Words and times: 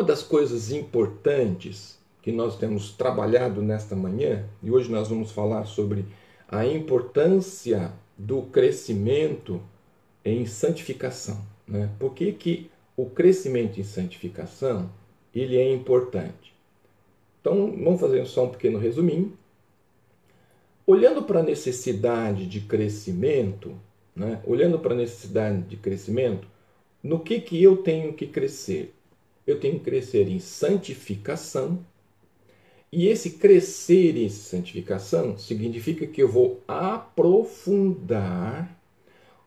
uma 0.00 0.06
das 0.06 0.22
coisas 0.22 0.72
importantes 0.72 1.98
que 2.22 2.32
nós 2.32 2.56
temos 2.56 2.90
trabalhado 2.90 3.60
nesta 3.60 3.94
manhã, 3.94 4.46
e 4.62 4.70
hoje 4.70 4.90
nós 4.90 5.08
vamos 5.08 5.30
falar 5.30 5.66
sobre 5.66 6.06
a 6.48 6.64
importância 6.64 7.92
do 8.16 8.40
crescimento 8.44 9.60
em 10.24 10.46
santificação. 10.46 11.44
Né? 11.68 11.90
Por 11.98 12.14
que, 12.14 12.32
que 12.32 12.70
o 12.96 13.10
crescimento 13.10 13.78
em 13.78 13.84
santificação 13.84 14.90
ele 15.34 15.58
é 15.58 15.70
importante? 15.70 16.54
Então, 17.38 17.70
vamos 17.84 18.00
fazer 18.00 18.24
só 18.24 18.46
um 18.46 18.50
pequeno 18.50 18.78
resuminho. 18.78 19.36
Olhando 20.86 21.24
para 21.24 21.40
a 21.40 21.42
necessidade 21.42 22.46
de 22.46 22.62
crescimento, 22.62 23.76
né? 24.16 24.40
olhando 24.46 24.78
para 24.78 24.94
a 24.94 24.96
necessidade 24.96 25.60
de 25.60 25.76
crescimento, 25.76 26.48
no 27.02 27.20
que, 27.20 27.38
que 27.38 27.62
eu 27.62 27.76
tenho 27.76 28.14
que 28.14 28.26
crescer? 28.26 28.94
Eu 29.50 29.60
tenho 29.60 29.78
que 29.78 29.84
crescer 29.84 30.28
em 30.28 30.38
santificação 30.38 31.84
e 32.92 33.06
esse 33.06 33.30
crescer 33.32 34.16
em 34.16 34.28
santificação 34.28 35.38
significa 35.38 36.06
que 36.06 36.22
eu 36.22 36.28
vou 36.28 36.60
aprofundar 36.66 38.76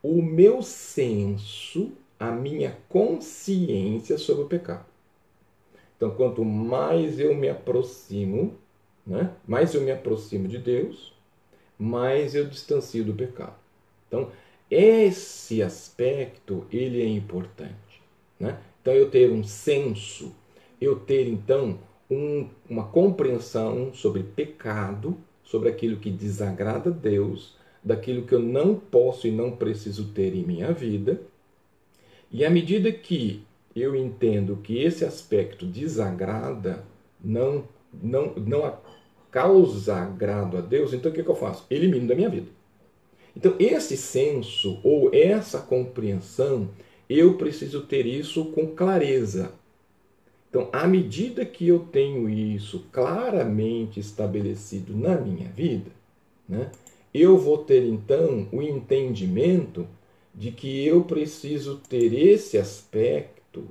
o 0.01 0.21
meu 0.21 0.61
senso, 0.61 1.91
a 2.17 2.31
minha 2.31 2.77
consciência 2.87 4.17
sobre 4.17 4.45
o 4.45 4.47
pecado. 4.47 4.85
Então, 5.97 6.11
quanto 6.11 6.45
mais 6.45 7.19
eu 7.19 7.35
me 7.35 7.49
aproximo, 7.49 8.55
né, 9.05 9.33
mais 9.45 9.73
eu 9.73 9.81
me 9.81 9.91
aproximo 9.91 10.47
de 10.47 10.57
Deus, 10.57 11.13
mais 11.77 12.33
eu 12.35 12.47
distancio 12.47 13.03
do 13.03 13.13
pecado. 13.13 13.55
Então, 14.07 14.31
esse 14.71 15.61
aspecto 15.61 16.65
ele 16.71 17.01
é 17.01 17.07
importante. 17.07 18.01
Né? 18.39 18.57
Então, 18.83 18.93
eu 18.93 19.09
ter 19.09 19.31
um 19.31 19.45
senso, 19.45 20.35
eu 20.79 20.99
ter 20.99 21.25
então 21.25 21.79
um, 22.11 22.49
uma 22.69 22.83
compreensão 22.83 23.93
sobre 23.93 24.23
pecado, 24.23 25.17
sobre 25.41 25.69
aquilo 25.69 25.95
que 25.97 26.11
desagrada 26.11 26.89
a 26.89 26.93
Deus, 26.93 27.55
daquilo 27.81 28.25
que 28.25 28.35
eu 28.35 28.41
não 28.41 28.75
posso 28.75 29.25
e 29.25 29.31
não 29.31 29.51
preciso 29.51 30.09
ter 30.09 30.35
em 30.35 30.43
minha 30.43 30.73
vida. 30.73 31.21
E 32.29 32.43
à 32.43 32.49
medida 32.49 32.91
que 32.91 33.45
eu 33.73 33.95
entendo 33.95 34.57
que 34.57 34.83
esse 34.83 35.05
aspecto 35.05 35.65
desagrada, 35.65 36.83
não, 37.23 37.63
não, 37.93 38.33
não 38.35 38.77
causa 39.31 39.95
agrado 39.95 40.57
a 40.57 40.61
Deus, 40.61 40.93
então 40.93 41.09
o 41.09 41.15
que, 41.15 41.23
que 41.23 41.29
eu 41.29 41.35
faço? 41.35 41.65
Elimino 41.69 42.05
da 42.05 42.15
minha 42.15 42.29
vida. 42.29 42.47
Então, 43.35 43.55
esse 43.57 43.95
senso 43.95 44.79
ou 44.83 45.09
essa 45.13 45.59
compreensão, 45.59 46.69
eu 47.09 47.35
preciso 47.35 47.81
ter 47.81 48.05
isso 48.05 48.45
com 48.45 48.67
clareza. 48.67 49.53
Então, 50.49 50.69
à 50.71 50.87
medida 50.87 51.45
que 51.45 51.67
eu 51.67 51.79
tenho 51.79 52.29
isso 52.29 52.85
claramente 52.91 53.99
estabelecido 53.99 54.95
na 54.95 55.19
minha 55.19 55.49
vida, 55.49 55.91
né, 56.47 56.71
eu 57.13 57.37
vou 57.37 57.59
ter 57.59 57.83
então 57.85 58.47
o 58.51 58.61
entendimento 58.61 59.87
de 60.33 60.51
que 60.51 60.85
eu 60.85 61.03
preciso 61.03 61.77
ter 61.77 62.13
esse 62.13 62.57
aspecto 62.57 63.67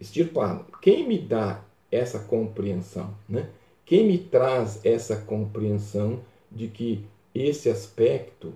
extirpado. 0.00 0.64
Quem 0.80 1.06
me 1.06 1.18
dá 1.18 1.64
essa 1.90 2.18
compreensão? 2.18 3.14
Né? 3.28 3.48
Quem 3.84 4.06
me 4.06 4.18
traz 4.18 4.84
essa 4.84 5.16
compreensão 5.16 6.20
de 6.50 6.68
que 6.68 7.04
esse 7.34 7.70
aspecto 7.70 8.52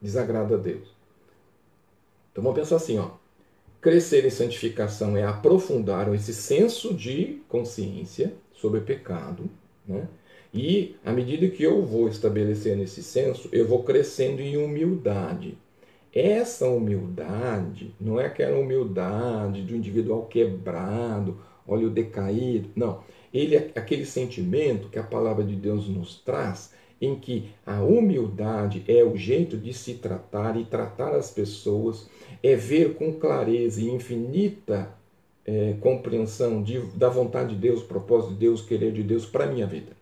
desagrada 0.00 0.56
a 0.56 0.58
Deus? 0.58 0.97
Então 2.38 2.52
vamos 2.52 2.60
pensar 2.60 2.76
assim, 2.76 2.96
ó. 3.00 3.10
Crescer 3.80 4.24
em 4.24 4.30
santificação 4.30 5.16
é 5.16 5.24
aprofundar 5.24 6.12
esse 6.14 6.32
senso 6.32 6.94
de 6.94 7.42
consciência 7.48 8.32
sobre 8.52 8.80
pecado, 8.80 9.50
né? 9.84 10.06
E 10.54 10.94
à 11.04 11.12
medida 11.12 11.48
que 11.48 11.64
eu 11.64 11.84
vou 11.84 12.08
estabelecendo 12.08 12.84
esse 12.84 13.02
senso, 13.02 13.48
eu 13.50 13.66
vou 13.66 13.82
crescendo 13.82 14.40
em 14.40 14.56
humildade. 14.56 15.58
Essa 16.14 16.68
humildade 16.68 17.92
não 18.00 18.20
é 18.20 18.26
aquela 18.26 18.56
humildade 18.56 19.62
do 19.62 19.74
individual 19.74 20.26
quebrado, 20.26 21.40
olha 21.66 21.88
o 21.88 21.90
decaído. 21.90 22.70
Não. 22.76 23.02
Ele 23.34 23.56
é 23.56 23.72
aquele 23.74 24.06
sentimento 24.06 24.88
que 24.88 24.98
a 24.98 25.02
palavra 25.02 25.42
de 25.42 25.56
Deus 25.56 25.88
nos 25.88 26.20
traz, 26.20 26.72
em 27.00 27.14
que 27.14 27.50
a 27.64 27.82
humildade 27.82 28.84
é 28.88 29.04
o 29.04 29.16
jeito 29.16 29.56
de 29.56 29.72
se 29.72 29.94
tratar 29.94 30.58
e 30.58 30.64
tratar 30.64 31.14
as 31.14 31.30
pessoas 31.30 32.08
é 32.42 32.54
ver 32.56 32.94
com 32.94 33.12
clareza 33.12 33.80
e 33.80 33.88
infinita 33.88 34.92
é, 35.44 35.74
compreensão 35.80 36.62
de, 36.62 36.80
da 36.96 37.08
vontade 37.08 37.54
de 37.54 37.60
Deus, 37.60 37.82
propósito 37.82 38.34
de 38.34 38.40
Deus, 38.40 38.60
querer 38.60 38.92
de 38.92 39.02
Deus 39.02 39.24
para 39.24 39.44
a 39.44 39.46
minha 39.46 39.66
vida. 39.66 39.96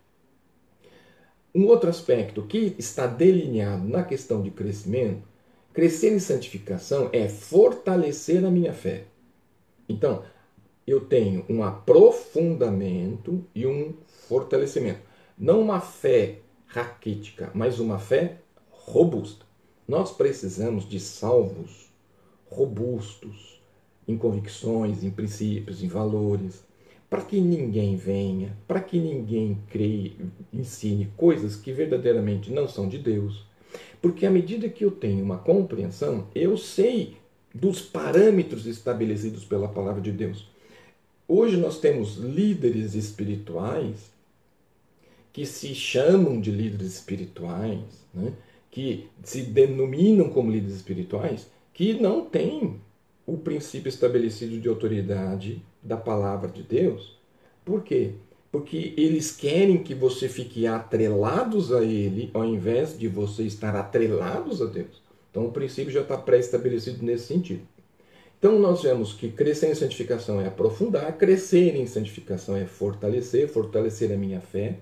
Um 1.55 1.67
outro 1.67 1.89
aspecto 1.89 2.43
que 2.43 2.75
está 2.79 3.07
delineado 3.07 3.87
na 3.87 4.03
questão 4.03 4.43
de 4.43 4.51
crescimento, 4.51 5.23
crescer 5.73 6.13
em 6.13 6.19
santificação 6.19 7.09
é 7.13 7.29
fortalecer 7.29 8.45
a 8.45 8.51
minha 8.51 8.73
fé. 8.73 9.05
Então, 9.89 10.23
eu 10.87 11.01
tenho 11.01 11.45
um 11.49 11.63
aprofundamento 11.63 13.45
e 13.55 13.67
um 13.67 13.95
fortalecimento. 14.29 15.01
Não 15.39 15.61
uma 15.61 15.81
fé 15.81 16.41
raquítica, 16.67 17.51
mas 17.55 17.79
uma 17.79 17.99
fé 17.99 18.39
robusta. 18.71 19.45
Nós 19.87 20.11
precisamos 20.11 20.89
de 20.89 20.99
salvos 20.99 21.91
robustos 22.51 23.61
em 24.07 24.17
convicções, 24.17 25.03
em 25.03 25.11
princípios, 25.11 25.83
em 25.83 25.89
valores, 25.89 26.65
para 27.09 27.23
que 27.23 27.41
ninguém 27.41 27.97
venha, 27.97 28.57
para 28.67 28.81
que 28.81 28.99
ninguém 28.99 29.59
creia, 29.69 30.13
ensine 30.53 31.13
coisas 31.17 31.57
que 31.57 31.73
verdadeiramente 31.73 32.53
não 32.53 32.69
são 32.69 32.89
de 32.89 32.99
Deus. 32.99 33.45
Porque 34.01 34.27
à 34.27 34.31
medida 34.31 34.69
que 34.69 34.85
eu 34.85 34.91
tenho 34.91 35.25
uma 35.25 35.39
compreensão, 35.39 36.27
eu 36.35 36.57
sei 36.57 37.17
dos 37.55 37.81
parâmetros 37.81 38.67
estabelecidos 38.67 39.45
pela 39.45 39.69
palavra 39.69 40.01
de 40.01 40.13
Deus. 40.13 40.49
Hoje 41.27 41.57
nós 41.57 41.81
temos 41.81 42.17
líderes 42.17 42.95
espirituais 42.95 44.16
que 45.37 45.45
se 45.45 45.75
chamam 45.75 46.41
de 46.41 46.51
líderes 46.51 46.95
espirituais, 46.95 47.83
né? 48.15 48.33
que 48.71 49.07
se 49.23 49.43
denominam 49.43 50.31
como 50.31 50.51
líderes 50.51 50.77
espirituais, 50.77 51.47
que 51.75 51.93
não 51.93 52.25
tem 52.25 52.81
o 53.27 53.37
princípio 53.37 53.91
estabelecido 53.91 54.59
de 54.59 54.67
autoridade 54.67 55.63
da 55.83 55.95
palavra 55.95 56.49
de 56.49 56.63
Deus. 56.63 57.19
Por 57.67 57.83
quê? 57.83 58.13
Porque 58.51 58.95
eles 58.97 59.31
querem 59.31 59.83
que 59.83 59.95
você 59.95 60.27
fique 60.27 60.67
atrelados 60.67 61.71
a 61.71 61.85
ele, 61.85 62.31
ao 62.33 62.47
invés 62.47 62.99
de 62.99 63.07
você 63.07 63.43
estar 63.43 63.77
atrelados 63.77 64.63
a 64.63 64.65
Deus. 64.65 65.03
Então 65.31 65.45
o 65.45 65.53
princípio 65.53 65.93
já 65.93 66.01
está 66.01 66.17
pré-estabelecido 66.17 67.05
nesse 67.05 67.27
sentido. 67.27 67.69
Então 68.39 68.59
nós 68.59 68.83
vemos 68.83 69.13
que 69.13 69.31
crescer 69.31 69.71
em 69.71 69.75
santificação 69.75 70.41
é 70.41 70.47
aprofundar, 70.47 71.15
crescer 71.19 71.77
em 71.77 71.87
santificação 71.87 72.57
é 72.57 72.65
fortalecer, 72.65 73.47
fortalecer 73.47 74.11
a 74.11 74.17
minha 74.17 74.41
fé, 74.41 74.79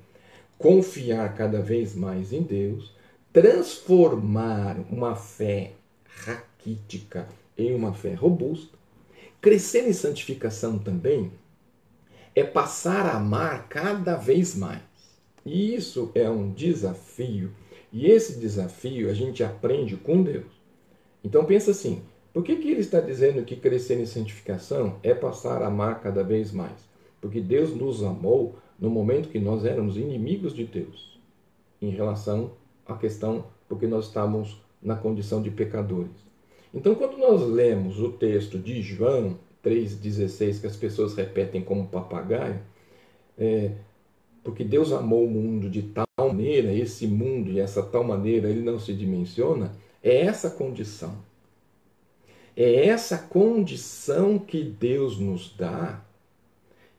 confiar 0.65 1.35
cada 1.35 1.61
vez 1.61 1.95
mais 1.95 2.33
em 2.33 2.41
Deus, 2.41 2.91
transformar 3.31 4.79
uma 4.91 5.15
fé 5.15 5.73
raquítica 6.07 7.29
em 7.59 7.75
uma 7.75 7.93
fé 7.93 8.15
robusta. 8.15 8.75
Crescer 9.43 9.87
em 9.87 9.93
santificação 9.93 10.79
também 10.79 11.31
é 12.35 12.43
passar 12.43 13.05
a 13.05 13.17
amar 13.19 13.69
cada 13.69 14.17
vez 14.17 14.55
mais. 14.55 14.81
E 15.45 15.75
isso 15.75 16.11
é 16.15 16.31
um 16.31 16.51
desafio. 16.51 17.53
E 17.93 18.07
esse 18.07 18.41
desafio 18.41 19.11
a 19.11 19.13
gente 19.13 19.45
aprende 19.45 19.97
com 19.97 20.23
Deus. 20.23 20.51
Então 21.23 21.45
pensa 21.45 21.73
assim, 21.73 22.03
por 22.33 22.43
que, 22.43 22.57
que 22.57 22.71
ele 22.71 22.81
está 22.81 23.01
dizendo 23.01 23.45
que 23.45 23.55
crescer 23.55 24.01
em 24.01 24.07
santificação 24.07 24.99
é 25.03 25.13
passar 25.13 25.61
a 25.61 25.67
amar 25.67 26.01
cada 26.01 26.25
vez 26.25 26.53
mais? 26.53 26.89
Porque 27.21 27.43
Deus 27.43 27.77
nos 27.77 28.03
amou 28.03 28.57
no 28.79 28.91
momento 28.91 29.29
que 29.29 29.39
nós 29.39 29.65
éramos 29.65 29.97
inimigos 29.97 30.55
de 30.55 30.65
Deus, 30.65 31.19
em 31.81 31.91
relação 31.91 32.53
à 32.87 32.95
questão 32.97 33.47
porque 33.69 33.87
nós 33.87 34.07
estávamos 34.07 34.61
na 34.83 34.95
condição 34.95 35.43
de 35.43 35.51
pecadores. 35.51 36.13
Então, 36.73 36.95
quando 36.95 37.17
nós 37.17 37.41
lemos 37.43 38.01
o 38.01 38.11
texto 38.11 38.59
de 38.59 38.83
João 38.83 39.39
3,16, 39.65 40.61
que 40.61 40.67
as 40.67 40.77
pessoas 40.77 41.15
repetem 41.15 41.63
como 41.63 41.89
papagaio, 41.89 42.61
é, 43.39 43.73
porque 44.43 44.63
Deus 44.63 44.93
amou 44.93 45.25
o 45.25 45.31
mundo 45.31 45.71
de 45.71 45.83
tal 45.83 46.07
maneira, 46.19 46.73
esse 46.73 47.07
mundo 47.07 47.51
e 47.51 47.61
essa 47.61 47.83
tal 47.83 48.05
maneira 48.05 48.49
ele 48.49 48.61
não 48.61 48.79
se 48.79 48.93
dimensiona, 48.93 49.73
é 50.03 50.21
essa 50.21 50.51
condição. 50.51 51.17
É 52.57 52.87
essa 52.87 53.19
condição 53.19 54.39
que 54.39 54.63
Deus 54.63 55.19
nos 55.19 55.57
dá 55.57 56.04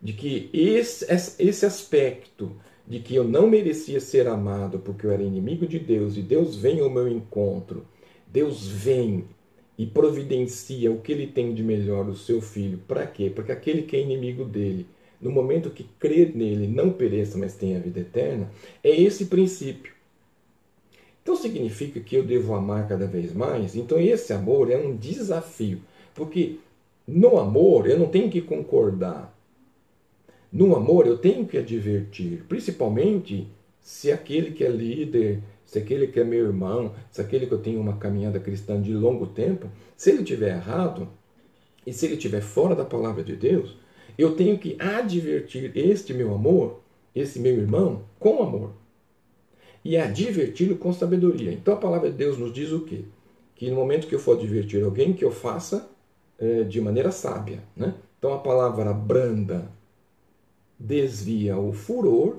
de 0.05 0.13
que 0.13 0.51
esse, 0.53 1.03
esse 1.39 1.65
aspecto 1.65 2.51
de 2.87 2.99
que 2.99 3.15
eu 3.15 3.23
não 3.23 3.49
merecia 3.49 3.99
ser 3.99 4.27
amado 4.27 4.77
porque 4.77 5.07
eu 5.07 5.09
era 5.09 5.23
inimigo 5.23 5.65
de 5.65 5.79
Deus 5.79 6.15
e 6.15 6.21
Deus 6.21 6.55
vem 6.55 6.79
ao 6.79 6.91
meu 6.91 7.07
encontro, 7.07 7.83
Deus 8.27 8.67
vem 8.67 9.25
e 9.75 9.83
providencia 9.87 10.91
o 10.91 11.01
que 11.01 11.11
ele 11.11 11.25
tem 11.25 11.55
de 11.55 11.63
melhor, 11.63 12.07
o 12.07 12.15
seu 12.15 12.39
filho. 12.39 12.77
Para 12.87 13.07
quê? 13.07 13.31
Porque 13.33 13.51
aquele 13.51 13.81
que 13.81 13.95
é 13.95 13.99
inimigo 13.99 14.45
dele, 14.45 14.85
no 15.19 15.31
momento 15.31 15.71
que 15.71 15.85
crer 15.99 16.35
nele, 16.35 16.67
não 16.67 16.91
pereça, 16.91 17.35
mas 17.35 17.55
tenha 17.55 17.79
vida 17.79 18.01
eterna, 18.01 18.51
é 18.83 18.91
esse 18.91 19.25
princípio. 19.25 19.91
Então 21.23 21.35
significa 21.35 21.99
que 21.99 22.15
eu 22.15 22.23
devo 22.23 22.53
amar 22.53 22.87
cada 22.87 23.07
vez 23.07 23.33
mais? 23.33 23.75
Então 23.75 23.99
esse 23.99 24.31
amor 24.31 24.69
é 24.69 24.77
um 24.77 24.95
desafio, 24.95 25.81
porque 26.13 26.59
no 27.07 27.39
amor 27.39 27.89
eu 27.89 27.97
não 27.97 28.05
tenho 28.05 28.29
que 28.29 28.39
concordar. 28.39 29.34
No 30.55 30.73
amor 30.73 31.05
eu 31.05 31.17
tenho 31.17 31.45
que 31.45 31.57
advertir, 31.57 32.45
principalmente 32.47 33.45
se 33.81 34.09
aquele 34.09 34.51
que 34.51 34.63
é 34.63 34.69
líder, 34.69 35.43
se 35.65 35.77
aquele 35.77 36.07
que 36.07 36.17
é 36.17 36.23
meu 36.23 36.45
irmão, 36.45 36.93
se 37.11 37.19
aquele 37.19 37.45
que 37.45 37.51
eu 37.51 37.57
tenho 37.57 37.81
uma 37.81 37.97
caminhada 37.97 38.39
cristã 38.39 38.81
de 38.81 38.93
longo 38.93 39.27
tempo, 39.27 39.67
se 39.97 40.11
ele 40.11 40.23
tiver 40.23 40.55
errado 40.55 41.09
e 41.85 41.91
se 41.91 42.05
ele 42.05 42.15
estiver 42.15 42.39
fora 42.39 42.73
da 42.73 42.85
palavra 42.85 43.21
de 43.21 43.35
Deus, 43.35 43.75
eu 44.17 44.33
tenho 44.37 44.57
que 44.57 44.77
advertir 44.79 45.73
este 45.75 46.13
meu 46.13 46.33
amor, 46.33 46.79
esse 47.13 47.37
meu 47.37 47.57
irmão, 47.57 48.05
com 48.17 48.41
amor 48.41 48.71
e 49.83 49.97
adverti-lo 49.97 50.77
com 50.77 50.93
sabedoria. 50.93 51.51
Então 51.51 51.73
a 51.73 51.77
palavra 51.77 52.09
de 52.09 52.15
Deus 52.15 52.37
nos 52.37 52.53
diz 52.53 52.71
o 52.71 52.85
quê? 52.85 53.03
Que 53.57 53.69
no 53.69 53.75
momento 53.75 54.07
que 54.07 54.15
eu 54.15 54.19
for 54.19 54.37
advertir 54.37 54.85
alguém, 54.85 55.11
que 55.11 55.25
eu 55.25 55.31
faça 55.31 55.91
é, 56.39 56.63
de 56.63 56.79
maneira 56.79 57.11
sábia. 57.11 57.59
Né? 57.75 57.93
Então 58.17 58.33
a 58.33 58.37
palavra 58.37 58.93
branda 58.93 59.69
desvia 60.80 61.57
o 61.57 61.72
furor, 61.72 62.38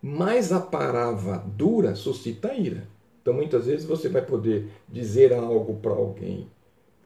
mas 0.00 0.52
a 0.52 0.60
palavra 0.60 1.38
dura 1.38 1.94
suscita 1.94 2.52
ira. 2.54 2.86
Então 3.22 3.32
muitas 3.34 3.66
vezes 3.66 3.86
você 3.86 4.08
vai 4.08 4.22
poder 4.22 4.68
dizer 4.88 5.32
algo 5.32 5.76
para 5.76 5.92
alguém 5.92 6.48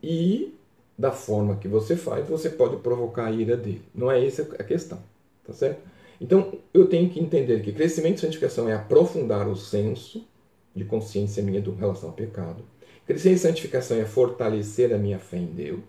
e 0.03 0.55
da 0.99 1.13
forma 1.13 1.57
que 1.57 1.69
você 1.69 1.95
faz, 1.95 2.29
você 2.29 2.51
pode 2.51 2.77
provocar 2.79 3.27
a 3.27 3.31
ira 3.31 3.57
dele. 3.57 3.83
Não 3.95 4.11
é 4.11 4.25
essa 4.27 4.43
a 4.59 4.65
questão, 4.65 5.01
tá 5.47 5.53
certo? 5.53 5.81
Então, 6.21 6.59
eu 6.75 6.89
tenho 6.89 7.09
que 7.09 7.21
entender 7.21 7.63
que 7.63 7.73
crescimento 7.73 8.19
e 8.19 8.21
santificação 8.21 8.69
é 8.69 8.75
aprofundar 8.75 9.47
o 9.47 9.55
senso 9.55 10.27
de 10.75 10.85
consciência 10.85 11.43
minha 11.43 11.61
do 11.61 11.73
relação 11.73 12.09
ao 12.09 12.15
pecado. 12.15 12.65
Crescer 13.07 13.31
em 13.31 13.39
santificação 13.39 13.97
é 13.97 14.05
fortalecer 14.05 14.93
a 14.93 14.99
minha 14.99 15.19
fé 15.19 15.39
em 15.39 15.47
Deus, 15.47 15.85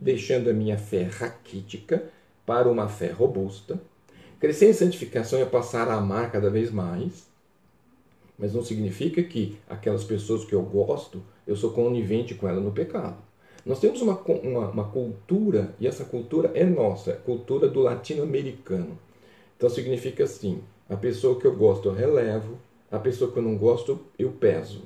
deixando 0.00 0.50
a 0.50 0.52
minha 0.52 0.78
fé 0.78 1.02
raquítica 1.02 2.02
para 2.52 2.68
uma 2.68 2.86
fé 2.86 3.10
robusta. 3.10 3.80
Crescer 4.38 4.68
em 4.68 4.74
santificação 4.74 5.38
é 5.38 5.44
passar 5.46 5.88
a 5.88 5.94
amar 5.94 6.30
cada 6.30 6.50
vez 6.50 6.70
mais, 6.70 7.26
mas 8.38 8.52
não 8.52 8.62
significa 8.62 9.22
que 9.22 9.56
aquelas 9.66 10.04
pessoas 10.04 10.44
que 10.44 10.54
eu 10.54 10.60
gosto, 10.60 11.22
eu 11.46 11.56
sou 11.56 11.70
conivente 11.70 12.34
com 12.34 12.46
elas 12.46 12.62
no 12.62 12.70
pecado. 12.70 13.16
Nós 13.64 13.80
temos 13.80 14.02
uma, 14.02 14.20
uma, 14.20 14.68
uma 14.68 14.84
cultura, 14.84 15.74
e 15.80 15.86
essa 15.86 16.04
cultura 16.04 16.50
é 16.52 16.62
nossa, 16.62 17.12
é 17.12 17.14
cultura 17.14 17.66
do 17.68 17.80
latino-americano. 17.80 18.98
Então 19.56 19.70
significa 19.70 20.24
assim: 20.24 20.60
a 20.90 20.96
pessoa 20.96 21.40
que 21.40 21.46
eu 21.46 21.56
gosto 21.56 21.88
eu 21.88 21.94
relevo, 21.94 22.58
a 22.90 22.98
pessoa 22.98 23.32
que 23.32 23.38
eu 23.38 23.42
não 23.42 23.56
gosto 23.56 23.98
eu 24.18 24.30
peso. 24.30 24.82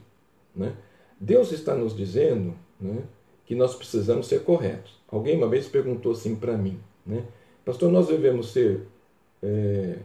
Né? 0.54 0.72
Deus 1.18 1.50
está 1.50 1.74
nos 1.74 1.96
dizendo 1.96 2.54
né, 2.80 3.02
que 3.44 3.56
nós 3.56 3.74
precisamos 3.74 4.28
ser 4.28 4.44
corretos. 4.44 4.94
Alguém 5.08 5.36
uma 5.36 5.48
vez 5.48 5.66
perguntou 5.66 6.12
assim 6.12 6.36
para 6.36 6.56
mim, 6.56 6.78
né, 7.04 7.24
Pastor, 7.66 7.90
nós 7.90 8.06
devemos 8.06 8.52
ser 8.52 8.86
é, 9.42 9.98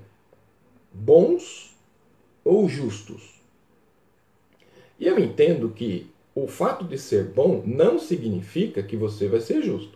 bons 0.91 1.77
ou 2.43 2.67
justos? 2.67 3.39
E 4.99 5.05
eu 5.05 5.19
entendo 5.19 5.69
que 5.69 6.09
o 6.33 6.47
fato 6.47 6.83
de 6.83 6.97
ser 6.97 7.25
bom 7.25 7.61
não 7.63 7.99
significa 7.99 8.81
que 8.81 8.97
você 8.97 9.27
vai 9.27 9.39
ser 9.41 9.61
justo. 9.61 9.95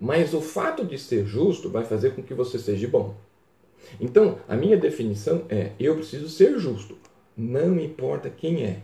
Mas 0.00 0.32
o 0.32 0.40
fato 0.40 0.82
de 0.82 0.98
ser 0.98 1.26
justo 1.26 1.68
vai 1.68 1.84
fazer 1.84 2.14
com 2.14 2.22
que 2.22 2.32
você 2.32 2.58
seja 2.58 2.88
bom. 2.88 3.14
Então, 4.00 4.38
a 4.48 4.56
minha 4.56 4.78
definição 4.78 5.44
é: 5.50 5.72
eu 5.78 5.94
preciso 5.96 6.30
ser 6.30 6.58
justo, 6.58 6.96
não 7.36 7.78
importa 7.78 8.30
quem 8.30 8.64
é. 8.64 8.80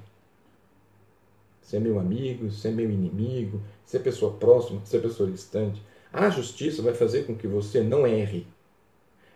Se 1.63 1.79
é 1.79 1.81
meu 1.81 1.99
amigo, 1.99 2.51
se 2.51 2.69
é 2.69 2.71
meu 2.71 2.91
inimigo, 2.91 3.63
se 3.87 3.97
é 3.97 4.01
pessoa 4.01 4.35
próxima, 4.35 4.85
se 4.85 4.95
é 4.95 5.01
pessoa 5.01 5.31
distante. 5.31 5.83
A 6.13 6.29
justiça 6.29 6.83
vai 6.83 6.93
fazer 6.93 7.25
com 7.25 7.35
que 7.35 7.47
você 7.47 7.81
não 7.81 8.07
erre. 8.07 8.47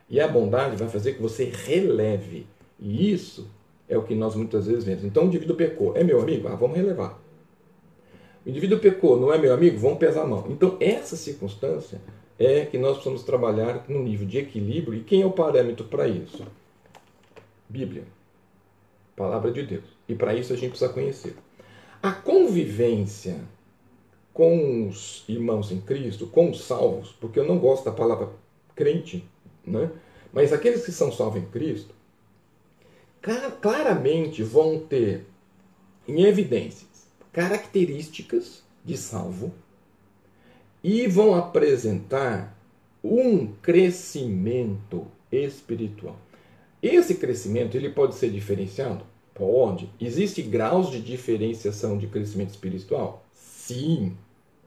E 0.09 0.21
a 0.21 0.29
bondade 0.29 0.77
vai 0.77 0.89
fazer 0.89 1.15
que 1.15 1.23
você 1.23 1.45
releve. 1.45 2.47
E 2.79 3.11
isso 3.13 3.49
é 3.89 3.97
o 3.97 4.03
que 4.03 4.15
nós 4.15 4.35
muitas 4.35 4.67
vezes 4.67 4.85
vemos. 4.85 5.05
Então 5.05 5.25
o 5.25 5.27
indivíduo 5.27 5.57
pecou. 5.57 5.97
É 5.97 6.05
meu 6.05 6.21
amigo? 6.21 6.49
Ah, 6.49 6.55
vamos 6.55 6.77
relevar. 6.77 7.19
O 8.45 8.49
indivíduo 8.49 8.79
pecou, 8.79 9.19
não 9.19 9.33
é 9.33 9.39
meu 9.39 9.53
amigo? 9.53 9.79
Vamos 9.79 9.99
pesar 9.99 10.23
a 10.23 10.27
mão. 10.27 10.47
Então 10.51 10.77
essa 10.79 11.17
circunstância 11.17 12.01
é 12.39 12.67
que 12.67 12.79
nós 12.79 12.93
precisamos 12.93 13.23
trabalhar 13.25 13.85
no 13.89 14.03
nível 14.03 14.27
de 14.27 14.39
equilíbrio. 14.39 14.99
E 14.99 15.03
quem 15.03 15.23
é 15.23 15.27
o 15.27 15.33
parâmetro 15.33 15.87
para 15.87 16.07
isso? 16.07 16.45
Bíblia. 17.69 18.05
Palavra 19.17 19.51
de 19.51 19.63
Deus. 19.63 19.85
E 20.09 20.15
para 20.15 20.35
isso 20.35 20.53
a 20.53 20.57
gente 20.57 20.71
precisa 20.71 20.93
conhecer. 20.93 21.35
A 22.03 22.13
convivência 22.13 23.41
com 24.37 24.87
os 24.87 25.25
irmãos 25.27 25.73
em 25.73 25.81
Cristo, 25.81 26.27
com 26.27 26.51
os 26.51 26.63
salvos, 26.63 27.11
porque 27.19 27.41
eu 27.41 27.47
não 27.47 27.59
gosto 27.59 27.87
da 27.87 27.91
palavra 27.91 28.29
crente, 28.75 29.25
né? 29.67 29.91
mas 30.31 30.53
aqueles 30.53 30.85
que 30.85 30.93
são 30.93 31.11
salvos 31.11 31.43
em 31.43 31.47
Cristo, 31.47 31.95
claramente 33.63 34.43
vão 34.43 34.79
ter 34.79 35.25
em 36.07 36.25
evidências 36.25 37.09
características 37.33 38.63
de 38.85 38.99
salvo 38.99 39.55
e 40.85 41.07
vão 41.07 41.35
apresentar 41.35 42.55
um 43.03 43.47
crescimento 43.47 45.07
espiritual. 45.33 46.19
Esse 46.83 47.15
crescimento 47.15 47.75
ele 47.75 47.89
pode 47.89 48.15
ser 48.15 48.31
diferenciado? 48.31 49.03
Pode. 49.33 49.89
Existe 49.99 50.43
graus 50.43 50.91
de 50.91 51.01
diferenciação 51.01 51.97
de 51.97 52.07
crescimento 52.07 52.51
espiritual? 52.51 53.25
Sim. 53.33 54.15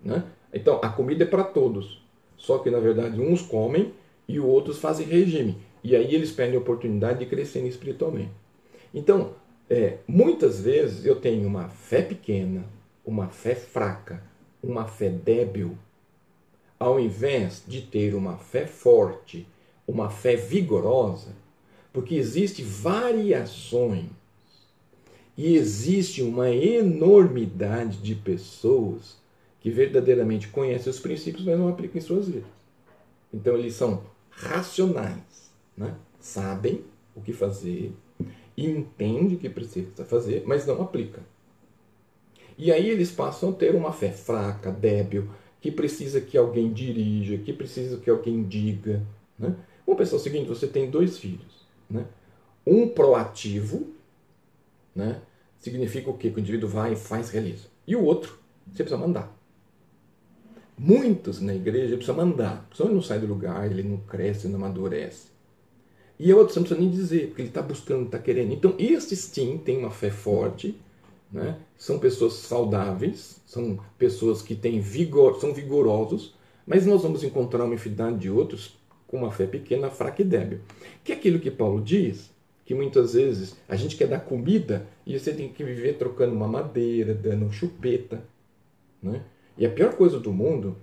Né? 0.04 0.24
Então, 0.54 0.80
a 0.82 0.90
comida 0.90 1.24
é 1.24 1.28
para 1.28 1.44
todos. 1.44 2.02
Só 2.38 2.58
que, 2.60 2.70
na 2.70 2.80
verdade, 2.80 3.20
uns 3.20 3.42
comem 3.42 3.94
e 4.28 4.40
outros 4.40 4.80
fazem 4.80 5.06
regime. 5.06 5.58
E 5.84 5.96
aí 5.96 6.14
eles 6.14 6.32
perdem 6.32 6.56
a 6.56 6.62
oportunidade 6.62 7.20
de 7.20 7.26
crescer 7.26 7.66
espiritualmente. 7.66 8.32
Então, 8.94 9.34
é, 9.70 9.98
muitas 10.08 10.62
vezes 10.62 11.06
eu 11.06 11.16
tenho 11.16 11.48
uma 11.48 11.70
fé 11.70 12.02
pequena, 12.02 12.66
uma 13.06 13.28
fé 13.28 13.56
fraca, 13.56 14.24
uma 14.64 14.86
fé 14.86 15.10
débil, 15.10 15.78
ao 16.80 17.00
invés 17.00 17.64
de 17.68 17.82
ter 17.82 18.16
uma 18.16 18.38
fé 18.38 18.66
forte, 18.66 19.48
uma 19.88 20.10
fé 20.10 20.36
vigorosa, 20.36 21.36
porque 21.92 22.16
existe 22.16 22.64
variações 22.64 24.06
e 25.38 25.56
existe 25.56 26.22
uma 26.22 26.50
enormidade 26.50 27.98
de 27.98 28.16
pessoas 28.16 29.18
que 29.60 29.70
verdadeiramente 29.70 30.48
conhecem 30.48 30.90
os 30.90 31.00
princípios, 31.00 31.46
mas 31.46 31.58
não 31.58 31.70
aplicam 31.70 31.98
em 31.98 32.02
suas 32.02 32.28
vidas. 32.28 32.50
Então 33.34 33.56
eles 33.56 33.76
são 33.76 34.04
racionais, 34.30 35.52
né? 35.78 35.96
sabem 36.20 36.84
o 37.16 37.22
que 37.22 37.34
fazer, 37.34 37.94
entende 38.58 39.36
que 39.36 39.50
precisa 39.50 40.06
fazer, 40.06 40.44
mas 40.46 40.66
não 40.66 40.82
aplica. 40.82 41.22
E 42.58 42.72
aí 42.72 42.90
eles 42.90 43.12
passam 43.12 43.52
a 43.52 43.54
ter 43.54 43.76
uma 43.76 43.94
fé 43.94 44.12
fraca, 44.12 44.72
débil, 44.72 45.30
que 45.62 45.72
precisa 45.72 46.20
que 46.20 46.38
alguém 46.38 46.72
dirija, 46.72 47.38
que 47.38 47.54
precisa 47.54 47.98
que 47.98 48.10
alguém 48.10 48.44
diga. 48.44 49.06
Né? 49.38 49.56
Vamos 49.86 49.98
pensar 49.98 50.18
o 50.18 50.20
seguinte: 50.20 50.48
você 50.48 50.68
tem 50.68 50.90
dois 50.90 51.18
filhos. 51.18 51.66
Né? 51.90 52.06
Um 52.68 52.90
proativo, 52.90 53.94
né? 54.94 55.22
significa 55.58 56.10
o 56.10 56.18
quê? 56.18 56.30
Que 56.30 56.38
o 56.38 56.40
indivíduo 56.40 56.70
vai, 56.70 56.96
faz, 56.96 57.30
realiza. 57.30 57.68
E 57.88 57.96
o 57.96 58.04
outro, 58.04 58.38
você 58.68 58.84
precisa 58.84 58.98
mandar. 58.98 59.39
Muitos 60.82 61.42
na 61.42 61.54
igreja 61.54 61.98
precisam 61.98 62.16
mandar. 62.16 62.66
Senão 62.74 62.90
ele 62.90 62.96
não 62.96 63.04
sai 63.04 63.20
do 63.20 63.28
lugar, 63.28 63.70
ele 63.70 63.84
não 63.84 63.98
cresce, 63.98 64.48
não 64.48 64.56
amadurece. 64.56 65.28
E 66.18 66.32
a 66.32 66.36
outra 66.38 66.54
você 66.54 66.60
não 66.60 66.66
precisa 66.66 66.80
nem 66.80 66.90
dizer, 66.90 67.28
porque 67.28 67.42
ele 67.42 67.50
está 67.50 67.62
buscando, 67.62 68.06
está 68.06 68.18
querendo. 68.18 68.54
Então, 68.54 68.76
estes 68.80 69.20
sim 69.20 69.58
têm 69.58 69.78
uma 69.78 69.92
fé 69.92 70.10
forte, 70.10 70.80
né? 71.30 71.58
são 71.78 72.00
pessoas 72.00 72.34
saudáveis, 72.34 73.42
são 73.46 73.78
pessoas 73.98 74.42
que 74.42 74.56
têm 74.56 74.80
vigor, 74.80 75.42
são 75.42 75.54
vigorosos, 75.54 76.34
mas 76.66 76.86
nós 76.86 77.04
vamos 77.04 77.26
encontrar 77.26 77.66
uma 77.66 77.76
infinidade 77.76 78.18
de 78.18 78.30
outros 78.30 78.78
com 79.06 79.18
uma 79.18 79.32
fé 79.32 79.46
pequena, 79.46 79.90
fraca 79.90 80.22
e 80.22 80.26
débil. 80.26 80.60
Que 81.04 81.12
é 81.12 81.16
aquilo 81.16 81.40
que 81.40 81.52
Paulo 81.52 81.82
diz, 81.82 82.32
que 82.66 82.74
muitas 82.74 83.16
vezes 83.16 83.58
a 83.68 83.76
gente 83.76 83.98
quer 83.98 84.08
dar 84.08 84.22
comida 84.22 84.88
e 85.06 85.20
você 85.20 85.34
tem 85.34 85.50
que 85.50 85.64
viver 85.64 85.98
trocando 85.98 86.34
uma 86.34 86.48
madeira, 86.48 87.14
dando 87.14 87.52
chupeta. 87.52 88.24
Né? 89.04 89.22
E 89.60 89.66
a 89.66 89.70
pior 89.70 89.94
coisa 89.94 90.18
do 90.18 90.32
mundo 90.32 90.78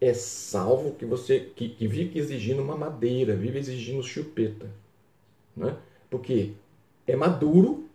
é 0.00 0.14
salvo 0.14 0.92
que 0.92 1.04
você 1.04 1.40
que, 1.54 1.68
que 1.68 1.86
vive 1.86 2.18
exigindo 2.18 2.62
uma 2.62 2.74
madeira, 2.74 3.36
vive 3.36 3.58
exigindo 3.58 4.02
chupeta. 4.02 4.66
Né? 5.54 5.76
Porque 6.08 6.52
é 7.06 7.14
maduro, 7.14 7.86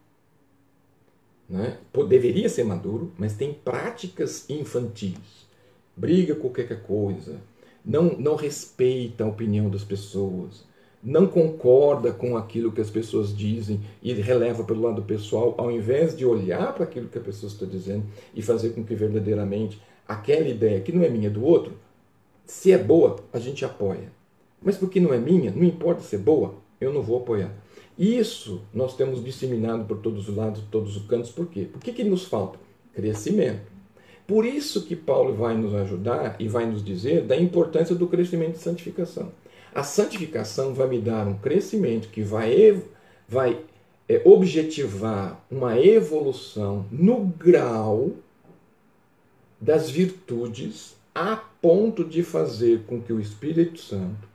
né? 1.49 1.79
deveria 2.07 2.47
ser 2.47 2.63
maduro, 2.63 3.11
mas 3.17 3.35
tem 3.35 3.55
práticas 3.55 4.47
infantis. 4.47 5.49
Briga 5.97 6.35
com 6.35 6.41
qualquer 6.41 6.83
coisa, 6.83 7.41
não, 7.83 8.15
não 8.17 8.35
respeita 8.35 9.23
a 9.23 9.27
opinião 9.27 9.67
das 9.67 9.83
pessoas, 9.83 10.63
não 11.03 11.25
concorda 11.25 12.11
com 12.11 12.37
aquilo 12.37 12.71
que 12.71 12.81
as 12.81 12.89
pessoas 12.89 13.35
dizem 13.35 13.81
e 14.01 14.13
releva 14.13 14.63
pelo 14.63 14.81
lado 14.81 15.01
pessoal, 15.01 15.55
ao 15.57 15.71
invés 15.71 16.15
de 16.15 16.25
olhar 16.25 16.73
para 16.73 16.83
aquilo 16.83 17.07
que 17.07 17.17
a 17.17 17.21
pessoa 17.21 17.51
está 17.51 17.65
dizendo 17.65 18.05
e 18.35 18.41
fazer 18.41 18.69
com 18.69 18.83
que 18.83 18.93
verdadeiramente 18.93 19.81
aquela 20.07 20.47
ideia 20.47 20.81
que 20.81 20.91
não 20.91 21.03
é 21.03 21.09
minha 21.09 21.29
do 21.29 21.43
outro, 21.43 21.73
se 22.45 22.71
é 22.71 22.77
boa, 22.77 23.17
a 23.31 23.39
gente 23.39 23.65
apoia. 23.65 24.11
Mas 24.61 24.77
porque 24.77 24.99
não 24.99 25.13
é 25.13 25.17
minha, 25.17 25.51
não 25.51 25.63
importa 25.63 26.01
se 26.01 26.15
é 26.15 26.19
boa, 26.19 26.55
eu 26.79 26.93
não 26.93 27.01
vou 27.01 27.17
apoiar. 27.17 27.51
Isso 27.97 28.61
nós 28.73 28.95
temos 28.95 29.23
disseminado 29.23 29.85
por 29.85 29.97
todos 29.97 30.27
os 30.27 30.35
lados, 30.35 30.63
todos 30.69 30.95
os 30.95 31.05
cantos. 31.05 31.31
Por 31.31 31.47
quê? 31.47 31.67
Por 31.71 31.81
que, 31.81 31.93
que 31.93 32.03
nos 32.03 32.25
falta? 32.25 32.59
Crescimento. 32.93 33.71
Por 34.27 34.45
isso 34.45 34.85
que 34.85 34.95
Paulo 34.95 35.33
vai 35.33 35.57
nos 35.57 35.73
ajudar 35.73 36.35
e 36.39 36.47
vai 36.47 36.65
nos 36.65 36.83
dizer 36.83 37.23
da 37.23 37.35
importância 37.35 37.95
do 37.95 38.07
crescimento 38.07 38.53
de 38.53 38.59
santificação. 38.59 39.31
A 39.73 39.83
santificação 39.83 40.73
vai 40.73 40.87
me 40.87 40.99
dar 40.99 41.27
um 41.27 41.37
crescimento 41.37 42.09
que 42.09 42.21
vai, 42.21 42.81
vai 43.27 43.59
é, 44.07 44.21
objetivar 44.25 45.41
uma 45.49 45.79
evolução 45.79 46.85
no 46.91 47.25
grau 47.25 48.11
das 49.59 49.89
virtudes 49.89 50.95
a 51.13 51.35
ponto 51.35 52.03
de 52.03 52.23
fazer 52.23 52.83
com 52.85 53.01
que 53.01 53.13
o 53.13 53.19
Espírito 53.19 53.79
Santo 53.79 54.27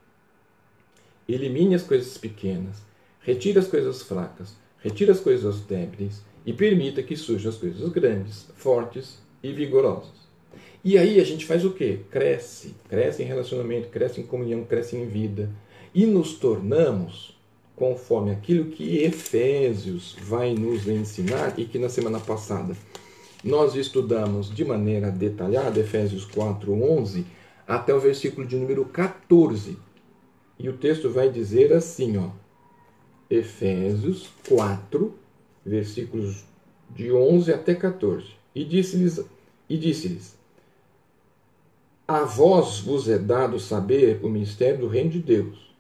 elimine 1.29 1.75
as 1.75 1.83
coisas 1.83 2.17
pequenas 2.17 2.87
retire 3.27 3.59
as 3.59 3.67
coisas 3.67 4.03
fracas, 4.03 4.55
retire 4.79 5.11
as 5.11 5.19
coisas 5.19 5.61
débeis 5.63 6.23
e 6.47 6.53
permita 6.53 7.03
que 7.03 7.17
surjam 7.17 7.51
as 7.51 7.59
coisas 7.59 7.89
grandes, 7.89 8.47
fortes 8.55 9.19
e 9.43 9.53
vigorosas. 9.53 10.26
E 10.89 10.97
aí 10.97 11.19
a 11.19 11.25
gente 11.25 11.45
faz 11.45 11.65
o 11.65 11.73
quê? 11.73 11.99
Cresce, 12.13 12.77
cresce 12.89 13.21
em 13.21 13.27
relacionamento, 13.27 13.89
cresce 13.89 14.21
em 14.21 14.25
comunhão, 14.25 14.63
cresce 14.63 14.97
em 14.97 15.05
vida 15.05 15.51
e 15.93 16.07
nos 16.07 16.35
tornamos 16.35 17.37
conforme 17.75 18.31
aquilo 18.31 18.67
que 18.67 18.99
Efésios 18.99 20.15
vai 20.23 20.55
nos 20.55 20.87
ensinar 20.87 21.59
e 21.59 21.65
que 21.65 21.77
na 21.77 21.89
semana 21.89 22.21
passada 22.21 22.77
nós 23.43 23.75
estudamos 23.75 24.49
de 24.49 24.65
maneira 24.65 25.11
detalhada, 25.11 25.81
Efésios 25.81 26.25
4, 26.25 26.73
11, 26.73 27.27
até 27.67 27.93
o 27.93 27.99
versículo 27.99 28.47
de 28.47 28.55
número 28.55 28.85
14. 28.85 29.77
E 30.57 30.69
o 30.69 30.77
texto 30.77 31.11
vai 31.11 31.29
dizer 31.29 31.73
assim, 31.73 32.17
ó. 32.17 32.31
Efésios 33.29 34.31
4, 34.49 35.13
versículos 35.65 36.45
de 36.95 37.11
11 37.11 37.53
até 37.53 37.75
14. 37.75 38.29
E 38.55 38.63
disse-lhes: 38.63 39.21
e 39.69 39.77
disse-lhes: 39.77 40.37
A 42.09 42.21
vós 42.23 42.79
vos 42.79 43.09
é 43.09 43.19
dado 43.19 43.59
saber 43.59 44.21
o 44.23 44.29
mistério 44.29 44.79
do 44.79 44.87
reino 44.87 45.11
de 45.11 45.19
Deus, 45.19 45.75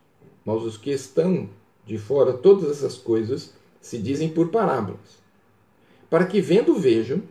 mas 0.44 0.60
os 0.64 0.76
que 0.76 0.90
estão 0.90 1.48
de 1.84 1.98
fora 1.98 2.32
todas 2.32 2.68
essas 2.68 2.98
coisas 2.98 3.54
se 3.80 3.96
dizem 3.96 4.28
por 4.28 4.48
parábolas, 4.48 5.22
para 6.10 6.26
que 6.26 6.40
vendo 6.40 6.74
vejam 6.74 7.22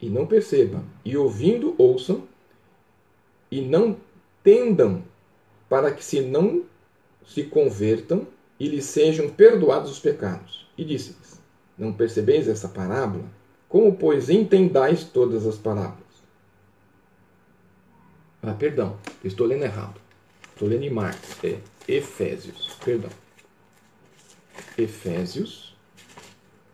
e 0.00 0.08
não 0.08 0.24
percebam, 0.24 0.84
e 1.04 1.16
ouvindo 1.16 1.74
ouçam 1.76 2.22
e 3.50 3.60
não 3.60 3.96
tendam, 4.44 5.02
para 5.68 5.90
que 5.90 6.04
se 6.04 6.20
não 6.20 6.62
se 7.26 7.42
convertam 7.42 8.24
e 8.60 8.68
lhes 8.68 8.84
sejam 8.84 9.28
perdoados 9.30 9.90
os 9.90 9.98
pecados. 9.98 10.68
E 10.78 10.84
disse-lhes: 10.84 11.40
Não 11.76 11.92
percebeis 11.92 12.46
essa 12.46 12.68
parábola? 12.68 13.24
Como, 13.68 13.96
pois, 13.96 14.30
entendais 14.30 15.02
todas 15.02 15.44
as 15.44 15.56
parábolas? 15.56 16.03
Ah, 18.46 18.52
perdão, 18.52 18.98
estou 19.24 19.46
lendo 19.46 19.64
errado. 19.64 19.98
Estou 20.52 20.68
lendo 20.68 20.84
em 20.84 20.90
Marcos. 20.90 21.42
É 21.42 21.58
Efésios, 21.88 22.76
perdão. 22.84 23.08
Efésios, 24.76 25.74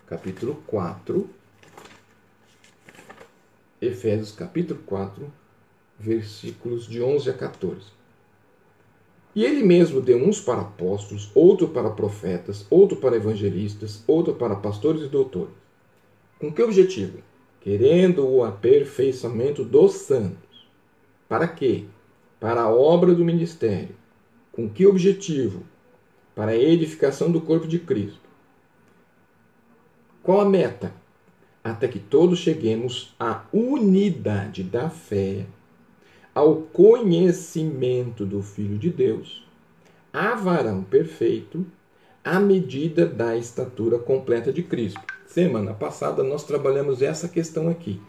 capítulo 0.05 0.61
4. 0.67 1.31
Efésios, 3.81 4.33
capítulo 4.33 4.81
4, 4.85 5.33
versículos 5.97 6.89
de 6.89 7.01
11 7.01 7.31
a 7.31 7.35
14. 7.35 7.87
E 9.33 9.45
ele 9.45 9.63
mesmo 9.63 10.01
deu 10.01 10.19
uns 10.19 10.41
para 10.41 10.63
apóstolos, 10.63 11.31
outro 11.37 11.69
para 11.69 11.91
profetas, 11.91 12.67
outro 12.69 12.97
para 12.97 13.15
evangelistas, 13.15 14.03
outro 14.09 14.35
para 14.35 14.57
pastores 14.57 15.03
e 15.03 15.09
doutores. 15.09 15.55
Com 16.41 16.53
que 16.53 16.63
objetivo? 16.63 17.19
Querendo 17.61 18.27
o 18.27 18.43
aperfeiçoamento 18.43 19.63
dos 19.63 19.93
santos. 19.93 20.50
Para 21.31 21.47
quê? 21.47 21.85
Para 22.41 22.63
a 22.63 22.69
obra 22.69 23.15
do 23.15 23.25
ministério. 23.25 23.95
Com 24.51 24.69
que 24.69 24.85
objetivo? 24.85 25.63
Para 26.35 26.51
a 26.51 26.57
edificação 26.57 27.31
do 27.31 27.41
corpo 27.41 27.69
de 27.69 27.79
Cristo. 27.79 28.29
Qual 30.25 30.41
a 30.41 30.45
meta? 30.45 30.93
Até 31.63 31.87
que 31.87 32.01
todos 32.01 32.41
cheguemos 32.41 33.15
à 33.17 33.45
unidade 33.53 34.65
da 34.65 34.91
fé 34.91 35.47
ao 36.35 36.57
conhecimento 36.57 38.27
do 38.27 38.43
Filho 38.43 38.77
de 38.77 38.91
Deus, 38.91 39.47
a 40.13 40.35
varão 40.35 40.83
perfeito, 40.83 41.65
à 42.25 42.41
medida 42.41 43.07
da 43.07 43.37
estatura 43.37 44.01
completa 44.01 44.53
de 44.53 44.65
Cristo. 44.65 45.01
Semana 45.29 45.75
passada 45.75 46.25
nós 46.25 46.43
trabalhamos 46.43 47.03
essa 47.03 47.29
questão 47.29 47.69
aqui. 47.69 48.01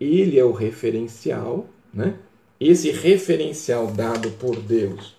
Ele 0.00 0.38
é 0.38 0.44
o 0.44 0.52
referencial, 0.52 1.68
né? 1.92 2.16
Esse 2.58 2.90
referencial 2.90 3.86
dado 3.88 4.30
por 4.32 4.56
Deus, 4.56 5.16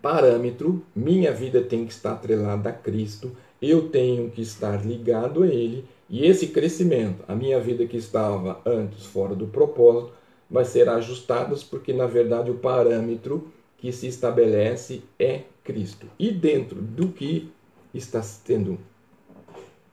parâmetro, 0.00 0.84
minha 0.94 1.32
vida 1.32 1.60
tem 1.60 1.84
que 1.84 1.92
estar 1.92 2.12
atrelada 2.12 2.70
a 2.70 2.72
Cristo, 2.72 3.36
eu 3.60 3.88
tenho 3.88 4.30
que 4.30 4.42
estar 4.42 4.84
ligado 4.84 5.42
a 5.42 5.46
Ele 5.46 5.84
e 6.08 6.24
esse 6.24 6.48
crescimento, 6.48 7.24
a 7.26 7.34
minha 7.34 7.58
vida 7.58 7.86
que 7.86 7.96
estava 7.96 8.60
antes 8.64 9.04
fora 9.06 9.34
do 9.34 9.48
propósito, 9.48 10.12
vai 10.48 10.64
ser 10.64 10.88
ajustada 10.88 11.56
porque 11.68 11.92
na 11.92 12.06
verdade 12.06 12.50
o 12.50 12.58
parâmetro 12.58 13.52
que 13.76 13.92
se 13.92 14.06
estabelece 14.06 15.02
é 15.18 15.42
Cristo. 15.64 16.06
E 16.18 16.30
dentro 16.30 16.80
do 16.80 17.08
que 17.08 17.50
está 17.92 18.22
sendo 18.22 18.78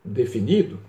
definido, 0.03 0.79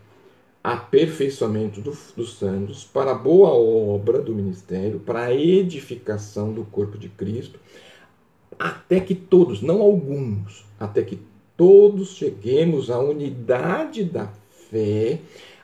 aperfeiçoamento 0.65 1.83
do, 1.83 1.95
dos 2.17 2.39
santos 2.39 2.85
para 2.85 3.11
a 3.11 3.15
boa 3.15 3.51
obra 3.51 4.19
do 4.19 4.35
ministério, 4.35 4.99
para 4.99 5.25
a 5.25 5.35
edificação 5.35 6.55
do 6.55 6.65
corpo 6.65 6.97
de 6.97 7.11
Cristo, 7.11 7.61
até 8.59 8.99
que 8.99 9.15
todos, 9.15 9.61
não 9.61 9.83
alguns, 9.83 10.65
até 10.81 11.03
que 11.03 11.19
todos 11.55 12.17
cheguemos 12.17 12.91
à 12.91 12.99
unidade 12.99 14.05
da 14.05 14.33
fé, 14.71 15.21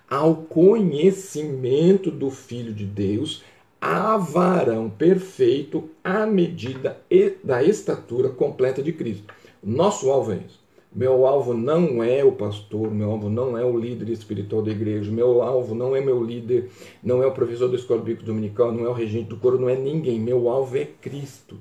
ao 0.08 0.36
conhecimento 0.36 2.10
do 2.10 2.30
Filho 2.30 2.74
de 2.74 2.84
Deus, 2.84 3.42
a 3.80 4.18
varão 4.18 4.90
perfeito 4.90 5.88
à 6.04 6.26
medida 6.26 7.00
da 7.42 7.62
estatura 7.62 8.28
completa 8.28 8.82
de 8.82 8.92
Cristo. 8.92 9.32
Nosso 9.62 10.10
alvo 10.10 10.32
é 10.32 10.42
isso. 10.46 10.59
Meu 10.92 11.24
alvo 11.24 11.54
não 11.54 12.02
é 12.02 12.24
o 12.24 12.32
pastor, 12.32 12.90
meu 12.90 13.12
alvo 13.12 13.30
não 13.30 13.56
é 13.56 13.64
o 13.64 13.78
líder 13.78 14.08
espiritual 14.08 14.60
da 14.60 14.72
igreja, 14.72 15.10
meu 15.10 15.40
alvo 15.40 15.72
não 15.72 15.94
é 15.94 16.00
meu 16.00 16.22
líder, 16.22 16.68
não 17.00 17.22
é 17.22 17.26
o 17.26 17.32
professor 17.32 17.68
da 17.68 17.76
escola 17.76 18.00
bíblica 18.00 18.26
dominical, 18.26 18.72
não 18.72 18.84
é 18.84 18.88
o 18.88 18.92
regente 18.92 19.28
do 19.28 19.36
coro, 19.36 19.58
não 19.58 19.68
é 19.68 19.76
ninguém. 19.76 20.18
Meu 20.18 20.48
alvo 20.48 20.76
é 20.76 20.84
Cristo. 20.84 21.58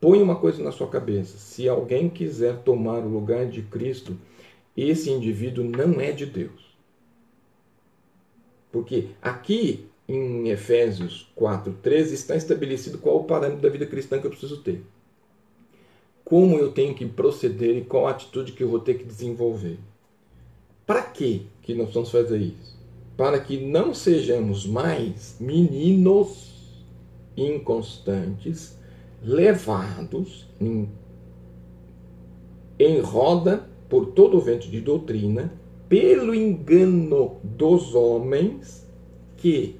Põe 0.00 0.22
uma 0.22 0.36
coisa 0.36 0.62
na 0.62 0.72
sua 0.72 0.88
cabeça: 0.88 1.36
se 1.36 1.68
alguém 1.68 2.08
quiser 2.08 2.56
tomar 2.62 3.04
o 3.04 3.08
lugar 3.08 3.46
de 3.46 3.62
Cristo, 3.62 4.16
esse 4.74 5.10
indivíduo 5.10 5.62
não 5.62 6.00
é 6.00 6.10
de 6.10 6.24
Deus. 6.24 6.74
Porque 8.72 9.08
aqui 9.20 9.86
em 10.08 10.48
Efésios 10.48 11.30
4:13 11.36 12.12
está 12.14 12.34
estabelecido 12.34 12.96
qual 12.96 13.18
o 13.18 13.24
parâmetro 13.24 13.62
da 13.62 13.68
vida 13.68 13.86
cristã 13.86 14.18
que 14.18 14.26
eu 14.26 14.30
preciso 14.30 14.62
ter. 14.62 14.82
Como 16.24 16.56
eu 16.56 16.72
tenho 16.72 16.94
que 16.94 17.06
proceder 17.06 17.76
e 17.76 17.84
qual 17.84 18.06
a 18.06 18.10
atitude 18.10 18.52
que 18.52 18.62
eu 18.62 18.68
vou 18.68 18.80
ter 18.80 18.94
que 18.94 19.04
desenvolver. 19.04 19.78
Para 20.86 21.02
que 21.02 21.46
que 21.62 21.74
nós 21.74 21.92
vamos 21.92 22.10
fazer 22.10 22.38
isso? 22.38 22.78
Para 23.16 23.38
que 23.38 23.58
não 23.58 23.94
sejamos 23.94 24.66
mais 24.66 25.36
meninos 25.38 26.52
inconstantes, 27.36 28.76
levados 29.22 30.46
em, 30.60 30.88
em 32.78 33.00
roda 33.00 33.68
por 33.88 34.06
todo 34.06 34.36
o 34.36 34.40
vento 34.40 34.68
de 34.68 34.80
doutrina, 34.80 35.52
pelo 35.88 36.34
engano 36.34 37.36
dos 37.42 37.94
homens 37.94 38.86
que, 39.36 39.76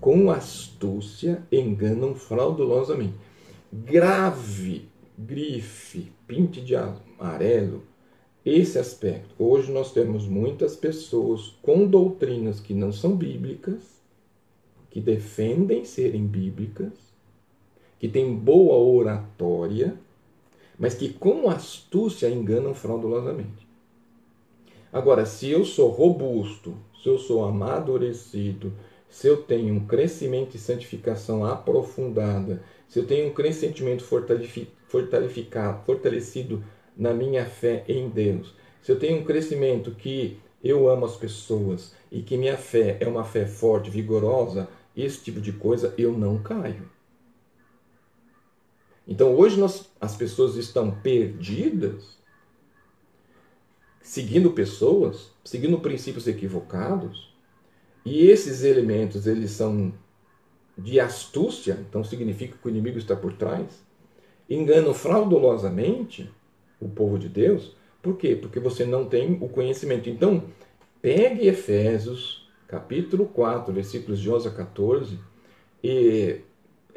com 0.00 0.30
astúcia, 0.30 1.42
enganam 1.52 2.14
fraudulosamente. 2.14 3.14
Grave, 3.70 4.88
grife, 5.26 6.12
pinte 6.26 6.60
de 6.60 6.74
amarelo, 6.74 7.82
esse 8.44 8.78
aspecto. 8.78 9.34
Hoje 9.38 9.70
nós 9.70 9.92
temos 9.92 10.26
muitas 10.26 10.74
pessoas 10.74 11.54
com 11.62 11.86
doutrinas 11.86 12.60
que 12.60 12.74
não 12.74 12.92
são 12.92 13.16
bíblicas, 13.16 13.80
que 14.90 15.00
defendem 15.00 15.84
serem 15.84 16.26
bíblicas, 16.26 16.92
que 17.98 18.08
têm 18.08 18.34
boa 18.34 18.76
oratória, 18.76 19.96
mas 20.78 20.94
que 20.94 21.12
com 21.12 21.48
astúcia 21.48 22.28
enganam 22.28 22.74
fraudulosamente. 22.74 23.66
Agora, 24.92 25.24
se 25.24 25.48
eu 25.48 25.64
sou 25.64 25.88
robusto, 25.88 26.74
se 27.00 27.08
eu 27.08 27.18
sou 27.18 27.44
amadurecido, 27.44 28.72
se 29.08 29.26
eu 29.26 29.42
tenho 29.42 29.74
um 29.74 29.86
crescimento 29.86 30.56
e 30.56 30.58
santificação 30.58 31.44
aprofundada, 31.44 32.62
se 32.88 32.98
eu 32.98 33.06
tenho 33.06 33.30
um 33.30 33.34
crescimento 33.34 34.02
fortalecido 35.86 36.64
na 36.96 37.12
minha 37.12 37.46
fé 37.46 37.84
em 37.88 38.08
Deus, 38.08 38.54
se 38.82 38.92
eu 38.92 38.98
tenho 38.98 39.20
um 39.20 39.24
crescimento 39.24 39.92
que 39.92 40.38
eu 40.62 40.88
amo 40.88 41.06
as 41.06 41.16
pessoas 41.16 41.94
e 42.10 42.22
que 42.22 42.36
minha 42.36 42.56
fé 42.56 42.96
é 43.00 43.06
uma 43.06 43.24
fé 43.24 43.46
forte, 43.46 43.90
vigorosa, 43.90 44.68
esse 44.96 45.22
tipo 45.22 45.40
de 45.40 45.52
coisa, 45.52 45.94
eu 45.96 46.12
não 46.12 46.42
caio. 46.42 46.90
Então 49.06 49.34
hoje 49.34 49.58
nós, 49.58 49.90
as 50.00 50.14
pessoas 50.14 50.56
estão 50.56 50.90
perdidas, 50.90 52.18
seguindo 54.00 54.52
pessoas, 54.52 55.30
seguindo 55.44 55.80
princípios 55.80 56.26
equivocados, 56.26 57.32
e 58.04 58.26
esses 58.26 58.62
elementos 58.62 59.26
eles 59.26 59.52
são 59.52 59.92
de 60.76 60.98
astúcia, 60.98 61.78
então 61.88 62.02
significa 62.02 62.56
que 62.56 62.66
o 62.66 62.70
inimigo 62.70 62.98
está 62.98 63.14
por 63.14 63.32
trás, 63.34 63.82
enganam 64.54 64.92
fraudulosamente 64.92 66.30
o 66.80 66.88
povo 66.88 67.18
de 67.18 67.28
Deus. 67.28 67.74
Por 68.02 68.16
quê? 68.16 68.34
Porque 68.34 68.58
você 68.58 68.84
não 68.84 69.04
tem 69.04 69.38
o 69.40 69.48
conhecimento. 69.48 70.10
Então, 70.10 70.42
pegue 71.00 71.46
Efésios, 71.46 72.48
capítulo 72.66 73.26
4, 73.26 73.72
versículos 73.72 74.20
de 74.20 74.30
11 74.30 74.48
a 74.48 74.50
14, 74.50 75.18
e 75.82 76.40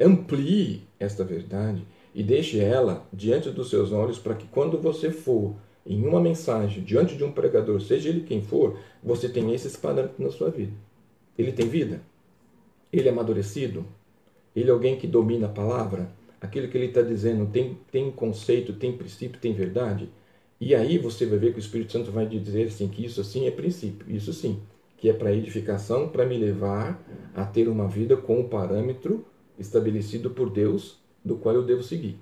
amplie 0.00 0.82
esta 0.98 1.24
verdade 1.24 1.86
e 2.14 2.22
deixe 2.22 2.58
ela 2.58 3.06
diante 3.12 3.50
dos 3.50 3.70
seus 3.70 3.92
olhos 3.92 4.18
para 4.18 4.34
que 4.34 4.46
quando 4.46 4.78
você 4.78 5.10
for 5.10 5.54
em 5.84 6.04
uma 6.04 6.20
mensagem 6.20 6.82
diante 6.82 7.16
de 7.16 7.22
um 7.22 7.30
pregador, 7.30 7.80
seja 7.80 8.08
ele 8.08 8.22
quem 8.22 8.42
for, 8.42 8.78
você 9.02 9.28
tenha 9.28 9.54
esses 9.54 9.76
parâmetros 9.76 10.18
na 10.18 10.30
sua 10.30 10.50
vida. 10.50 10.72
Ele 11.38 11.52
tem 11.52 11.68
vida? 11.68 12.00
Ele 12.92 13.08
é 13.08 13.12
amadurecido? 13.12 13.84
Ele 14.54 14.70
é 14.70 14.72
alguém 14.72 14.96
que 14.96 15.06
domina 15.06 15.46
a 15.46 15.50
palavra? 15.50 16.10
Aquilo 16.46 16.68
que 16.68 16.78
ele 16.78 16.86
está 16.86 17.02
dizendo 17.02 17.46
tem, 17.46 17.76
tem 17.90 18.08
conceito, 18.10 18.72
tem 18.72 18.96
princípio, 18.96 19.40
tem 19.40 19.52
verdade? 19.52 20.08
E 20.60 20.76
aí 20.76 20.96
você 20.96 21.26
vai 21.26 21.38
ver 21.38 21.50
que 21.50 21.58
o 21.58 21.60
Espírito 21.60 21.92
Santo 21.92 22.12
vai 22.12 22.24
dizer 22.24 22.68
assim, 22.68 22.86
que 22.88 23.04
isso 23.04 23.20
assim 23.20 23.46
é 23.46 23.50
princípio, 23.50 24.08
isso 24.08 24.32
sim, 24.32 24.62
que 24.96 25.10
é 25.10 25.12
para 25.12 25.34
edificação, 25.34 26.08
para 26.08 26.24
me 26.24 26.38
levar 26.38 27.02
a 27.34 27.44
ter 27.44 27.68
uma 27.68 27.88
vida 27.88 28.16
com 28.16 28.40
o 28.40 28.48
parâmetro 28.48 29.26
estabelecido 29.58 30.30
por 30.30 30.48
Deus 30.48 30.98
do 31.24 31.36
qual 31.36 31.56
eu 31.56 31.64
devo 31.64 31.82
seguir. 31.82 32.16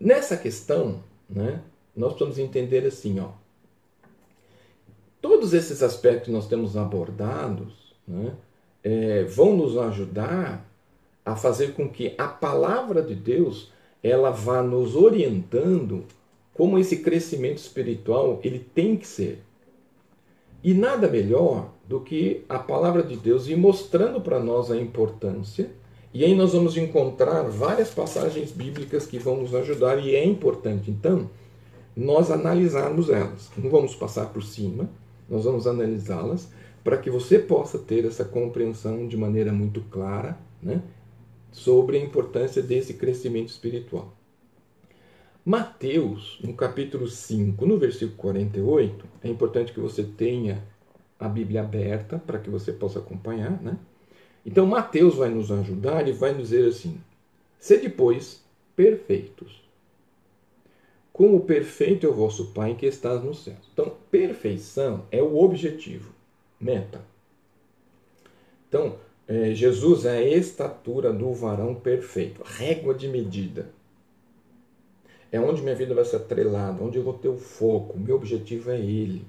Nessa 0.00 0.36
questão, 0.36 1.04
né, 1.30 1.62
nós 1.96 2.12
precisamos 2.12 2.38
entender 2.40 2.84
assim, 2.84 3.20
ó, 3.20 3.30
todos 5.20 5.54
esses 5.54 5.80
aspectos 5.80 6.26
que 6.26 6.32
nós 6.32 6.48
temos 6.48 6.76
abordados 6.76 7.94
né, 8.06 8.34
é, 8.82 9.22
vão 9.22 9.56
nos 9.56 9.78
ajudar 9.78 10.68
a 11.24 11.36
fazer 11.36 11.74
com 11.74 11.88
que 11.88 12.14
a 12.18 12.26
palavra 12.26 13.02
de 13.02 13.14
Deus 13.14 13.70
ela 14.02 14.30
vá 14.30 14.62
nos 14.62 14.96
orientando 14.96 16.04
como 16.52 16.78
esse 16.78 16.98
crescimento 16.98 17.58
espiritual 17.58 18.40
ele 18.42 18.58
tem 18.58 18.96
que 18.96 19.06
ser. 19.06 19.42
E 20.62 20.74
nada 20.74 21.08
melhor 21.08 21.70
do 21.88 22.00
que 22.00 22.44
a 22.48 22.58
palavra 22.58 23.02
de 23.02 23.16
Deus 23.16 23.48
ir 23.48 23.56
mostrando 23.56 24.20
para 24.20 24.38
nós 24.38 24.70
a 24.70 24.76
importância 24.76 25.70
e 26.14 26.24
aí 26.24 26.34
nós 26.34 26.52
vamos 26.52 26.76
encontrar 26.76 27.42
várias 27.44 27.90
passagens 27.90 28.52
bíblicas 28.52 29.06
que 29.06 29.18
vão 29.18 29.38
nos 29.38 29.54
ajudar 29.54 29.98
e 29.98 30.14
é 30.14 30.22
importante, 30.22 30.90
então, 30.90 31.30
nós 31.96 32.30
analisarmos 32.30 33.08
elas. 33.08 33.50
Não 33.56 33.70
vamos 33.70 33.94
passar 33.94 34.26
por 34.26 34.42
cima, 34.42 34.90
nós 35.28 35.44
vamos 35.44 35.66
analisá-las 35.66 36.48
para 36.84 36.98
que 36.98 37.08
você 37.08 37.38
possa 37.38 37.78
ter 37.78 38.04
essa 38.04 38.26
compreensão 38.26 39.08
de 39.08 39.16
maneira 39.16 39.52
muito 39.52 39.80
clara 39.90 40.36
né, 40.62 40.82
sobre 41.52 41.98
a 41.98 42.00
importância 42.00 42.62
desse 42.62 42.94
crescimento 42.94 43.50
espiritual. 43.50 44.16
Mateus, 45.44 46.38
no 46.42 46.54
capítulo 46.54 47.06
5, 47.06 47.66
no 47.66 47.78
versículo 47.78 48.16
48, 48.16 49.04
é 49.22 49.28
importante 49.28 49.72
que 49.72 49.80
você 49.80 50.02
tenha 50.02 50.66
a 51.18 51.28
Bíblia 51.28 51.60
aberta 51.60 52.18
para 52.18 52.38
que 52.38 52.50
você 52.50 52.72
possa 52.72 52.98
acompanhar, 52.98 53.60
né? 53.62 53.76
Então, 54.44 54.66
Mateus 54.66 55.16
vai 55.16 55.28
nos 55.28 55.52
ajudar 55.52 56.08
e 56.08 56.12
vai 56.12 56.32
nos 56.32 56.48
dizer 56.48 56.68
assim: 56.68 57.00
se 57.58 57.76
depois 57.76 58.44
perfeitos, 58.74 59.62
como 61.12 61.40
perfeito 61.40 62.06
é 62.06 62.08
o 62.08 62.14
vosso 62.14 62.52
Pai 62.52 62.74
que 62.74 62.86
estás 62.86 63.22
no 63.22 63.34
céu. 63.34 63.56
Então, 63.72 63.96
perfeição 64.10 65.06
é 65.10 65.22
o 65.22 65.36
objetivo, 65.38 66.12
meta. 66.58 67.04
Então, 68.68 68.96
é, 69.26 69.54
Jesus 69.54 70.04
é 70.04 70.18
a 70.18 70.36
estatura 70.36 71.12
do 71.12 71.32
varão 71.32 71.74
perfeito, 71.74 72.42
régua 72.44 72.94
de 72.94 73.08
medida. 73.08 73.70
É 75.30 75.40
onde 75.40 75.62
minha 75.62 75.74
vida 75.74 75.94
vai 75.94 76.04
ser 76.04 76.16
atrelada, 76.16 76.82
onde 76.82 76.98
eu 76.98 77.02
vou 77.02 77.14
ter 77.14 77.28
o 77.28 77.38
foco, 77.38 77.98
meu 77.98 78.16
objetivo 78.16 78.70
é 78.70 78.78
Ele. 78.78 79.24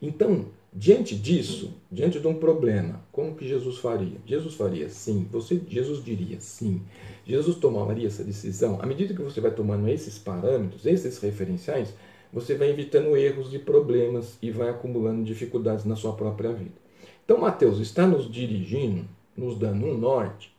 Então, 0.00 0.46
Diante 0.74 1.14
disso, 1.14 1.74
diante 1.90 2.18
de 2.18 2.26
um 2.26 2.32
problema, 2.32 3.04
como 3.12 3.34
que 3.34 3.46
Jesus 3.46 3.76
faria? 3.76 4.16
Jesus 4.24 4.54
faria 4.54 4.88
sim. 4.88 5.28
Você, 5.30 5.60
Jesus 5.68 6.02
diria 6.02 6.40
sim. 6.40 6.80
Jesus 7.26 7.56
tomaria 7.56 8.06
essa 8.06 8.24
decisão. 8.24 8.78
À 8.80 8.86
medida 8.86 9.12
que 9.12 9.20
você 9.20 9.38
vai 9.38 9.50
tomando 9.50 9.86
esses 9.88 10.18
parâmetros, 10.18 10.86
esses 10.86 11.18
referenciais, 11.18 11.92
você 12.32 12.54
vai 12.54 12.70
evitando 12.70 13.14
erros 13.14 13.52
e 13.52 13.58
problemas 13.58 14.38
e 14.40 14.50
vai 14.50 14.70
acumulando 14.70 15.22
dificuldades 15.22 15.84
na 15.84 15.94
sua 15.94 16.14
própria 16.14 16.54
vida. 16.54 16.80
Então, 17.22 17.36
Mateus 17.36 17.78
está 17.78 18.06
nos 18.06 18.30
dirigindo, 18.30 19.04
nos 19.36 19.58
dando 19.58 19.86
um 19.86 19.96
norte 19.96 20.54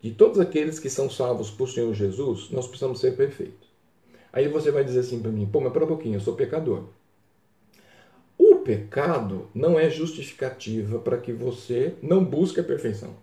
de 0.00 0.10
todos 0.12 0.40
aqueles 0.40 0.78
que 0.78 0.88
são 0.88 1.10
salvos 1.10 1.50
por 1.50 1.68
Senhor 1.68 1.92
Jesus, 1.94 2.50
nós 2.50 2.66
precisamos 2.66 3.00
ser 3.00 3.16
perfeitos. 3.16 3.68
Aí 4.32 4.48
você 4.48 4.70
vai 4.70 4.84
dizer 4.84 5.00
assim 5.00 5.20
para 5.20 5.30
mim: 5.30 5.46
pô, 5.46 5.60
mas 5.60 5.72
para 5.72 5.84
um 5.84 5.88
pouquinho, 5.88 6.16
eu 6.16 6.20
sou 6.20 6.34
pecador 6.34 6.84
pecado 8.70 9.48
não 9.54 9.78
é 9.78 9.90
justificativa 9.90 10.98
para 10.98 11.18
que 11.18 11.32
você 11.32 11.94
não 12.02 12.24
busque 12.24 12.60
a 12.60 12.64
perfeição. 12.64 13.16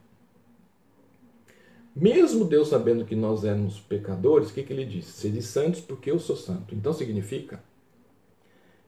Mesmo 1.95 2.45
Deus 2.45 2.67
sabendo 2.67 3.05
que 3.05 3.15
nós 3.15 3.43
éramos 3.43 3.79
pecadores, 3.79 4.49
o 4.49 4.53
que, 4.53 4.61
que 4.61 4.73
ele 4.73 4.85
disse? 4.85 5.13
Sede 5.13 5.41
santos 5.41 5.81
porque 5.81 6.11
eu 6.11 6.19
sou 6.19 6.35
santo. 6.35 6.75
Então 6.75 6.93
significa 6.93 7.63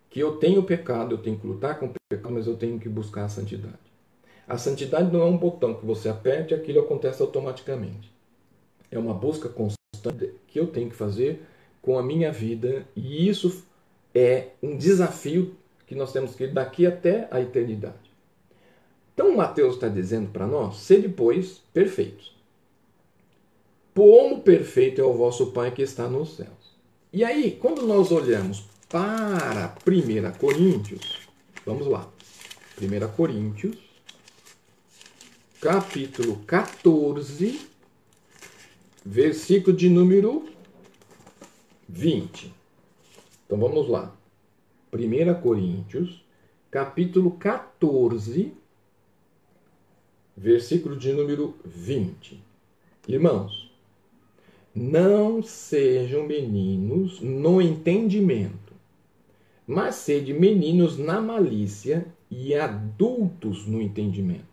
que 0.10 0.20
eu 0.20 0.38
tenho 0.38 0.62
pecado, 0.62 1.16
eu 1.16 1.18
tenho 1.20 1.40
que 1.40 1.48
lutar 1.48 1.80
com 1.80 1.88
o 1.88 1.94
pecado, 2.10 2.34
mas 2.34 2.46
eu 2.46 2.56
tenho 2.56 2.80
que 2.80 2.90
buscar 2.90 3.26
a 3.26 3.30
santidade. 3.30 3.89
A 4.50 4.58
santidade 4.58 5.14
não 5.14 5.22
é 5.22 5.26
um 5.26 5.38
botão 5.38 5.76
que 5.76 5.86
você 5.86 6.10
aperte 6.10 6.56
e 6.56 6.58
aquilo 6.58 6.80
acontece 6.80 7.22
automaticamente. 7.22 8.12
É 8.90 8.98
uma 8.98 9.14
busca 9.14 9.48
constante 9.48 10.34
que 10.48 10.60
eu 10.60 10.66
tenho 10.66 10.90
que 10.90 10.96
fazer 10.96 11.44
com 11.84 12.00
a 12.00 12.04
minha 12.04 12.32
vida 12.32 12.84
e 12.96 13.30
isso 13.30 13.64
é 14.14 14.48
um 14.64 14.76
desafio 14.76 15.56
que 15.86 15.94
nós 15.94 16.12
temos 16.12 16.34
que 16.34 16.46
ir 16.46 16.52
daqui 16.52 16.88
até 16.88 17.28
a 17.30 17.40
eternidade. 17.40 18.10
Então, 19.14 19.36
Mateus 19.36 19.76
está 19.76 19.88
dizendo 19.88 20.32
para 20.32 20.48
nós: 20.48 20.78
sede, 20.78 21.08
pois, 21.08 21.62
perfeitos. 21.72 22.36
Como 23.94 24.42
perfeito 24.42 25.00
é 25.00 25.04
o 25.04 25.14
vosso 25.14 25.52
Pai 25.52 25.72
que 25.72 25.82
está 25.84 26.08
nos 26.08 26.38
céus. 26.38 26.80
E 27.14 27.24
aí, 27.24 27.52
quando 27.52 27.86
nós 27.86 28.12
olhamos 28.12 28.64
para 28.88 29.76
1 29.86 30.40
Coríntios, 30.40 31.28
vamos 31.66 31.86
lá. 31.86 32.10
1 32.82 33.16
Coríntios, 33.16 33.89
capítulo 35.62 36.38
14, 36.48 37.60
versículo 39.06 39.76
de 39.76 39.90
número 39.90 40.48
20. 41.90 42.54
Então 43.46 43.60
vamos 43.60 43.90
lá. 43.90 44.16
1 44.94 45.42
Coríntios, 45.42 46.24
capítulo 46.72 47.32
14, 47.32 48.54
versículo 50.38 50.96
de 50.96 51.12
número 51.12 51.54
20. 51.66 52.42
Irmãos, 53.06 53.70
não 54.74 55.44
sejam 55.44 56.26
meninos 56.26 57.20
no 57.20 57.62
entendimento, 57.62 58.74
mas 59.68 59.96
sede 59.96 60.32
meninos 60.34 60.98
na 60.98 61.20
malícia 61.20 62.06
e 62.32 62.56
adultos 62.56 63.66
no 63.66 63.82
entendimento. 63.82 64.49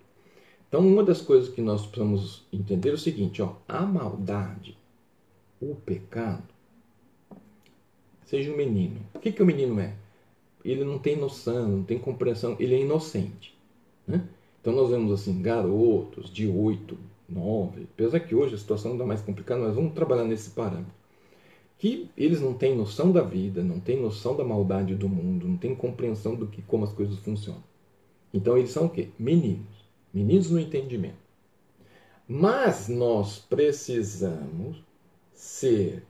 Então, 0.68 0.86
uma 0.86 1.02
das 1.02 1.20
coisas 1.20 1.48
que 1.48 1.60
nós 1.60 1.86
precisamos 1.86 2.44
entender 2.52 2.90
é 2.90 2.94
o 2.94 2.98
seguinte: 2.98 3.42
ó, 3.42 3.54
a 3.68 3.82
maldade, 3.82 4.76
o 5.60 5.74
pecado, 5.74 6.42
seja 8.24 8.52
um 8.52 8.56
menino. 8.56 9.00
O 9.14 9.18
que, 9.18 9.32
que 9.32 9.42
o 9.42 9.46
menino 9.46 9.78
é? 9.80 9.94
ele 10.70 10.84
não 10.84 10.98
tem 10.98 11.16
noção, 11.16 11.68
não 11.68 11.82
tem 11.84 11.98
compreensão, 11.98 12.56
ele 12.58 12.74
é 12.74 12.80
inocente. 12.80 13.56
Né? 14.06 14.26
Então 14.60 14.74
nós 14.74 14.90
vemos 14.90 15.12
assim, 15.12 15.40
garotos 15.40 16.28
de 16.28 16.46
8, 16.48 16.98
9, 17.28 17.86
apesar 17.94 18.20
que 18.20 18.34
hoje 18.34 18.54
a 18.54 18.58
situação 18.58 18.92
está 18.92 19.04
mais 19.06 19.22
complicada, 19.22 19.60
mas 19.60 19.74
vamos 19.74 19.94
trabalhar 19.94 20.24
nesse 20.24 20.50
parâmetro. 20.50 20.94
Que 21.78 22.10
eles 22.16 22.40
não 22.40 22.54
têm 22.54 22.74
noção 22.76 23.12
da 23.12 23.22
vida, 23.22 23.62
não 23.62 23.78
têm 23.78 24.00
noção 24.00 24.36
da 24.36 24.44
maldade 24.44 24.94
do 24.94 25.08
mundo, 25.08 25.46
não 25.46 25.56
têm 25.56 25.74
compreensão 25.74 26.34
do 26.34 26.46
que 26.46 26.62
como 26.62 26.84
as 26.84 26.92
coisas 26.92 27.18
funcionam. 27.18 27.62
Então 28.32 28.56
eles 28.56 28.70
são 28.70 28.86
o 28.86 28.90
quê? 28.90 29.10
Meninos. 29.18 29.75
Meninos 30.12 30.50
no 30.50 30.58
entendimento. 30.58 31.26
Mas 32.28 32.88
nós 32.88 33.38
precisamos 33.38 34.82
ser 35.32 36.02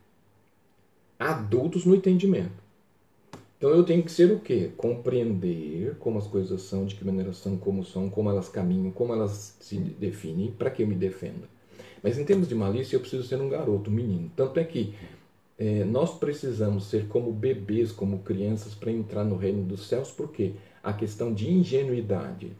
adultos 1.18 1.84
no 1.84 1.94
entendimento. 1.94 2.66
Então 3.58 3.70
eu 3.70 3.84
tenho 3.84 4.02
que 4.02 4.12
ser 4.12 4.30
o 4.30 4.38
quê? 4.38 4.70
Compreender 4.76 5.96
como 5.98 6.18
as 6.18 6.26
coisas 6.26 6.62
são, 6.62 6.84
de 6.84 6.94
que 6.94 7.04
maneira 7.04 7.32
são, 7.32 7.56
como 7.56 7.84
são, 7.84 8.10
como 8.10 8.30
elas 8.30 8.48
caminham, 8.48 8.90
como 8.90 9.14
elas 9.14 9.56
se 9.60 9.78
definem, 9.78 10.52
para 10.52 10.70
que 10.70 10.82
eu 10.82 10.86
me 10.86 10.94
defenda. 10.94 11.48
Mas 12.02 12.18
em 12.18 12.24
termos 12.24 12.48
de 12.48 12.54
malícia, 12.54 12.96
eu 12.96 13.00
preciso 13.00 13.26
ser 13.26 13.40
um 13.40 13.48
garoto, 13.48 13.90
um 13.90 13.94
menino. 13.94 14.30
Tanto 14.36 14.60
é 14.60 14.64
que 14.64 14.94
é, 15.58 15.84
nós 15.84 16.18
precisamos 16.18 16.84
ser 16.84 17.08
como 17.08 17.32
bebês, 17.32 17.90
como 17.90 18.18
crianças, 18.18 18.74
para 18.74 18.92
entrar 18.92 19.24
no 19.24 19.36
reino 19.36 19.64
dos 19.64 19.88
céus, 19.88 20.10
porque 20.10 20.52
a 20.82 20.92
questão 20.92 21.32
de 21.32 21.50
ingenuidade. 21.50 22.52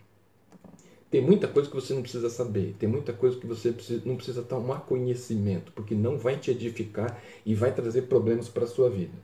Tem 1.11 1.21
muita 1.21 1.47
coisa 1.47 1.69
que 1.69 1.75
você 1.77 1.95
não 1.95 2.03
precisa 2.03 2.29
saber, 2.29 2.75
tem 2.79 2.89
muita 2.89 3.13
coisa 3.13 3.39
que 3.39 3.47
você 3.47 3.73
não 4.05 4.17
precisa 4.17 4.43
tomar 4.43 4.81
conhecimento, 4.81 5.71
porque 5.73 5.95
não 5.95 6.19
vai 6.19 6.37
te 6.37 6.51
edificar 6.51 7.23
e 7.45 7.55
vai 7.55 7.73
trazer 7.73 8.03
problemas 8.03 8.49
para 8.49 8.65
a 8.65 8.69
sua 8.69 8.91
vida. 8.91 9.15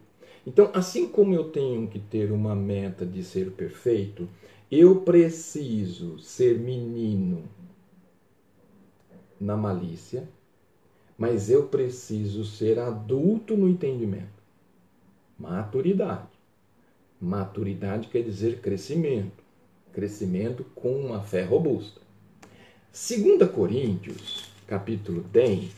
Então, 0.46 0.70
assim 0.72 1.08
como 1.08 1.34
eu 1.34 1.50
tenho 1.50 1.88
que 1.88 1.98
ter 1.98 2.30
uma 2.30 2.54
meta 2.54 3.04
de 3.04 3.22
ser 3.24 3.50
perfeito, 3.50 4.28
eu 4.70 5.02
preciso 5.02 6.18
ser 6.20 6.58
menino 6.58 7.44
na 9.40 9.56
malícia, 9.56 10.28
mas 11.18 11.50
eu 11.50 11.64
preciso 11.68 12.44
ser 12.44 12.78
adulto 12.78 13.56
no 13.56 13.68
entendimento. 13.68 14.42
Maturidade. 15.38 16.28
Maturidade 17.20 18.08
quer 18.08 18.22
dizer 18.22 18.60
crescimento. 18.60 19.41
Crescimento 19.92 20.64
com 20.74 20.92
uma 20.92 21.20
fé 21.20 21.44
robusta. 21.44 22.00
2 22.92 23.50
Coríntios, 23.50 24.44
capítulo 24.66 25.22
10, 25.22 25.70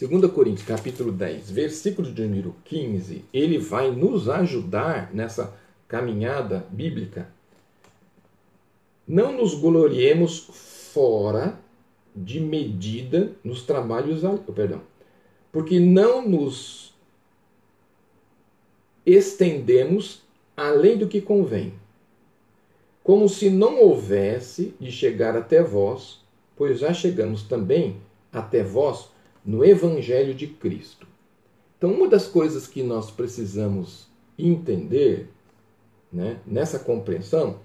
2 0.00 0.30
Coríntios 0.30 0.64
capítulo 0.64 1.10
10, 1.10 1.50
versículo 1.50 2.12
de 2.12 2.22
número 2.22 2.54
15, 2.64 3.24
ele 3.32 3.58
vai 3.58 3.90
nos 3.90 4.28
ajudar 4.28 5.12
nessa 5.12 5.52
caminhada 5.88 6.64
bíblica. 6.70 7.28
Não 9.06 9.32
nos 9.32 9.54
gloriemos 9.54 10.38
fora 10.92 11.58
de 12.14 12.38
medida 12.38 13.32
nos 13.42 13.62
trabalhos, 13.62 14.20
perdão, 14.54 14.82
porque 15.50 15.80
não 15.80 16.28
nos 16.28 16.94
estendemos 19.04 20.22
além 20.58 20.98
do 20.98 21.06
que 21.06 21.20
convém, 21.20 21.72
como 23.04 23.28
se 23.28 23.48
não 23.48 23.80
houvesse 23.80 24.74
de 24.80 24.90
chegar 24.90 25.36
até 25.36 25.62
vós, 25.62 26.20
pois 26.56 26.80
já 26.80 26.92
chegamos 26.92 27.44
também 27.44 27.98
até 28.32 28.64
vós 28.64 29.08
no 29.46 29.64
Evangelho 29.64 30.34
de 30.34 30.48
Cristo. 30.48 31.06
Então, 31.76 31.92
uma 31.92 32.08
das 32.08 32.26
coisas 32.26 32.66
que 32.66 32.82
nós 32.82 33.08
precisamos 33.08 34.08
entender 34.36 35.28
né, 36.12 36.40
nessa 36.44 36.80
compreensão 36.80 37.60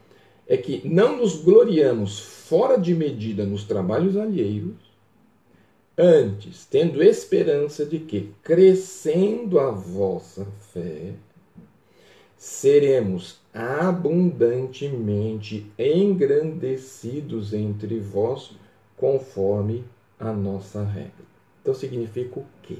é 0.47 0.56
que 0.56 0.88
não 0.88 1.17
nos 1.17 1.41
gloriamos 1.41 2.19
fora 2.19 2.77
de 2.77 2.93
medida 2.93 3.43
nos 3.43 3.63
trabalhos 3.63 4.15
alheios, 4.15 4.75
antes, 5.97 6.67
tendo 6.67 7.01
esperança 7.01 7.86
de 7.88 7.97
que, 7.97 8.32
crescendo 8.43 9.60
a 9.60 9.71
vossa 9.71 10.45
fé, 10.71 11.13
seremos 12.43 13.39
abundantemente 13.53 15.65
engrandecidos 15.79 17.53
entre 17.53 18.01
vós, 18.01 18.51
conforme 18.97 19.86
a 20.19 20.34
nossa 20.34 20.84
regra. 20.84 21.23
Então 21.62 21.73
significa 21.73 22.41
o 22.41 22.45
quê? 22.62 22.79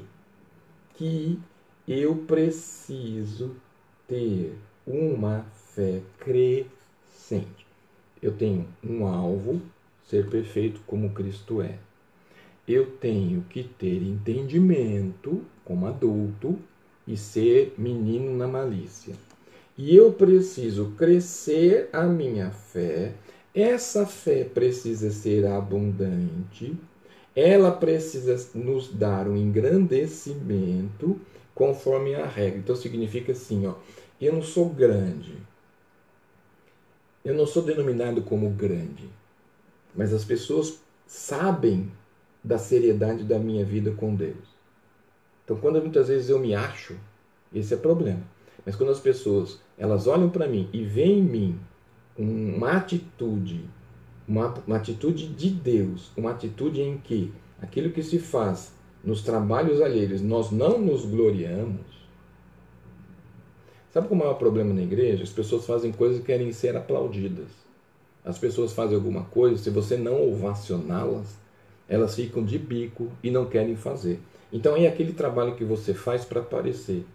Que 0.96 1.40
eu 1.88 2.14
preciso 2.28 3.56
ter 4.06 4.54
uma 4.86 5.46
fé 5.74 6.02
crescente. 6.20 7.66
Eu 8.22 8.34
tenho 8.34 8.68
um 8.84 9.08
alvo, 9.08 9.62
ser 10.04 10.30
perfeito 10.30 10.82
como 10.86 11.12
Cristo 11.12 11.62
é. 11.62 11.78
Eu 12.68 12.98
tenho 12.98 13.44
que 13.44 13.64
ter 13.64 14.04
entendimento 14.04 15.42
como 15.64 15.88
adulto 15.88 16.60
e 17.08 17.16
ser 17.16 17.74
menino 17.78 18.36
na 18.36 18.46
malícia. 18.46 19.16
E 19.78 19.96
eu 19.96 20.14
preciso 20.14 20.94
crescer 20.98 21.90
a 21.92 22.04
minha 22.04 22.52
fé. 22.52 23.14
Essa 23.54 24.06
fé 24.06 24.44
precisa 24.44 25.10
ser 25.12 25.46
abundante 25.46 26.76
ela 27.36 27.72
precisa 27.72 28.50
nos 28.54 28.90
dar 28.90 29.28
um 29.28 29.36
engrandecimento 29.36 31.20
conforme 31.56 32.16
a 32.16 32.26
regra. 32.26 32.60
Então 32.60 32.76
significa 32.76 33.32
assim, 33.32 33.66
ó, 33.66 33.76
eu 34.22 34.34
não 34.34 34.44
sou 34.44 34.70
grande. 34.70 35.38
Eu 37.26 37.34
não 37.34 37.48
sou 37.48 37.64
denominado 37.64 38.22
como 38.22 38.50
grande. 38.50 39.10
Mas 39.96 40.14
as 40.14 40.24
pessoas 40.24 40.80
sabem 41.08 41.92
da 42.44 42.58
seriedade 42.58 43.24
da 43.24 43.40
minha 43.40 43.66
vida 43.66 43.92
com 43.92 44.14
Deus. 44.14 44.54
Então 45.44 45.58
quando 45.58 45.82
muitas 45.82 46.10
vezes 46.10 46.30
eu 46.30 46.40
me 46.40 46.54
acho, 46.54 46.96
esse 47.54 47.74
é 47.74 47.78
problema. 47.78 48.22
Mas 48.66 48.76
quando 48.76 48.92
as 48.92 49.00
pessoas, 49.00 49.60
elas 49.78 50.08
olham 50.08 50.30
para 50.30 50.48
mim 50.48 50.70
e 50.74 50.84
veem 50.84 51.20
em 51.20 51.24
mim 51.24 51.60
uma 52.18 52.74
atitude 52.74 53.66
uma, 54.28 54.54
uma 54.66 54.78
atitude 54.78 55.28
de 55.28 55.50
Deus, 55.50 56.12
uma 56.16 56.32
atitude 56.32 56.82
em 56.82 56.98
que 56.98 57.32
aquilo 57.62 57.92
que 57.92 58.04
se 58.04 58.20
faz 58.20 58.74
nos 59.04 59.22
trabalhos 59.22 59.82
alheios 59.82 60.22
nós 60.22 60.52
não 60.52 60.80
nos 60.80 61.06
gloriamos. 61.06 61.82
Sabe 63.92 64.08
qual 64.08 64.20
é 64.20 64.24
o 64.24 64.26
maior 64.26 64.38
problema 64.40 64.74
na 64.74 64.82
igreja? 64.82 65.24
As 65.24 65.30
pessoas 65.30 65.66
fazem 65.66 65.92
coisas 65.92 66.20
e 66.20 66.24
querem 66.24 66.52
ser 66.52 66.76
aplaudidas. 66.76 67.50
As 68.26 68.40
pessoas 68.40 68.74
fazem 68.74 68.96
alguma 68.96 69.26
coisa, 69.26 69.62
se 69.62 69.70
você 69.70 69.98
não 69.98 70.30
ovacioná-las, 70.30 71.38
elas 71.88 72.16
ficam 72.16 72.44
de 72.44 72.58
bico 72.58 73.12
e 73.22 73.30
não 73.30 73.46
querem 73.46 73.76
fazer. 73.76 74.20
Então 74.52 74.76
é 74.76 74.88
aquele 74.88 75.14
trabalho 75.14 75.56
que 75.56 75.66
você 75.66 75.94
faz 75.94 76.24
para 76.24 76.40
aparecer. 76.40 77.06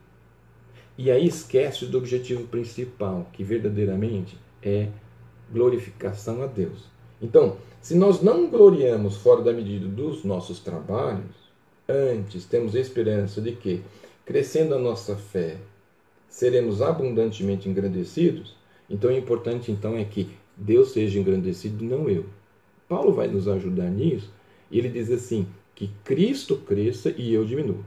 E 0.98 1.12
aí 1.12 1.28
esquece 1.28 1.86
do 1.86 1.96
objetivo 1.96 2.48
principal, 2.48 3.28
que 3.32 3.44
verdadeiramente 3.44 4.36
é 4.60 4.88
glorificação 5.52 6.42
a 6.42 6.46
Deus. 6.46 6.86
Então, 7.22 7.56
se 7.80 7.94
nós 7.94 8.20
não 8.20 8.50
gloriamos 8.50 9.16
fora 9.16 9.40
da 9.40 9.52
medida 9.52 9.86
dos 9.86 10.24
nossos 10.24 10.58
trabalhos, 10.58 11.36
antes 11.88 12.44
temos 12.44 12.74
esperança 12.74 13.40
de 13.40 13.52
que, 13.52 13.80
crescendo 14.26 14.74
a 14.74 14.78
nossa 14.78 15.14
fé, 15.14 15.58
seremos 16.28 16.82
abundantemente 16.82 17.68
engrandecidos, 17.68 18.56
então 18.90 19.10
o 19.10 19.16
importante 19.16 19.70
então 19.70 19.96
é 19.96 20.04
que 20.04 20.28
Deus 20.56 20.90
seja 20.90 21.20
engrandecido, 21.20 21.84
não 21.84 22.10
eu. 22.10 22.26
Paulo 22.88 23.12
vai 23.12 23.28
nos 23.28 23.46
ajudar 23.46 23.88
nisso, 23.88 24.32
e 24.68 24.78
ele 24.78 24.88
diz 24.88 25.10
assim: 25.12 25.46
que 25.76 25.88
Cristo 26.02 26.56
cresça 26.56 27.14
e 27.16 27.32
eu 27.32 27.44
diminua. 27.44 27.84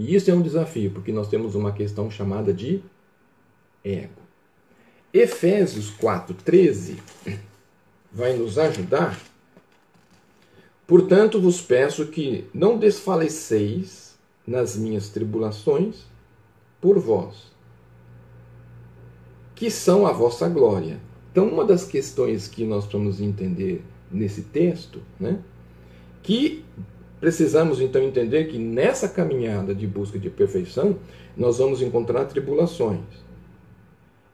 E 0.00 0.14
isso 0.14 0.30
é 0.30 0.34
um 0.34 0.40
desafio, 0.40 0.90
porque 0.92 1.12
nós 1.12 1.28
temos 1.28 1.54
uma 1.54 1.72
questão 1.72 2.10
chamada 2.10 2.54
de 2.54 2.82
ego. 3.84 4.22
Efésios 5.12 5.90
4,13 5.90 6.96
vai 8.10 8.34
nos 8.34 8.58
ajudar. 8.58 9.20
Portanto, 10.86 11.38
vos 11.38 11.60
peço 11.60 12.06
que 12.06 12.46
não 12.54 12.78
desfaleceis 12.78 14.18
nas 14.46 14.74
minhas 14.74 15.10
tribulações 15.10 16.06
por 16.80 16.98
vós, 16.98 17.52
que 19.54 19.70
são 19.70 20.06
a 20.06 20.12
vossa 20.12 20.48
glória. 20.48 20.98
Então, 21.30 21.46
uma 21.46 21.64
das 21.64 21.84
questões 21.84 22.48
que 22.48 22.64
nós 22.64 22.86
vamos 22.86 23.20
entender 23.20 23.84
nesse 24.10 24.44
texto, 24.44 25.02
né, 25.20 25.42
que 26.22 26.64
precisamos 27.20 27.80
então 27.80 28.02
entender 28.02 28.46
que 28.46 28.58
nessa 28.58 29.08
caminhada 29.08 29.74
de 29.74 29.86
busca 29.86 30.18
de 30.18 30.30
perfeição, 30.30 30.96
nós 31.36 31.58
vamos 31.58 31.82
encontrar 31.82 32.24
tribulações. 32.24 33.04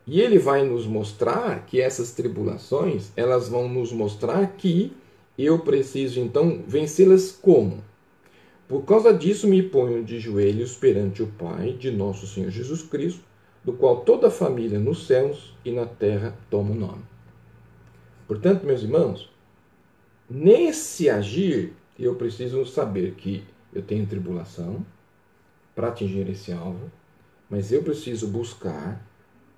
E 0.07 0.21
ele 0.21 0.39
vai 0.39 0.65
nos 0.65 0.87
mostrar 0.87 1.67
que 1.67 1.81
essas 1.81 2.13
tribulações, 2.13 3.11
elas 3.17 3.49
vão 3.49 3.69
nos 3.69 3.93
mostrar 3.93 4.47
que 4.57 4.93
eu 5.37 5.59
preciso 5.59 6.21
então 6.21 6.63
vencê-las 6.67 7.33
como? 7.33 7.83
Por 8.69 8.85
causa 8.85 9.13
disso 9.13 9.49
me 9.49 9.63
ponho 9.63 10.05
de 10.05 10.19
joelhos 10.21 10.77
perante 10.77 11.23
o 11.23 11.27
Pai 11.27 11.73
de 11.73 11.91
nosso 11.91 12.27
Senhor 12.27 12.51
Jesus 12.51 12.83
Cristo, 12.83 13.23
do 13.65 13.73
qual 13.73 14.01
toda 14.03 14.29
a 14.29 14.31
família 14.31 14.79
nos 14.79 15.07
céus 15.07 15.55
e 15.65 15.73
na 15.73 15.87
terra 15.87 16.37
toma 16.49 16.71
o 16.71 16.75
nome. 16.75 17.03
Portanto, 18.29 18.65
meus 18.65 18.83
irmãos, 18.83 19.29
nesse 20.31 21.11
agir, 21.11 21.73
eu 21.99 22.15
preciso 22.15 22.65
saber 22.67 23.15
que 23.15 23.45
eu 23.73 23.83
tenho 23.83 24.07
tribulação 24.07 24.85
para 25.75 25.89
atingir 25.89 26.29
esse 26.29 26.53
alvo, 26.53 26.91
mas 27.49 27.71
eu 27.73 27.83
preciso 27.83 28.29
buscar 28.29 29.05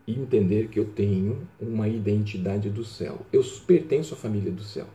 e 0.06 0.18
entender 0.18 0.68
que 0.68 0.78
eu 0.78 0.86
tenho 0.86 1.46
uma 1.60 1.88
identidade 1.88 2.70
do 2.70 2.84
céu. 2.84 3.20
Eu 3.32 3.42
pertenço 3.66 4.14
à 4.14 4.16
família 4.16 4.50
do 4.50 4.62
céu. 4.62 4.86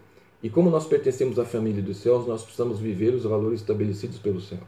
E 0.42 0.50
como 0.50 0.70
nós 0.70 0.86
pertencemos 0.86 1.40
à 1.40 1.46
família 1.46 1.82
dos 1.82 1.98
céus, 1.98 2.28
nós 2.28 2.44
precisamos 2.44 2.80
viver 2.80 3.14
os 3.14 3.24
valores 3.24 3.62
estabelecidos 3.62 4.20
pelo 4.20 4.42
céu. 4.42 4.60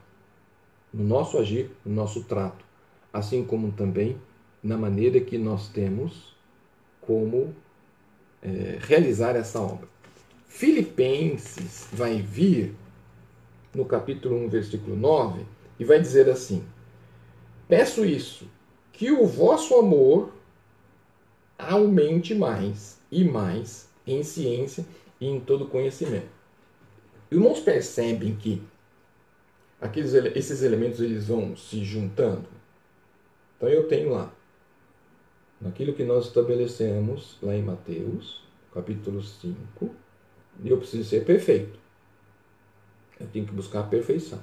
No 0.92 1.04
nosso 1.04 1.36
agir, 1.36 1.70
no 1.84 1.94
nosso 1.94 2.24
trato, 2.24 2.64
assim 3.12 3.44
como 3.44 3.72
também 3.72 4.16
na 4.62 4.76
maneira 4.76 5.20
que 5.20 5.36
nós 5.36 5.68
temos 5.68 6.34
como 7.00 7.54
é, 8.42 8.78
realizar 8.80 9.36
essa 9.36 9.60
obra. 9.60 9.88
Filipenses 10.56 11.86
vai 11.92 12.22
vir 12.22 12.74
no 13.74 13.84
capítulo 13.84 14.36
1, 14.46 14.48
versículo 14.48 14.96
9, 14.96 15.44
e 15.78 15.84
vai 15.84 16.00
dizer 16.00 16.30
assim: 16.30 16.64
Peço 17.68 18.06
isso, 18.06 18.48
que 18.90 19.12
o 19.12 19.26
vosso 19.26 19.74
amor 19.74 20.32
aumente 21.58 22.34
mais 22.34 22.98
e 23.12 23.22
mais 23.22 23.90
em 24.06 24.22
ciência 24.22 24.86
e 25.20 25.26
em 25.26 25.38
todo 25.38 25.66
conhecimento. 25.66 26.30
Irmãos 27.30 27.60
percebem 27.60 28.34
que 28.34 28.62
aqueles, 29.78 30.14
esses 30.14 30.62
elementos 30.62 31.00
eles 31.00 31.28
vão 31.28 31.54
se 31.54 31.84
juntando. 31.84 32.48
Então 33.58 33.68
eu 33.68 33.86
tenho 33.88 34.08
lá, 34.08 34.32
naquilo 35.60 35.92
que 35.92 36.02
nós 36.02 36.28
estabelecemos 36.28 37.36
lá 37.42 37.54
em 37.54 37.62
Mateus, 37.62 38.42
capítulo 38.72 39.22
5, 39.22 40.05
eu 40.64 40.78
preciso 40.78 41.08
ser 41.08 41.24
perfeito. 41.24 41.78
Eu 43.18 43.26
tenho 43.32 43.46
que 43.46 43.52
buscar 43.52 43.80
a 43.80 43.84
perfeição. 43.84 44.40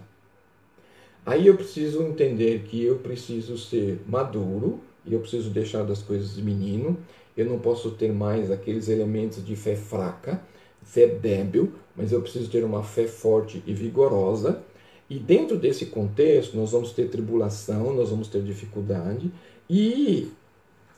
Aí 1.26 1.48
eu 1.48 1.56
preciso 1.56 2.04
entender 2.04 2.64
que 2.64 2.84
eu 2.84 3.00
preciso 3.00 3.58
ser 3.58 4.02
maduro 4.08 4.82
e 5.06 5.14
eu 5.14 5.20
preciso 5.20 5.50
deixar 5.50 5.84
das 5.84 6.02
coisas 6.02 6.36
de 6.36 6.42
menino. 6.42 6.98
Eu 7.36 7.46
não 7.46 7.60
posso 7.60 7.92
ter 7.92 8.12
mais 8.12 8.52
aqueles 8.52 8.90
elementos 8.90 9.44
de 9.44 9.56
fé 9.56 9.76
fraca, 9.76 10.42
fé 10.84 11.08
débil, 11.08 11.74
mas 11.96 12.12
eu 12.12 12.22
preciso 12.22 12.50
ter 12.50 12.64
uma 12.64 12.84
fé 12.84 13.08
forte 13.08 13.64
e 13.66 13.74
vigorosa. 13.74 14.62
E 15.10 15.18
dentro 15.18 15.58
desse 15.58 15.88
contexto, 15.88 16.58
nós 16.58 16.72
vamos 16.72 16.92
ter 16.92 17.10
tribulação, 17.10 17.94
nós 17.94 18.10
vamos 18.10 18.28
ter 18.28 18.42
dificuldade. 18.42 19.32
E 19.70 20.32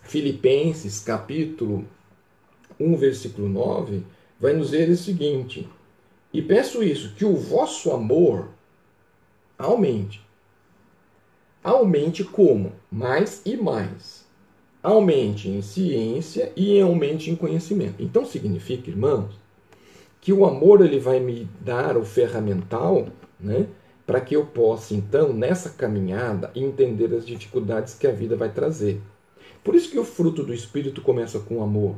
Filipenses, 0.01 0.99
capítulo 0.99 1.85
1, 2.79 2.97
versículo 2.97 3.47
9, 3.49 4.03
vai 4.39 4.53
nos 4.53 4.71
dizer 4.71 4.89
o 4.89 4.97
seguinte: 4.97 5.67
E 6.33 6.41
peço 6.41 6.83
isso, 6.83 7.13
que 7.15 7.25
o 7.25 7.35
vosso 7.35 7.91
amor 7.91 8.49
aumente. 9.57 10.25
Aumente 11.63 12.23
como? 12.23 12.73
Mais 12.91 13.41
e 13.45 13.57
mais. 13.57 14.25
Aumente 14.83 15.49
em 15.49 15.61
ciência 15.61 16.51
e 16.55 16.79
aumente 16.79 17.31
em 17.31 17.35
conhecimento. 17.35 17.95
Então 17.97 18.23
significa, 18.23 18.89
irmãos, 18.89 19.33
que 20.21 20.31
o 20.31 20.45
amor 20.45 20.85
ele 20.85 20.99
vai 20.99 21.19
me 21.19 21.49
dar 21.61 21.97
o 21.97 22.05
ferramental, 22.05 23.07
né, 23.39 23.67
para 24.05 24.21
que 24.21 24.35
eu 24.35 24.45
possa 24.45 24.93
então 24.93 25.33
nessa 25.33 25.71
caminhada 25.71 26.51
entender 26.55 27.13
as 27.15 27.25
dificuldades 27.25 27.95
que 27.95 28.05
a 28.05 28.11
vida 28.11 28.35
vai 28.35 28.51
trazer. 28.51 29.01
Por 29.63 29.73
isso 29.73 29.89
que 29.89 29.97
o 29.97 30.05
fruto 30.05 30.43
do 30.43 30.53
espírito 30.53 31.01
começa 31.01 31.39
com 31.39 31.63
amor. 31.63 31.95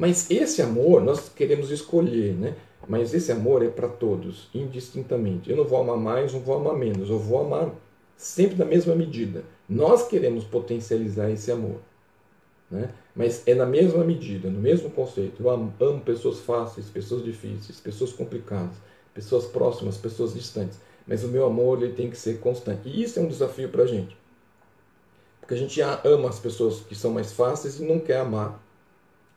Mas 0.00 0.30
esse 0.30 0.62
amor 0.62 1.02
nós 1.02 1.28
queremos 1.28 1.70
escolher, 1.70 2.32
né? 2.32 2.56
Mas 2.88 3.12
esse 3.12 3.30
amor 3.30 3.62
é 3.62 3.68
para 3.68 3.86
todos, 3.86 4.48
indistintamente. 4.54 5.50
Eu 5.50 5.58
não 5.58 5.64
vou 5.64 5.78
amar 5.78 5.98
mais, 5.98 6.32
não 6.32 6.40
vou 6.40 6.56
amar 6.56 6.74
menos. 6.74 7.10
Eu 7.10 7.18
vou 7.18 7.42
amar 7.42 7.70
sempre 8.16 8.56
na 8.56 8.64
mesma 8.64 8.94
medida. 8.94 9.44
Nós 9.68 10.08
queremos 10.08 10.42
potencializar 10.44 11.30
esse 11.30 11.52
amor. 11.52 11.82
Né? 12.70 12.88
Mas 13.14 13.46
é 13.46 13.54
na 13.54 13.66
mesma 13.66 14.02
medida, 14.02 14.48
no 14.48 14.58
mesmo 14.58 14.88
conceito. 14.88 15.42
Eu 15.42 15.50
amo, 15.50 15.70
amo 15.78 16.00
pessoas 16.00 16.40
fáceis, 16.40 16.88
pessoas 16.88 17.22
difíceis, 17.22 17.78
pessoas 17.78 18.10
complicadas, 18.10 18.76
pessoas 19.12 19.44
próximas, 19.44 19.98
pessoas 19.98 20.32
distantes. 20.32 20.80
Mas 21.06 21.24
o 21.24 21.28
meu 21.28 21.44
amor 21.44 21.82
ele 21.82 21.92
tem 21.92 22.08
que 22.08 22.16
ser 22.16 22.40
constante. 22.40 22.88
E 22.88 23.02
isso 23.02 23.18
é 23.18 23.22
um 23.22 23.28
desafio 23.28 23.68
para 23.68 23.82
a 23.82 23.86
gente. 23.86 24.16
Porque 25.42 25.52
a 25.52 25.58
gente 25.58 25.78
ama 25.82 26.30
as 26.30 26.38
pessoas 26.38 26.80
que 26.80 26.94
são 26.94 27.10
mais 27.10 27.34
fáceis 27.34 27.78
e 27.78 27.84
não 27.84 28.00
quer 28.00 28.20
amar 28.20 28.69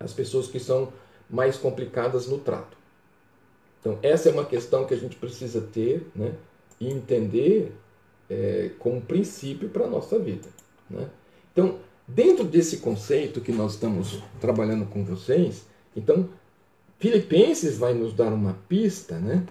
as 0.03 0.13
pessoas 0.13 0.47
que 0.47 0.59
são 0.59 0.91
mais 1.29 1.57
complicadas 1.57 2.27
no 2.27 2.37
trato. 2.37 2.77
Então, 3.79 3.97
essa 4.01 4.29
é 4.29 4.31
uma 4.31 4.45
questão 4.45 4.85
que 4.85 4.93
a 4.93 4.97
gente 4.97 5.15
precisa 5.15 5.61
ter 5.61 6.07
né, 6.15 6.35
e 6.79 6.89
entender 6.89 7.73
é, 8.29 8.71
como 8.79 9.01
princípio 9.01 9.69
para 9.69 9.85
a 9.85 9.89
nossa 9.89 10.17
vida. 10.19 10.47
Né? 10.89 11.09
Então, 11.51 11.79
dentro 12.07 12.45
desse 12.45 12.77
conceito 12.77 13.41
que 13.41 13.51
nós 13.51 13.73
estamos 13.73 14.21
trabalhando 14.39 14.85
com 14.85 15.03
vocês, 15.03 15.65
então, 15.95 16.29
Filipenses 16.97 17.77
vai 17.77 17.93
nos 17.93 18.13
dar 18.13 18.31
uma 18.31 18.53
pista 18.67 19.19
né, 19.19 19.45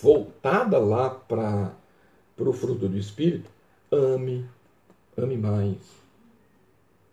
voltada 0.00 0.78
lá 0.78 1.10
para 1.10 1.72
o 2.38 2.52
fruto 2.52 2.88
do 2.88 2.98
Espírito. 2.98 3.48
Ame, 3.92 4.44
ame 5.16 5.36
mais, 5.36 5.76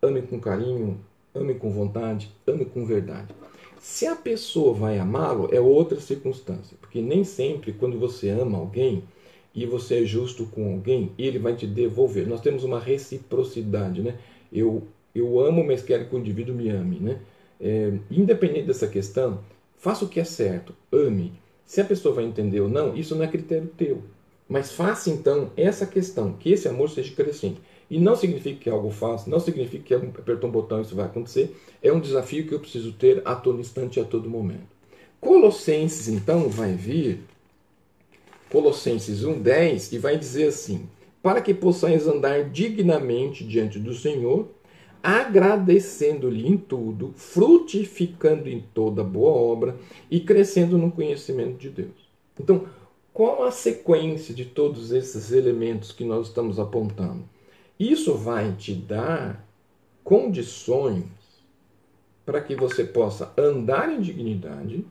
ame 0.01 0.23
com 0.23 0.39
carinho, 0.39 0.99
ame 1.33 1.55
com 1.55 1.71
vontade, 1.71 2.31
ame 2.47 2.65
com 2.65 2.85
verdade. 2.85 3.33
Se 3.79 4.05
a 4.05 4.15
pessoa 4.15 4.73
vai 4.73 4.99
amá-lo, 4.99 5.49
é 5.51 5.59
outra 5.59 5.99
circunstância, 5.99 6.77
porque 6.79 7.01
nem 7.01 7.23
sempre 7.23 7.73
quando 7.73 7.99
você 7.99 8.29
ama 8.29 8.57
alguém 8.57 9.03
e 9.55 9.65
você 9.65 10.03
é 10.03 10.05
justo 10.05 10.45
com 10.45 10.71
alguém, 10.71 11.11
ele 11.17 11.39
vai 11.39 11.55
te 11.55 11.65
devolver. 11.65 12.27
Nós 12.27 12.41
temos 12.41 12.63
uma 12.63 12.79
reciprocidade, 12.79 14.01
né? 14.01 14.17
Eu, 14.53 14.83
eu 15.15 15.39
amo, 15.39 15.63
mas 15.63 15.81
quero 15.81 16.07
que 16.07 16.15
o 16.15 16.19
indivíduo 16.19 16.55
me 16.55 16.69
ame, 16.69 16.99
né? 16.99 17.19
É, 17.59 17.91
independente 18.09 18.67
dessa 18.67 18.87
questão, 18.87 19.39
faça 19.77 20.05
o 20.05 20.09
que 20.09 20.19
é 20.19 20.23
certo, 20.23 20.75
ame. 20.91 21.33
Se 21.65 21.81
a 21.81 21.85
pessoa 21.85 22.13
vai 22.13 22.25
entender 22.25 22.59
ou 22.59 22.69
não, 22.69 22.95
isso 22.95 23.15
não 23.15 23.23
é 23.23 23.27
critério 23.27 23.69
teu. 23.77 24.03
Mas 24.47 24.71
faça 24.71 25.09
então 25.09 25.51
essa 25.55 25.85
questão, 25.85 26.33
que 26.33 26.51
esse 26.51 26.67
amor 26.67 26.89
seja 26.89 27.15
crescente. 27.15 27.61
E 27.91 27.99
não 27.99 28.15
significa 28.15 28.57
que 28.57 28.69
é 28.69 28.71
algo 28.71 28.89
fácil, 28.89 29.29
não 29.29 29.39
significa 29.41 29.83
que 29.83 29.93
apertar 29.93 30.47
um 30.47 30.49
botão 30.49 30.79
isso 30.79 30.95
vai 30.95 31.07
acontecer. 31.07 31.53
É 31.83 31.91
um 31.91 31.99
desafio 31.99 32.47
que 32.47 32.53
eu 32.53 32.59
preciso 32.61 32.93
ter 32.93 33.21
a 33.25 33.35
todo 33.35 33.59
instante 33.59 33.99
e 33.99 34.01
a 34.01 34.05
todo 34.05 34.29
momento. 34.29 34.65
Colossenses, 35.19 36.07
então, 36.07 36.47
vai 36.47 36.73
vir, 36.73 37.19
Colossenses 38.49 39.25
1,10, 39.25 39.91
e 39.91 39.97
vai 39.97 40.17
dizer 40.17 40.47
assim: 40.47 40.87
Para 41.21 41.41
que 41.41 41.53
possais 41.53 42.07
andar 42.07 42.45
dignamente 42.49 43.43
diante 43.43 43.77
do 43.77 43.93
Senhor, 43.93 44.47
agradecendo-lhe 45.03 46.47
em 46.47 46.55
tudo, 46.55 47.13
frutificando 47.17 48.47
em 48.47 48.63
toda 48.73 49.03
boa 49.03 49.33
obra 49.33 49.75
e 50.09 50.21
crescendo 50.21 50.77
no 50.77 50.93
conhecimento 50.93 51.57
de 51.57 51.69
Deus. 51.69 52.09
Então, 52.39 52.67
qual 53.11 53.43
a 53.43 53.51
sequência 53.51 54.33
de 54.33 54.45
todos 54.45 54.93
esses 54.93 55.33
elementos 55.33 55.91
que 55.91 56.05
nós 56.05 56.27
estamos 56.27 56.57
apontando? 56.57 57.30
Isso 57.81 58.13
vai 58.13 58.53
te 58.53 58.75
dar 58.75 59.43
condições 60.03 61.07
para 62.23 62.39
que 62.39 62.55
você 62.55 62.83
possa 62.83 63.33
andar 63.35 63.91
em 63.91 63.99
dignidade 63.99 64.85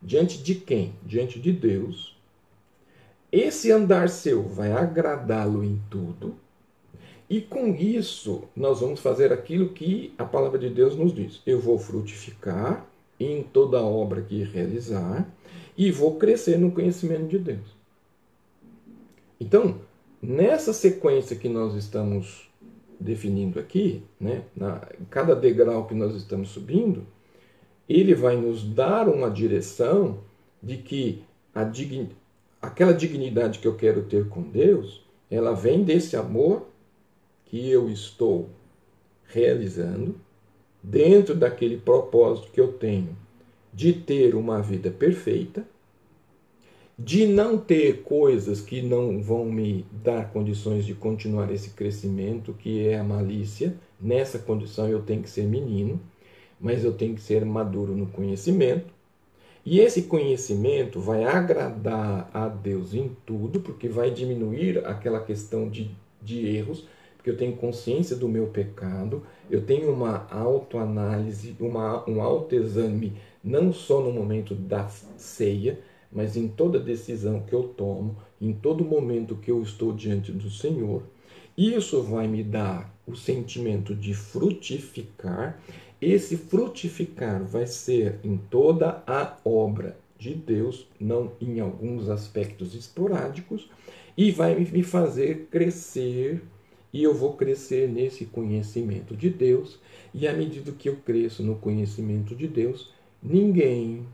diante 0.00 0.40
de 0.40 0.54
quem? 0.54 0.94
Diante 1.04 1.40
de 1.40 1.52
Deus. 1.52 2.16
Esse 3.32 3.72
andar 3.72 4.08
seu 4.08 4.44
vai 4.44 4.70
agradá-lo 4.70 5.64
em 5.64 5.82
tudo. 5.90 6.36
E 7.28 7.40
com 7.40 7.74
isso, 7.74 8.44
nós 8.54 8.78
vamos 8.78 9.00
fazer 9.00 9.32
aquilo 9.32 9.70
que 9.70 10.14
a 10.16 10.24
palavra 10.24 10.60
de 10.60 10.70
Deus 10.70 10.94
nos 10.94 11.12
diz. 11.12 11.42
Eu 11.44 11.58
vou 11.60 11.76
frutificar 11.76 12.86
em 13.18 13.42
toda 13.42 13.82
obra 13.82 14.22
que 14.22 14.44
realizar 14.44 15.28
e 15.76 15.90
vou 15.90 16.18
crescer 16.18 16.56
no 16.56 16.70
conhecimento 16.70 17.26
de 17.26 17.38
Deus. 17.40 17.76
Então, 19.40 19.87
Nessa 20.20 20.72
sequência 20.72 21.36
que 21.36 21.48
nós 21.48 21.74
estamos 21.74 22.50
definindo 22.98 23.60
aqui, 23.60 24.02
né, 24.20 24.42
na, 24.56 24.80
cada 25.08 25.34
degrau 25.34 25.86
que 25.86 25.94
nós 25.94 26.14
estamos 26.16 26.48
subindo, 26.48 27.06
ele 27.88 28.14
vai 28.14 28.36
nos 28.36 28.64
dar 28.64 29.08
uma 29.08 29.30
direção 29.30 30.18
de 30.62 30.76
que 30.76 31.22
a 31.54 31.62
dign, 31.62 32.10
aquela 32.60 32.92
dignidade 32.92 33.60
que 33.60 33.68
eu 33.68 33.76
quero 33.76 34.02
ter 34.02 34.28
com 34.28 34.42
Deus, 34.42 35.04
ela 35.30 35.52
vem 35.52 35.84
desse 35.84 36.16
amor 36.16 36.66
que 37.44 37.70
eu 37.70 37.88
estou 37.88 38.50
realizando 39.26 40.16
dentro 40.82 41.34
daquele 41.34 41.76
propósito 41.76 42.50
que 42.50 42.60
eu 42.60 42.72
tenho 42.72 43.16
de 43.72 43.92
ter 43.92 44.34
uma 44.34 44.60
vida 44.60 44.90
perfeita 44.90 45.64
de 46.98 47.26
não 47.26 47.56
ter 47.56 48.02
coisas 48.02 48.60
que 48.60 48.82
não 48.82 49.22
vão 49.22 49.44
me 49.44 49.86
dar 49.92 50.32
condições 50.32 50.84
de 50.84 50.94
continuar 50.94 51.52
esse 51.52 51.70
crescimento, 51.70 52.52
que 52.52 52.88
é 52.88 52.98
a 52.98 53.04
malícia. 53.04 53.76
Nessa 54.00 54.38
condição 54.38 54.88
eu 54.88 55.00
tenho 55.02 55.22
que 55.22 55.30
ser 55.30 55.44
menino, 55.44 56.00
mas 56.60 56.82
eu 56.82 56.92
tenho 56.92 57.14
que 57.14 57.20
ser 57.20 57.44
maduro 57.44 57.94
no 57.96 58.06
conhecimento. 58.06 58.92
E 59.64 59.78
esse 59.78 60.02
conhecimento 60.02 60.98
vai 60.98 61.22
agradar 61.22 62.28
a 62.34 62.48
Deus 62.48 62.94
em 62.94 63.16
tudo, 63.24 63.60
porque 63.60 63.88
vai 63.88 64.10
diminuir 64.10 64.84
aquela 64.84 65.20
questão 65.20 65.68
de, 65.68 65.90
de 66.20 66.48
erros, 66.48 66.84
porque 67.16 67.30
eu 67.30 67.36
tenho 67.36 67.56
consciência 67.56 68.16
do 68.16 68.28
meu 68.28 68.48
pecado, 68.48 69.22
eu 69.48 69.64
tenho 69.64 69.92
uma 69.92 70.26
autoanálise, 70.30 71.54
uma, 71.60 72.08
um 72.08 72.20
autoexame, 72.20 73.12
não 73.44 73.72
só 73.72 74.00
no 74.00 74.10
momento 74.12 74.54
da 74.54 74.88
ceia, 74.88 75.78
mas 76.10 76.36
em 76.36 76.48
toda 76.48 76.78
decisão 76.78 77.40
que 77.40 77.54
eu 77.54 77.64
tomo, 77.64 78.16
em 78.40 78.52
todo 78.52 78.84
momento 78.84 79.36
que 79.36 79.50
eu 79.50 79.62
estou 79.62 79.92
diante 79.92 80.32
do 80.32 80.50
Senhor. 80.50 81.02
Isso 81.56 82.02
vai 82.02 82.28
me 82.28 82.42
dar 82.42 82.94
o 83.06 83.16
sentimento 83.16 83.94
de 83.94 84.14
frutificar. 84.14 85.60
Esse 86.00 86.36
frutificar 86.36 87.44
vai 87.44 87.66
ser 87.66 88.20
em 88.22 88.36
toda 88.36 89.02
a 89.06 89.36
obra 89.44 89.98
de 90.18 90.34
Deus, 90.34 90.86
não 91.00 91.32
em 91.40 91.60
alguns 91.60 92.08
aspectos 92.08 92.74
esporádicos, 92.74 93.68
e 94.16 94.30
vai 94.30 94.54
me 94.54 94.82
fazer 94.82 95.48
crescer 95.50 96.42
e 96.92 97.02
eu 97.02 97.14
vou 97.14 97.34
crescer 97.34 97.88
nesse 97.88 98.24
conhecimento 98.24 99.14
de 99.14 99.28
Deus, 99.28 99.78
e 100.14 100.26
à 100.26 100.32
medida 100.32 100.72
que 100.72 100.88
eu 100.88 100.96
cresço 100.96 101.42
no 101.42 101.56
conhecimento 101.56 102.34
de 102.34 102.48
Deus, 102.48 102.90
ninguém 103.22 104.06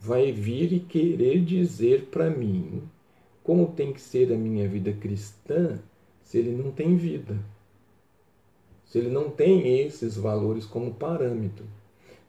vai 0.00 0.32
vir 0.32 0.72
e 0.72 0.80
querer 0.80 1.44
dizer 1.44 2.06
para 2.10 2.30
mim 2.30 2.82
como 3.42 3.68
tem 3.68 3.92
que 3.92 4.00
ser 4.00 4.32
a 4.32 4.36
minha 4.36 4.68
vida 4.68 4.92
cristã 4.92 5.78
se 6.22 6.38
ele 6.38 6.50
não 6.50 6.72
tem 6.72 6.96
vida. 6.96 7.38
Se 8.84 8.98
ele 8.98 9.08
não 9.08 9.30
tem 9.30 9.80
esses 9.80 10.16
valores 10.16 10.64
como 10.64 10.94
parâmetro. 10.94 11.64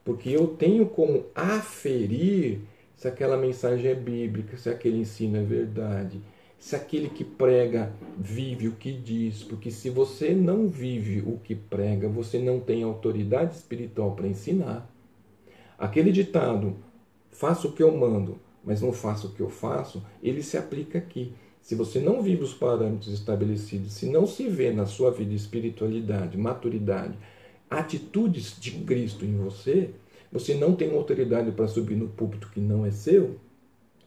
Porque 0.04 0.30
eu 0.30 0.46
tenho 0.46 0.86
como 0.86 1.26
aferir 1.34 2.60
se 2.96 3.06
aquela 3.06 3.36
mensagem 3.36 3.90
é 3.90 3.94
bíblica, 3.94 4.56
se 4.56 4.68
aquele 4.68 4.98
ensino 4.98 5.36
é 5.36 5.42
verdade, 5.42 6.20
se 6.58 6.74
aquele 6.74 7.08
que 7.08 7.24
prega 7.24 7.92
vive 8.16 8.68
o 8.68 8.72
que 8.72 8.92
diz, 8.92 9.44
porque 9.44 9.70
se 9.70 9.88
você 9.90 10.34
não 10.34 10.68
vive 10.68 11.20
o 11.20 11.38
que 11.38 11.54
prega, 11.54 12.08
você 12.08 12.38
não 12.38 12.58
tem 12.58 12.82
autoridade 12.82 13.54
espiritual 13.54 14.16
para 14.16 14.26
ensinar. 14.26 14.90
Aquele 15.78 16.10
ditado, 16.10 16.76
faço 17.30 17.68
o 17.68 17.72
que 17.72 17.82
eu 17.82 17.96
mando, 17.96 18.38
mas 18.64 18.80
não 18.80 18.92
faço 18.92 19.28
o 19.28 19.30
que 19.30 19.40
eu 19.40 19.48
faço, 19.48 20.02
ele 20.22 20.42
se 20.42 20.56
aplica 20.56 20.98
aqui. 20.98 21.32
Se 21.62 21.74
você 21.74 22.00
não 22.00 22.22
vive 22.22 22.42
os 22.42 22.54
parâmetros 22.54 23.12
estabelecidos, 23.12 23.92
se 23.92 24.06
não 24.06 24.26
se 24.26 24.48
vê 24.48 24.72
na 24.72 24.86
sua 24.86 25.10
vida 25.10 25.34
espiritualidade, 25.34 26.38
maturidade, 26.38 27.18
atitudes 27.70 28.56
de 28.58 28.70
Cristo 28.70 29.24
em 29.24 29.36
você, 29.36 29.90
você 30.32 30.54
não 30.54 30.74
tem 30.74 30.94
autoridade 30.94 31.50
para 31.52 31.68
subir 31.68 31.96
no 31.96 32.08
púlpito 32.08 32.50
que 32.50 32.60
não 32.60 32.84
é 32.84 32.90
seu, 32.90 33.36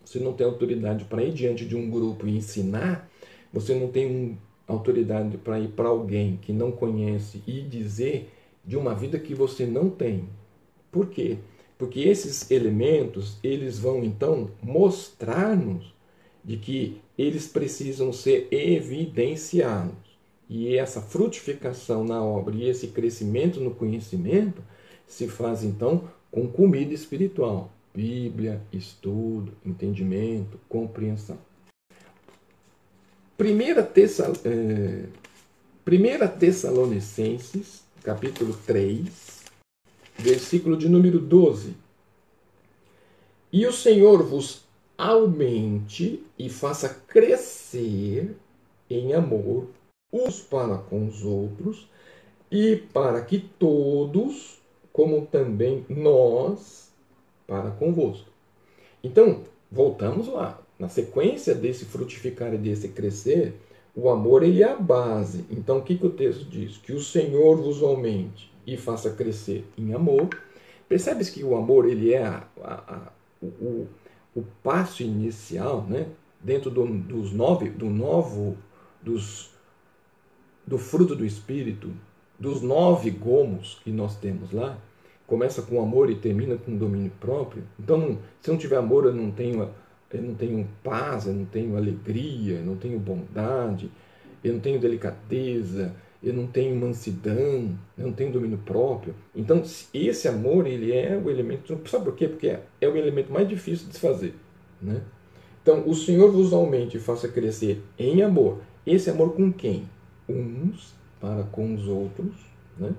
você 0.03 0.19
não 0.19 0.33
tem 0.33 0.45
autoridade 0.45 1.05
para 1.05 1.23
ir 1.23 1.33
diante 1.33 1.65
de 1.65 1.75
um 1.75 1.89
grupo 1.89 2.27
e 2.27 2.35
ensinar, 2.35 3.09
você 3.53 3.75
não 3.75 3.87
tem 3.87 4.37
autoridade 4.67 5.37
para 5.37 5.59
ir 5.59 5.69
para 5.69 5.89
alguém 5.89 6.37
que 6.41 6.51
não 6.51 6.71
conhece 6.71 7.43
e 7.45 7.61
dizer 7.61 8.29
de 8.65 8.77
uma 8.77 8.93
vida 8.93 9.19
que 9.19 9.33
você 9.33 9.65
não 9.65 9.89
tem. 9.89 10.27
Por 10.91 11.07
quê? 11.07 11.37
Porque 11.81 12.01
esses 12.01 12.51
elementos, 12.51 13.39
eles 13.41 13.79
vão 13.79 14.03
então 14.03 14.51
mostrar-nos 14.61 15.91
de 16.45 16.55
que 16.55 17.01
eles 17.17 17.47
precisam 17.47 18.13
ser 18.13 18.47
evidenciados. 18.51 19.95
E 20.47 20.77
essa 20.77 21.01
frutificação 21.01 22.03
na 22.03 22.23
obra 22.23 22.55
e 22.55 22.69
esse 22.69 22.89
crescimento 22.89 23.59
no 23.59 23.73
conhecimento 23.73 24.61
se 25.07 25.27
faz 25.27 25.63
então 25.63 26.07
com 26.29 26.47
comida 26.47 26.93
espiritual. 26.93 27.71
Bíblia, 27.95 28.61
estudo, 28.71 29.51
entendimento, 29.65 30.59
compreensão. 30.69 31.39
Primeira, 33.35 33.81
Tessal... 33.81 34.33
É... 34.45 35.05
Primeira 35.83 36.27
Tessalonicenses, 36.27 37.81
capítulo 38.03 38.55
3, 38.67 39.40
versículo 40.21 40.77
de 40.77 40.87
número 40.87 41.19
12. 41.19 41.75
E 43.51 43.65
o 43.65 43.73
Senhor 43.73 44.23
vos 44.23 44.63
aumente 44.97 46.23
e 46.37 46.47
faça 46.47 46.89
crescer 47.07 48.35
em 48.89 49.13
amor 49.13 49.67
uns 50.13 50.41
para 50.41 50.77
com 50.77 51.07
os 51.07 51.23
outros, 51.23 51.87
e 52.51 52.75
para 52.75 53.21
que 53.21 53.39
todos, 53.39 54.61
como 54.91 55.25
também 55.25 55.85
nós, 55.87 56.91
para 57.47 57.71
convosco. 57.71 58.29
Então, 59.01 59.43
voltamos 59.71 60.27
lá. 60.27 60.61
Na 60.77 60.89
sequência 60.89 61.55
desse 61.55 61.85
frutificar 61.85 62.53
e 62.53 62.57
desse 62.57 62.89
crescer, 62.89 63.53
o 63.95 64.09
amor 64.09 64.43
ele 64.43 64.63
é 64.63 64.69
a 64.69 64.75
base. 64.75 65.45
Então, 65.49 65.77
o 65.77 65.81
que, 65.81 65.97
que 65.97 66.05
o 66.05 66.11
texto 66.11 66.43
diz? 66.43 66.77
Que 66.77 66.91
o 66.91 66.99
Senhor 66.99 67.55
vos 67.57 67.81
aumente 67.81 68.50
e 68.65 68.77
faça 68.77 69.11
crescer 69.11 69.67
em 69.77 69.93
amor. 69.93 70.29
Percebes 70.87 71.29
que 71.29 71.43
o 71.43 71.55
amor 71.55 71.87
ele 71.87 72.13
é 72.13 72.25
a, 72.25 72.43
a, 72.63 72.73
a, 72.95 73.11
o, 73.41 73.87
o 74.35 74.43
passo 74.63 75.03
inicial, 75.03 75.85
né? 75.87 76.07
Dentro 76.39 76.71
do, 76.71 76.85
dos 76.85 77.31
nove, 77.31 77.69
do 77.69 77.89
novo, 77.89 78.57
dos, 79.01 79.51
do 80.65 80.77
fruto 80.77 81.15
do 81.15 81.25
Espírito, 81.25 81.91
dos 82.39 82.61
nove 82.61 83.11
gomos 83.11 83.79
que 83.83 83.91
nós 83.91 84.15
temos 84.15 84.51
lá, 84.51 84.77
começa 85.27 85.61
com 85.61 85.81
amor 85.81 86.09
e 86.09 86.15
termina 86.15 86.57
com 86.57 86.75
domínio 86.75 87.11
próprio. 87.19 87.63
Então, 87.79 88.17
se 88.41 88.49
eu 88.49 88.53
não 88.53 88.59
tiver 88.59 88.77
amor, 88.77 89.05
eu 89.05 89.13
não 89.13 89.31
tenho, 89.31 89.69
eu 90.11 90.21
não 90.21 90.33
tenho 90.33 90.67
paz, 90.83 91.27
eu 91.27 91.33
não 91.33 91.45
tenho 91.45 91.77
alegria, 91.77 92.57
eu 92.57 92.65
não 92.65 92.75
tenho 92.75 92.99
bondade, 92.99 93.91
eu 94.43 94.53
não 94.53 94.59
tenho 94.59 94.79
delicadeza, 94.79 95.95
eu 96.23 96.33
não 96.33 96.45
tenho 96.45 96.75
mansidão, 96.75 97.75
eu 97.97 98.05
não 98.05 98.13
tenho 98.13 98.31
domínio 98.31 98.59
próprio. 98.59 99.15
Então, 99.35 99.63
esse 99.93 100.27
amor, 100.27 100.67
ele 100.67 100.91
é 100.91 101.17
o 101.17 101.29
elemento. 101.29 101.79
Sabe 101.87 102.05
por 102.05 102.15
quê? 102.15 102.27
Porque 102.27 102.47
é, 102.47 102.63
é 102.79 102.87
o 102.87 102.95
elemento 102.95 103.31
mais 103.31 103.47
difícil 103.47 103.87
de 103.87 103.95
se 103.95 103.99
fazer. 103.99 104.35
Né? 104.79 105.01
Então, 105.61 105.87
o 105.87 105.95
Senhor 105.95 106.31
vos 106.31 106.53
aumente 106.53 106.97
e 106.97 106.99
faça 106.99 107.27
crescer 107.27 107.81
em 107.97 108.21
amor. 108.21 108.59
Esse 108.85 109.09
amor 109.09 109.33
com 109.33 109.51
quem? 109.51 109.89
Uns 110.29 110.93
para 111.19 111.43
com 111.43 111.73
os 111.73 111.87
outros. 111.87 112.35
Né? 112.77 112.93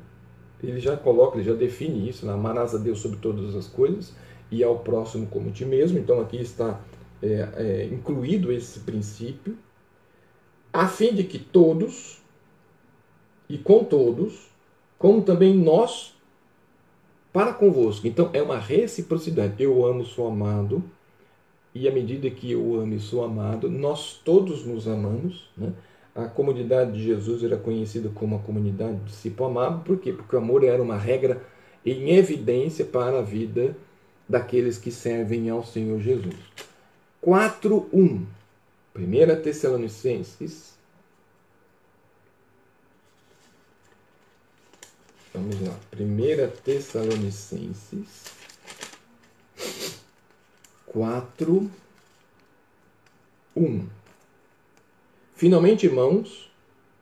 Ele 0.61 0.81
já 0.81 0.97
coloca, 0.97 1.37
ele 1.37 1.45
já 1.45 1.55
define 1.55 2.09
isso: 2.09 2.27
né? 2.27 2.33
amarás 2.33 2.75
a 2.75 2.79
Deus 2.79 2.99
sobre 2.99 3.19
todas 3.19 3.55
as 3.55 3.69
coisas 3.69 4.15
e 4.51 4.65
ao 4.65 4.81
próximo 4.81 5.27
como 5.27 5.53
ti 5.53 5.65
mesmo. 5.65 5.97
Então, 5.97 6.21
aqui 6.21 6.41
está 6.41 6.81
é, 7.23 7.49
é, 7.55 7.85
incluído 7.87 8.51
esse 8.51 8.81
princípio, 8.81 9.57
a 10.73 10.89
fim 10.89 11.15
de 11.15 11.23
que 11.23 11.39
todos 11.39 12.22
e 13.53 13.59
com 13.59 13.85
todos, 13.85 14.49
como 14.99 15.21
também 15.21 15.55
nós 15.55 16.15
para 17.31 17.53
convosco. 17.53 18.07
Então 18.07 18.31
é 18.33 18.41
uma 18.41 18.59
reciprocidade. 18.59 19.63
Eu 19.63 19.85
amo, 19.85 20.07
sou 20.07 20.27
amado, 20.27 20.83
e 21.75 21.87
à 21.87 21.93
medida 21.93 22.31
que 22.31 22.51
eu 22.51 22.81
amo 22.81 22.95
e 22.95 22.99
sou 22.99 23.23
amado, 23.23 23.71
nós 23.71 24.19
todos 24.25 24.65
nos 24.65 24.89
amamos. 24.89 25.51
Né? 25.55 25.71
A 26.15 26.25
comunidade 26.25 26.93
de 26.93 27.05
Jesus 27.05 27.45
era 27.45 27.59
conhecida 27.59 28.09
como 28.15 28.37
a 28.37 28.39
comunidade 28.39 28.95
do 28.95 29.05
discípulo 29.05 29.51
amado, 29.51 29.85
por 29.85 29.99
quê? 29.99 30.15
Porque 30.15 30.35
o 30.35 30.39
amor 30.39 30.65
era 30.65 30.83
uma 30.83 30.97
regra 30.97 31.43
em 31.85 32.09
evidência 32.13 32.87
para 32.87 33.19
a 33.19 33.23
vida 33.23 33.77
daqueles 34.27 34.79
que 34.79 34.91
servem 34.91 35.51
ao 35.51 35.63
Senhor 35.63 36.01
Jesus. 36.01 36.37
4.1 37.23 38.23
1 38.97 39.43
Tessalonicenses 39.43 40.73
Vamos 45.35 45.61
lá. 45.63 45.75
1 45.99 46.63
Tessalonicenses 46.63 48.33
4, 50.87 51.71
1. 53.57 53.87
Finalmente, 55.35 55.87
irmãos, 55.87 56.51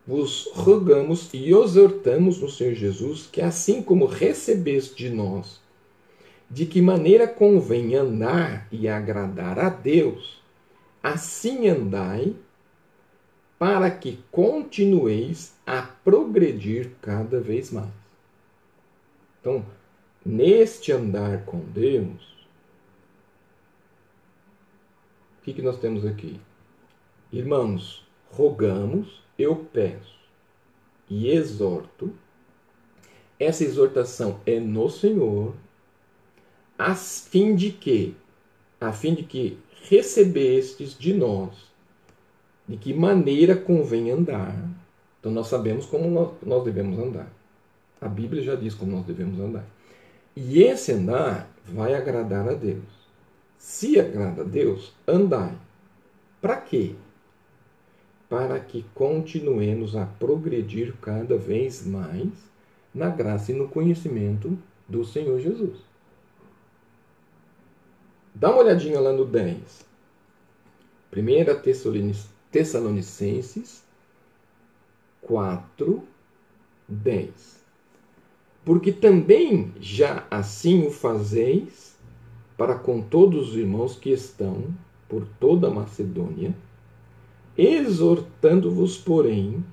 vos 0.07 0.49
rogamos 0.53 1.29
e 1.35 1.53
exortamos 1.53 2.41
no 2.41 2.49
Senhor 2.49 2.75
Jesus 2.75 3.27
que, 3.27 3.43
assim 3.43 3.83
como 3.83 4.07
recebeste 4.07 4.95
de 4.95 5.11
nós, 5.11 5.61
de 6.49 6.67
que 6.67 6.81
maneira 6.81 7.27
convém 7.27 7.97
andar 7.97 8.69
e 8.71 8.89
agradar 8.89 9.59
a 9.59 9.69
Deus, 9.69 10.41
assim 11.03 11.69
andai, 11.69 12.37
para 13.59 13.91
que 13.91 14.21
continueis 14.31 15.53
a 15.67 15.83
progredir 15.83 16.93
cada 17.03 17.41
vez 17.41 17.73
mais. 17.73 18.00
Então, 19.41 19.65
neste 20.25 20.93
andar 20.93 21.45
com 21.45 21.61
Deus, 21.61 22.47
o 25.39 25.43
que, 25.43 25.55
que 25.55 25.63
nós 25.63 25.79
temos 25.79 26.05
aqui? 26.05 26.39
Irmãos, 27.33 28.07
rogamos, 28.31 29.23
eu 29.39 29.57
peço 29.57 30.21
e 31.09 31.29
exorto. 31.31 32.13
Essa 33.39 33.65
exortação 33.65 34.41
é 34.45 34.61
no 34.61 34.91
Senhor, 34.91 35.55
a 36.79 36.95
fim 36.95 37.55
de 37.55 37.71
que, 37.73 38.15
a 38.81 38.93
fim 38.93 39.15
de 39.15 39.23
que 39.23 39.59
recebestes 39.83 40.97
de 40.97 41.15
nós, 41.15 41.71
de 42.69 42.77
que 42.77 42.93
maneira 42.93 43.57
convém 43.57 44.11
andar. 44.11 44.55
Então 45.19 45.33
nós 45.33 45.49
sabemos 45.49 45.87
como 45.87 46.11
nós, 46.11 46.33
nós 46.43 46.63
devemos 46.65 46.99
andar. 46.99 47.40
A 48.01 48.09
Bíblia 48.09 48.43
já 48.43 48.55
diz 48.55 48.75
como 48.75 48.93
nós 48.93 49.05
devemos 49.05 49.39
andar. 49.39 49.67
E 50.35 50.63
esse 50.63 50.93
andar 50.93 51.51
vai 51.67 51.95
agradar 51.95 52.49
a 52.49 52.55
Deus. 52.55 53.01
Se 53.59 54.01
agrada 54.01 54.41
a 54.41 54.45
Deus, 54.45 54.95
andai. 55.07 55.55
Para 56.41 56.57
quê? 56.57 56.95
Para 58.29 58.59
que 58.59 58.85
continuemos 58.95 59.95
a 59.97 60.07
progredir 60.07 60.95
cada 61.03 61.37
vez 61.37 61.87
mais 61.87 62.31
na 62.95 63.11
graça 63.11 63.53
e 63.53 63.55
no 63.55 63.69
conhecimento 63.69 64.57
do 64.89 65.05
Senhor 65.05 65.39
Jesus. 65.39 65.79
Dá 68.35 68.51
uma 68.51 68.63
olhadinha 68.63 68.99
lá 68.99 69.13
no 69.13 69.27
10. 69.27 69.85
1 71.13 71.21
Tessalonicenses 72.51 73.85
4, 75.21 76.03
10 76.89 77.60
porque 78.65 78.93
também 78.93 79.73
já 79.81 80.27
assim 80.31 80.87
o 80.87 80.91
fazeis 80.91 81.97
para 82.57 82.75
com 82.75 83.01
todos 83.01 83.51
os 83.51 83.57
irmãos 83.57 83.97
que 83.97 84.11
estão 84.11 84.65
por 85.09 85.27
toda 85.41 85.69
a 85.69 85.71
Macedônia, 85.71 86.55
exortando-vos, 87.57 88.97
porém, 88.97 89.65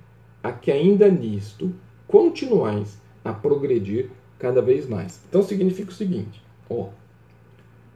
a 0.41 0.51
que 0.51 0.71
ainda 0.71 1.09
nisto 1.09 1.73
continuais 2.07 2.97
a 3.23 3.33
progredir 3.33 4.09
cada 4.39 4.61
vez 4.61 4.87
mais. 4.87 5.21
Então 5.27 5.43
significa 5.43 5.91
o 5.91 5.93
seguinte: 5.93 6.41
ó, 6.69 6.89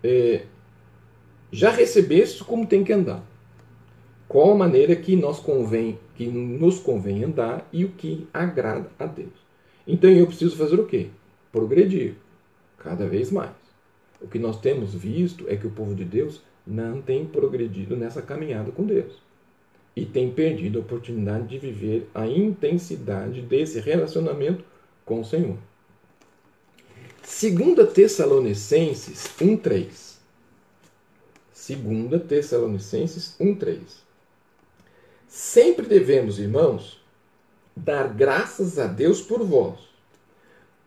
é, 0.04 0.46
já 1.52 1.72
recebeste 1.72 2.44
como 2.44 2.68
tem 2.68 2.84
que 2.84 2.94
andar. 2.94 3.24
Qual 4.28 4.52
a 4.52 4.56
maneira 4.56 4.96
que 4.96 5.16
nós 5.16 5.39
convém, 5.39 6.00
que 6.16 6.28
nos 6.28 6.80
convém 6.80 7.24
andar 7.24 7.68
e 7.72 7.84
o 7.84 7.89
que 7.89 8.28
agrada 8.34 8.89
a 8.98 9.06
Deus. 9.06 9.41
Então 9.88 10.09
eu 10.09 10.27
preciso 10.27 10.55
fazer 10.55 10.79
o 10.79 10.86
quê? 10.86 11.07
Progredir 11.51 12.15
cada 12.77 13.07
vez 13.07 13.32
mais. 13.32 13.51
O 14.21 14.27
que 14.27 14.38
nós 14.38 14.59
temos 14.59 14.93
visto 14.93 15.45
é 15.47 15.55
que 15.55 15.67
o 15.67 15.71
povo 15.71 15.95
de 15.95 16.05
Deus 16.05 16.41
não 16.65 17.01
tem 17.01 17.25
progredido 17.25 17.95
nessa 17.95 18.21
caminhada 18.21 18.71
com 18.71 18.86
Deus 18.86 19.19
e 19.95 20.05
tem 20.05 20.32
perdido 20.32 20.79
a 20.79 20.82
oportunidade 20.82 21.47
de 21.47 21.57
viver 21.57 22.09
a 22.13 22.25
intensidade 22.27 23.41
desse 23.41 23.79
relacionamento 23.79 24.63
com 25.05 25.19
o 25.19 25.25
Senhor. 25.25 25.57
2 27.21 27.93
Tessalonicenses 27.93 29.25
1:3. 29.39 30.17
2 31.53 32.23
Tessalonicenses 32.27 33.36
1:3. 33.39 33.79
Sempre 35.27 35.86
devemos, 35.86 36.39
irmãos, 36.39 37.01
dar 37.76 38.07
graças 38.09 38.78
a 38.78 38.88
Deus 38.88 39.22
por 39.22 39.43
vós. 39.43 39.80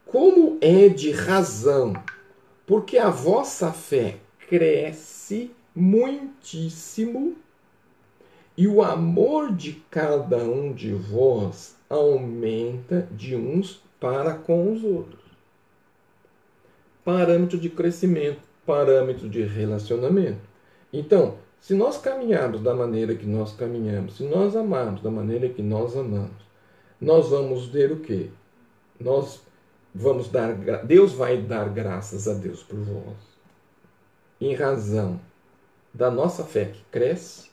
Como 0.04 0.58
é 0.60 0.88
de 0.88 1.10
razão, 1.10 1.92
porque 2.66 2.98
a 2.98 3.10
vossa 3.10 3.72
fé 3.72 4.18
cresce 4.48 5.50
muitíssimo 5.74 7.36
e 8.56 8.68
o 8.68 8.82
amor 8.82 9.52
de 9.52 9.72
cada 9.90 10.38
um 10.38 10.72
de 10.72 10.92
vós 10.92 11.76
aumenta 11.88 13.08
de 13.10 13.34
uns 13.34 13.82
para 13.98 14.34
com 14.34 14.72
os 14.72 14.84
outros. 14.84 15.24
Parâmetro 17.04 17.58
de 17.58 17.68
crescimento, 17.68 18.40
parâmetro 18.64 19.28
de 19.28 19.42
relacionamento. 19.42 20.40
Então, 20.92 21.36
se 21.60 21.74
nós 21.74 21.98
caminharmos 21.98 22.62
da 22.62 22.74
maneira 22.74 23.14
que 23.14 23.26
nós 23.26 23.54
caminhamos, 23.54 24.16
se 24.16 24.24
nós 24.24 24.54
amarmos 24.54 25.02
da 25.02 25.10
maneira 25.10 25.48
que 25.48 25.62
nós 25.62 25.96
amamos, 25.96 26.44
nós 27.04 27.28
vamos 27.28 27.66
ver 27.66 27.92
o 27.92 28.00
quê? 28.00 28.30
Nós 28.98 29.42
vamos 29.94 30.28
dar, 30.28 30.54
Deus 30.84 31.12
vai 31.12 31.36
dar 31.36 31.68
graças 31.68 32.26
a 32.26 32.32
Deus 32.32 32.62
por 32.62 32.78
vós, 32.78 33.16
em 34.40 34.54
razão 34.54 35.20
da 35.92 36.10
nossa 36.10 36.44
fé 36.44 36.64
que 36.64 36.82
cresce, 36.90 37.50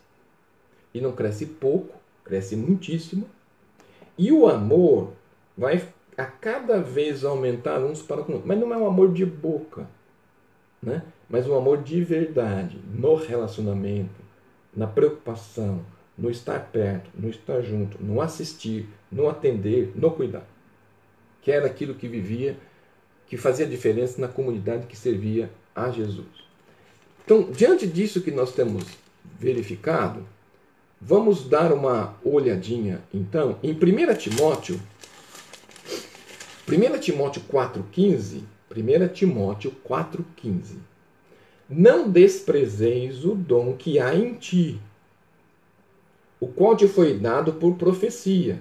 e 0.94 1.02
não 1.02 1.12
cresce 1.12 1.46
pouco, 1.46 1.94
cresce 2.24 2.56
muitíssimo, 2.56 3.30
e 4.18 4.32
o 4.32 4.48
amor 4.48 5.12
vai 5.58 5.86
a 6.18 6.26
cada 6.26 6.80
vez 6.80 7.26
aumentar 7.26 7.80
uns 7.80 8.02
para 8.02 8.24
com 8.24 8.34
outros, 8.34 8.48
mas 8.48 8.60
não 8.60 8.74
é 8.74 8.78
um 8.78 8.88
amor 8.88 9.12
de 9.12 9.26
boca, 9.26 9.86
né? 10.82 11.04
mas 11.30 11.46
um 11.48 11.58
amor 11.58 11.84
de 11.84 12.02
verdade, 12.02 12.80
no 12.94 13.16
relacionamento, 13.16 14.22
na 14.74 14.88
preocupação, 14.88 15.82
no 16.18 16.30
estar 16.30 16.60
perto, 16.72 17.10
no 17.16 17.30
estar 17.30 17.62
junto, 17.62 18.02
no 18.04 18.22
assistir, 18.22 18.88
no 19.12 19.30
atender, 19.30 19.92
no 19.96 20.12
cuidar. 20.12 20.46
Que 21.42 21.52
era 21.52 21.66
aquilo 21.66 21.96
que 21.96 22.08
vivia, 22.08 22.58
que 23.28 23.38
fazia 23.38 23.66
diferença 23.66 24.20
na 24.20 24.28
comunidade 24.28 24.88
que 24.88 24.98
servia 24.98 25.50
a 25.76 25.90
Jesus. 25.90 26.28
Então, 27.24 27.50
diante 27.52 27.88
disso 27.88 28.22
que 28.22 28.32
nós 28.32 28.54
temos 28.54 28.84
verificado, 29.40 30.28
vamos 31.00 31.48
dar 31.48 31.72
uma 31.72 32.16
olhadinha, 32.24 33.02
então, 33.14 33.58
em 33.64 33.72
1 33.72 34.16
Timóteo, 34.16 34.80
1 36.68 37.00
Timóteo 37.00 37.42
4,15, 37.52 38.42
1 38.70 39.08
Timóteo 39.14 39.74
4,15. 39.88 40.76
Não 41.70 42.10
desprezeis 42.10 43.26
o 43.26 43.34
dom 43.34 43.76
que 43.76 43.98
há 44.00 44.14
em 44.14 44.34
ti, 44.34 44.80
o 46.42 46.48
qual 46.48 46.76
te 46.76 46.88
foi 46.88 47.20
dado 47.20 47.54
por 47.54 47.76
profecia, 47.76 48.60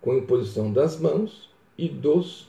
com 0.00 0.16
imposição 0.16 0.72
das 0.72 0.98
mãos 0.98 1.50
e 1.76 1.90
dos 1.90 2.48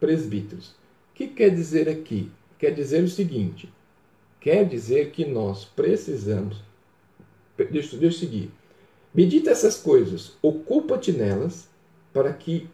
presbíteros. 0.00 0.70
O 0.70 1.14
que 1.14 1.28
quer 1.28 1.50
dizer 1.50 1.88
aqui? 1.88 2.28
Quer 2.58 2.72
dizer 2.72 3.04
o 3.04 3.08
seguinte: 3.08 3.72
quer 4.40 4.64
dizer 4.64 5.12
que 5.12 5.24
nós 5.24 5.64
precisamos. 5.64 6.60
Deixa, 7.56 7.96
deixa 7.96 7.96
eu 8.02 8.12
seguir. 8.12 8.50
Medita 9.14 9.50
essas 9.50 9.76
coisas, 9.76 10.36
ocupa-te 10.42 11.12
nelas, 11.12 11.68
para 12.12 12.32
que 12.32 12.68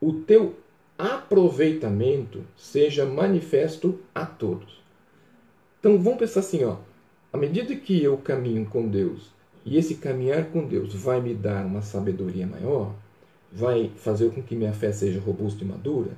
o 0.00 0.12
teu 0.12 0.56
aproveitamento 0.96 2.44
seja 2.56 3.04
manifesto 3.04 3.98
a 4.14 4.24
todos. 4.24 4.80
Então 5.80 5.98
vamos 5.98 6.20
pensar 6.20 6.40
assim, 6.40 6.62
ó. 6.64 6.76
À 7.32 7.36
medida 7.36 7.74
que 7.74 8.00
eu 8.02 8.16
caminho 8.18 8.64
com 8.66 8.88
Deus 8.88 9.36
e 9.68 9.76
esse 9.76 9.96
caminhar 9.96 10.46
com 10.46 10.66
Deus 10.66 10.94
vai 10.94 11.20
me 11.20 11.34
dar 11.34 11.66
uma 11.66 11.82
sabedoria 11.82 12.46
maior, 12.46 12.94
vai 13.52 13.90
fazer 13.96 14.30
com 14.30 14.42
que 14.42 14.56
minha 14.56 14.72
fé 14.72 14.92
seja 14.92 15.20
robusta 15.20 15.62
e 15.62 15.66
madura. 15.66 16.12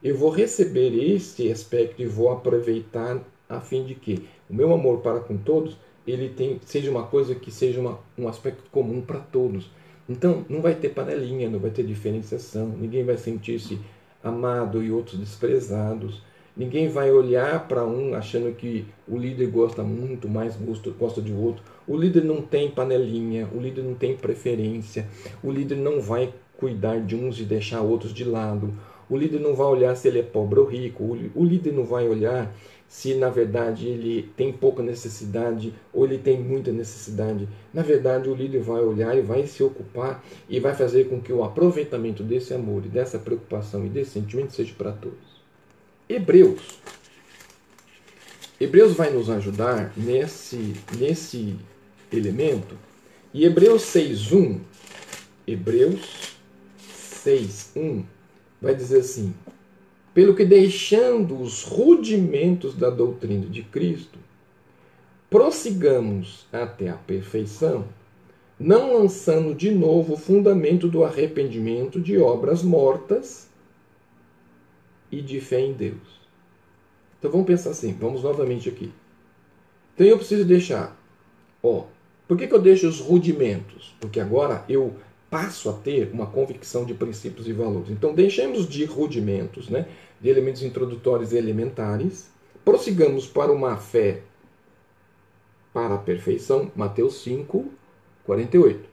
Eu 0.00 0.16
vou 0.16 0.30
receber 0.30 0.94
este 0.94 1.50
aspecto 1.50 2.00
e 2.00 2.06
vou 2.06 2.30
aproveitar 2.30 3.20
a 3.48 3.60
fim 3.60 3.84
de 3.84 3.96
que 3.96 4.24
o 4.48 4.54
meu 4.54 4.72
amor 4.72 5.00
para 5.00 5.18
com 5.18 5.36
todos 5.36 5.76
ele 6.06 6.28
tem, 6.28 6.60
seja 6.64 6.92
uma 6.92 7.02
coisa 7.02 7.34
que 7.34 7.50
seja 7.50 7.80
uma, 7.80 7.98
um 8.16 8.28
aspecto 8.28 8.62
comum 8.70 9.00
para 9.00 9.18
todos. 9.18 9.68
Então, 10.08 10.44
não 10.48 10.60
vai 10.60 10.76
ter 10.76 10.90
panelinha, 10.90 11.50
não 11.50 11.58
vai 11.58 11.70
ter 11.70 11.84
diferenciação, 11.84 12.68
ninguém 12.68 13.04
vai 13.04 13.16
sentir-se 13.16 13.80
amado 14.22 14.82
e 14.82 14.92
outros 14.92 15.18
desprezados. 15.18 16.22
Ninguém 16.54 16.88
vai 16.88 17.10
olhar 17.10 17.66
para 17.66 17.82
um 17.84 18.14
achando 18.14 18.54
que 18.54 18.84
o 19.08 19.16
líder 19.16 19.46
gosta 19.46 19.82
muito, 19.82 20.28
mais 20.28 20.54
gosta, 20.54 20.90
gosta 20.90 21.22
de 21.22 21.32
outro. 21.32 21.62
O 21.88 21.96
líder 21.96 22.24
não 22.24 22.42
tem 22.42 22.70
panelinha, 22.70 23.48
o 23.54 23.58
líder 23.58 23.82
não 23.82 23.94
tem 23.94 24.14
preferência, 24.14 25.08
o 25.42 25.50
líder 25.50 25.76
não 25.76 26.00
vai 26.00 26.32
cuidar 26.58 27.00
de 27.00 27.16
uns 27.16 27.40
e 27.40 27.44
deixar 27.44 27.80
outros 27.80 28.12
de 28.12 28.24
lado. 28.24 28.74
O 29.08 29.16
líder 29.16 29.40
não 29.40 29.54
vai 29.54 29.66
olhar 29.66 29.96
se 29.96 30.08
ele 30.08 30.18
é 30.18 30.22
pobre 30.22 30.60
ou 30.60 30.66
rico, 30.66 31.18
o 31.34 31.44
líder 31.44 31.72
não 31.72 31.84
vai 31.84 32.06
olhar 32.06 32.54
se 32.86 33.14
na 33.14 33.30
verdade 33.30 33.88
ele 33.88 34.30
tem 34.36 34.52
pouca 34.52 34.82
necessidade 34.82 35.72
ou 35.90 36.04
ele 36.04 36.18
tem 36.18 36.38
muita 36.38 36.70
necessidade. 36.70 37.48
Na 37.72 37.80
verdade, 37.80 38.28
o 38.28 38.34
líder 38.34 38.60
vai 38.60 38.82
olhar 38.82 39.16
e 39.16 39.22
vai 39.22 39.46
se 39.46 39.62
ocupar 39.62 40.22
e 40.46 40.60
vai 40.60 40.74
fazer 40.74 41.08
com 41.08 41.18
que 41.18 41.32
o 41.32 41.42
aproveitamento 41.42 42.22
desse 42.22 42.52
amor 42.52 42.84
e 42.84 42.90
dessa 42.90 43.18
preocupação 43.18 43.86
e 43.86 43.88
desse 43.88 44.10
sentimento 44.10 44.52
seja 44.52 44.74
para 44.76 44.92
todos. 44.92 45.31
Hebreus. 46.08 46.80
Hebreus 48.60 48.92
vai 48.92 49.10
nos 49.10 49.28
ajudar 49.28 49.92
nesse, 49.96 50.74
nesse 50.96 51.56
elemento. 52.12 52.76
E 53.34 53.44
Hebreus 53.44 53.82
6.1, 53.82 54.60
Hebreus 55.46 56.36
6.1 57.24 58.04
vai 58.60 58.74
dizer 58.74 59.00
assim, 59.00 59.34
pelo 60.14 60.36
que 60.36 60.44
deixando 60.44 61.40
os 61.40 61.62
rudimentos 61.62 62.74
da 62.74 62.90
doutrina 62.90 63.46
de 63.46 63.62
Cristo, 63.62 64.18
prossigamos 65.30 66.46
até 66.52 66.90
a 66.90 66.94
perfeição, 66.94 67.86
não 68.60 68.98
lançando 68.98 69.54
de 69.54 69.70
novo 69.70 70.14
o 70.14 70.18
fundamento 70.18 70.86
do 70.86 71.02
arrependimento 71.02 71.98
de 71.98 72.18
obras 72.18 72.62
mortas 72.62 73.48
e 75.12 75.20
de 75.20 75.40
fé 75.40 75.60
em 75.60 75.74
Deus. 75.74 76.20
Então 77.18 77.30
vamos 77.30 77.46
pensar 77.46 77.70
assim, 77.70 77.92
vamos 77.92 78.22
novamente 78.22 78.68
aqui. 78.68 78.90
Então 79.94 80.06
eu 80.06 80.16
preciso 80.16 80.44
deixar, 80.44 80.96
ó, 81.62 81.84
por 82.26 82.36
que, 82.36 82.48
que 82.48 82.54
eu 82.54 82.60
deixo 82.60 82.88
os 82.88 82.98
rudimentos? 82.98 83.94
Porque 84.00 84.18
agora 84.18 84.64
eu 84.68 84.96
passo 85.30 85.68
a 85.70 85.72
ter 85.74 86.10
uma 86.12 86.26
convicção 86.26 86.84
de 86.84 86.94
princípios 86.94 87.46
e 87.46 87.52
valores. 87.52 87.90
Então 87.90 88.14
deixemos 88.14 88.68
de 88.68 88.84
rudimentos, 88.84 89.68
né, 89.68 89.86
de 90.20 90.28
elementos 90.28 90.62
introdutórios 90.62 91.32
e 91.32 91.36
elementares, 91.36 92.30
prossigamos 92.64 93.26
para 93.26 93.52
uma 93.52 93.76
fé 93.76 94.22
para 95.72 95.94
a 95.94 95.98
perfeição, 95.98 96.70
Mateus 96.76 97.22
5, 97.22 97.70
48. 98.24 98.91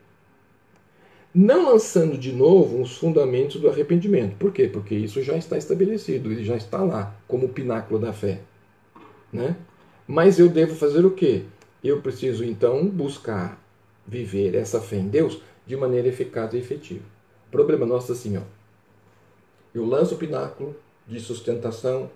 Não 1.33 1.69
lançando 1.71 2.17
de 2.17 2.31
novo 2.31 2.81
os 2.81 2.97
fundamentos 2.97 3.61
do 3.61 3.69
arrependimento. 3.69 4.35
Por 4.37 4.51
quê? 4.51 4.67
Porque 4.67 4.95
isso 4.95 5.21
já 5.21 5.37
está 5.37 5.57
estabelecido, 5.57 6.31
ele 6.31 6.43
já 6.43 6.55
está 6.55 6.83
lá, 6.83 7.15
como 7.27 7.45
o 7.45 7.49
pináculo 7.49 7.99
da 7.99 8.11
fé. 8.11 8.41
Né? 9.31 9.55
Mas 10.07 10.39
eu 10.39 10.49
devo 10.49 10.73
fazer 10.73 11.05
o 11.05 11.11
quê? 11.11 11.43
Eu 11.83 12.01
preciso 12.01 12.43
então 12.43 12.87
buscar 12.87 13.63
viver 14.07 14.55
essa 14.55 14.81
fé 14.81 14.97
em 14.97 15.07
Deus 15.07 15.39
de 15.67 15.77
maneira 15.77 16.07
eficaz 16.07 16.53
e 16.53 16.57
efetiva. 16.57 17.05
O 17.47 17.51
problema 17.51 17.85
nosso 17.85 18.11
é 18.11 18.15
assim, 18.15 18.35
ó. 18.37 18.41
Eu 19.73 19.85
lanço 19.85 20.15
o 20.15 20.17
pináculo 20.17 20.75
de 21.07 21.19
sustentação, 21.19 22.09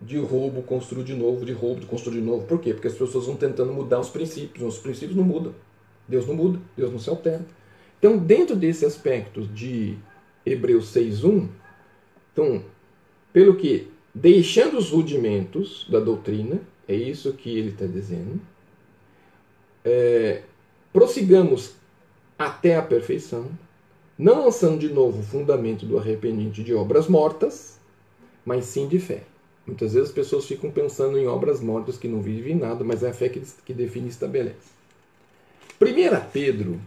de 0.00 0.18
roubo, 0.18 0.62
construo 0.62 1.04
de 1.04 1.14
novo, 1.14 1.44
de 1.44 1.52
roubo, 1.52 1.80
de 1.80 1.86
construir 1.86 2.16
de 2.16 2.26
novo. 2.26 2.46
Por 2.46 2.60
quê? 2.60 2.72
Porque 2.72 2.88
as 2.88 2.94
pessoas 2.94 3.26
vão 3.26 3.36
tentando 3.36 3.72
mudar 3.72 4.00
os 4.00 4.08
princípios. 4.08 4.74
Os 4.74 4.80
princípios 4.80 5.16
não 5.16 5.24
mudam. 5.24 5.54
Deus 6.08 6.26
não 6.26 6.34
muda, 6.34 6.58
Deus 6.76 6.90
não 6.90 6.98
se 6.98 7.08
altera. 7.08 7.44
Então, 8.00 8.16
dentro 8.16 8.56
desse 8.56 8.86
aspecto 8.86 9.42
de 9.42 9.94
Hebreus 10.44 10.92
6.1, 10.94 11.48
então, 12.32 12.64
pelo 13.30 13.56
que, 13.56 13.88
deixando 14.14 14.78
os 14.78 14.88
rudimentos 14.88 15.86
da 15.90 16.00
doutrina, 16.00 16.62
é 16.88 16.94
isso 16.94 17.34
que 17.34 17.58
ele 17.58 17.68
está 17.68 17.84
dizendo, 17.84 18.40
é, 19.84 20.42
prossigamos 20.90 21.74
até 22.38 22.74
a 22.74 22.82
perfeição, 22.82 23.50
não 24.18 24.46
lançando 24.46 24.78
de 24.78 24.88
novo 24.88 25.20
o 25.20 25.22
fundamento 25.22 25.84
do 25.84 25.98
arrependimento 25.98 26.64
de 26.64 26.72
obras 26.72 27.06
mortas, 27.06 27.78
mas 28.46 28.64
sim 28.64 28.88
de 28.88 28.98
fé. 28.98 29.24
Muitas 29.66 29.92
vezes 29.92 30.08
as 30.08 30.14
pessoas 30.14 30.46
ficam 30.46 30.70
pensando 30.70 31.18
em 31.18 31.26
obras 31.26 31.60
mortas 31.60 31.98
que 31.98 32.08
não 32.08 32.22
vivem 32.22 32.56
nada, 32.56 32.82
mas 32.82 33.02
é 33.02 33.10
a 33.10 33.12
fé 33.12 33.28
que, 33.28 33.42
que 33.64 33.74
define 33.74 34.06
e 34.06 34.10
estabelece. 34.10 34.80
1 35.80 36.30
Pedro, 36.32 36.80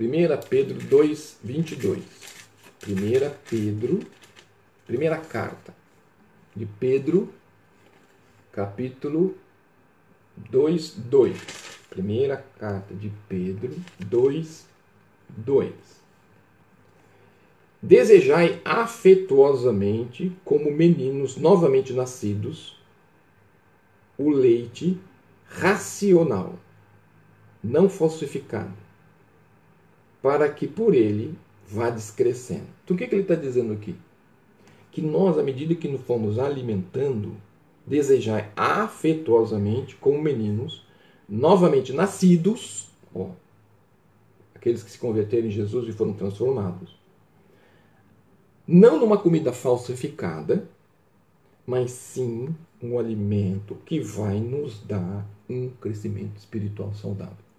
1 0.00 0.48
Pedro 0.48 0.78
2, 0.78 1.38
22. 1.44 2.02
1 2.88 3.30
Pedro, 3.50 4.00
primeira 4.86 5.18
carta 5.18 5.74
de 6.56 6.64
Pedro, 6.64 7.28
capítulo 8.50 9.34
2, 10.50 10.94
2. 10.96 11.36
Primeira 11.90 12.42
carta 12.58 12.94
de 12.94 13.12
Pedro 13.28 13.76
2, 13.98 14.66
2. 15.28 15.72
Desejai 17.82 18.58
afetuosamente, 18.64 20.32
como 20.46 20.70
meninos 20.70 21.36
novamente 21.36 21.92
nascidos, 21.92 22.80
o 24.16 24.30
leite 24.30 24.98
racional 25.46 26.58
não 27.62 27.88
falsificado, 27.90 28.79
para 30.22 30.48
que 30.48 30.66
por 30.66 30.94
ele 30.94 31.38
vá 31.68 31.90
descrescendo. 31.90 32.66
Então 32.84 32.94
o 32.94 32.98
que, 32.98 33.06
que 33.06 33.14
ele 33.14 33.22
está 33.22 33.34
dizendo 33.34 33.72
aqui? 33.72 33.94
Que 34.90 35.00
nós, 35.00 35.38
à 35.38 35.42
medida 35.42 35.74
que 35.74 35.88
nos 35.88 36.02
fomos 36.02 36.38
alimentando, 36.38 37.36
desejai 37.86 38.50
afetuosamente, 38.56 39.96
como 39.96 40.20
meninos, 40.20 40.84
novamente 41.28 41.92
nascidos, 41.92 42.90
ó, 43.14 43.30
aqueles 44.54 44.82
que 44.82 44.90
se 44.90 44.98
converteram 44.98 45.46
em 45.46 45.50
Jesus 45.50 45.88
e 45.88 45.92
foram 45.92 46.12
transformados, 46.12 46.98
não 48.66 48.98
numa 48.98 49.18
comida 49.18 49.52
falsificada, 49.52 50.68
mas 51.66 51.92
sim 51.92 52.54
um 52.82 52.98
alimento 52.98 53.76
que 53.84 54.00
vai 54.00 54.38
nos 54.38 54.80
dar 54.80 55.26
um 55.48 55.68
crescimento 55.68 56.36
espiritual 56.36 56.92
saudável. 56.94 57.49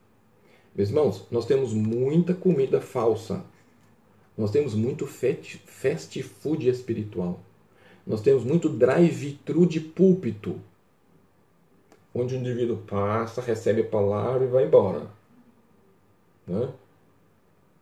Meus 0.73 0.89
irmãos, 0.89 1.27
nós 1.29 1.45
temos 1.45 1.73
muita 1.73 2.33
comida 2.33 2.79
falsa. 2.79 3.43
Nós 4.37 4.51
temos 4.51 4.73
muito 4.73 5.05
fast 5.05 6.23
food 6.23 6.67
espiritual. 6.69 7.39
Nós 8.07 8.21
temos 8.21 8.43
muito 8.43 8.69
drive-thru 8.69 9.65
de 9.65 9.79
púlpito, 9.79 10.59
onde 12.15 12.35
o 12.35 12.37
indivíduo 12.37 12.77
passa, 12.77 13.41
recebe 13.41 13.81
a 13.81 13.87
palavra 13.87 14.45
e 14.45 14.47
vai 14.47 14.65
embora. 14.65 15.07
Né? 16.47 16.69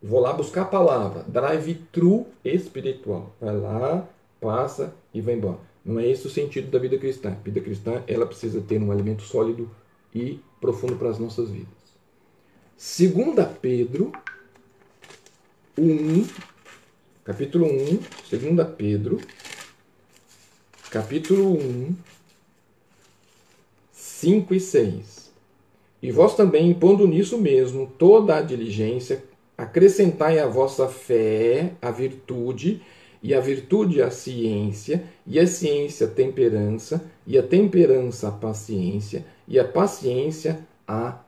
Vou 0.01 0.19
lá 0.19 0.33
buscar 0.33 0.63
a 0.63 0.65
palavra, 0.65 1.23
drive-thru 1.27 2.25
espiritual. 2.43 3.33
Vai 3.39 3.55
lá, 3.55 4.07
passa 4.41 4.93
e 5.13 5.21
vai 5.21 5.35
embora. 5.35 5.59
Não 5.85 5.99
é 5.99 6.07
esse 6.07 6.27
o 6.27 6.29
sentido 6.29 6.69
da 6.71 6.79
vida 6.79 6.97
cristã. 6.97 7.31
A 7.31 7.43
vida 7.43 7.61
cristã 7.61 8.03
ela 8.07 8.25
precisa 8.25 8.61
ter 8.61 8.81
um 8.81 8.91
alimento 8.91 9.21
sólido 9.21 9.69
e 10.13 10.39
profundo 10.59 10.95
para 10.95 11.09
as 11.09 11.19
nossas 11.19 11.49
vidas. 11.49 11.78
Segunda 12.81 13.43
Pedro 13.43 14.09
1, 15.77 16.25
capítulo 17.25 17.65
1, 17.65 17.99
segunda 18.29 18.63
Pedro, 18.63 19.19
capítulo 20.89 21.57
1, 21.57 21.93
5 23.91 24.53
e 24.55 24.59
6. 24.61 25.29
E 26.01 26.09
vós 26.09 26.37
também, 26.37 26.69
impondo 26.69 27.05
nisso 27.05 27.37
mesmo 27.37 27.85
toda 27.97 28.37
a 28.37 28.41
diligência, 28.41 29.25
acrescentai 29.57 30.39
à 30.39 30.47
vossa 30.47 30.87
fé 30.87 31.73
a 31.81 31.91
virtude, 31.91 32.81
e 33.21 33.33
a 33.33 33.41
virtude 33.41 34.01
a 34.01 34.09
ciência, 34.09 35.03
e 35.27 35.37
a 35.37 35.45
ciência 35.45 36.07
a 36.07 36.09
temperança, 36.09 37.03
e 37.27 37.37
a 37.37 37.43
temperança 37.43 38.29
a 38.29 38.31
paciência, 38.31 39.25
e 39.49 39.59
a 39.59 39.65
paciência 39.65 40.65
a 40.87 41.19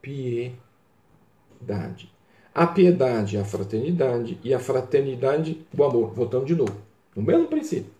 piedade 0.00 0.69
A 2.54 2.66
piedade 2.66 3.38
a 3.38 3.44
fraternidade 3.44 4.38
e 4.42 4.52
a 4.52 4.58
fraternidade 4.58 5.64
o 5.76 5.84
amor. 5.84 6.12
Voltando 6.12 6.46
de 6.46 6.54
novo, 6.54 6.76
no 7.14 7.22
mesmo 7.22 7.46
princípio. 7.46 7.90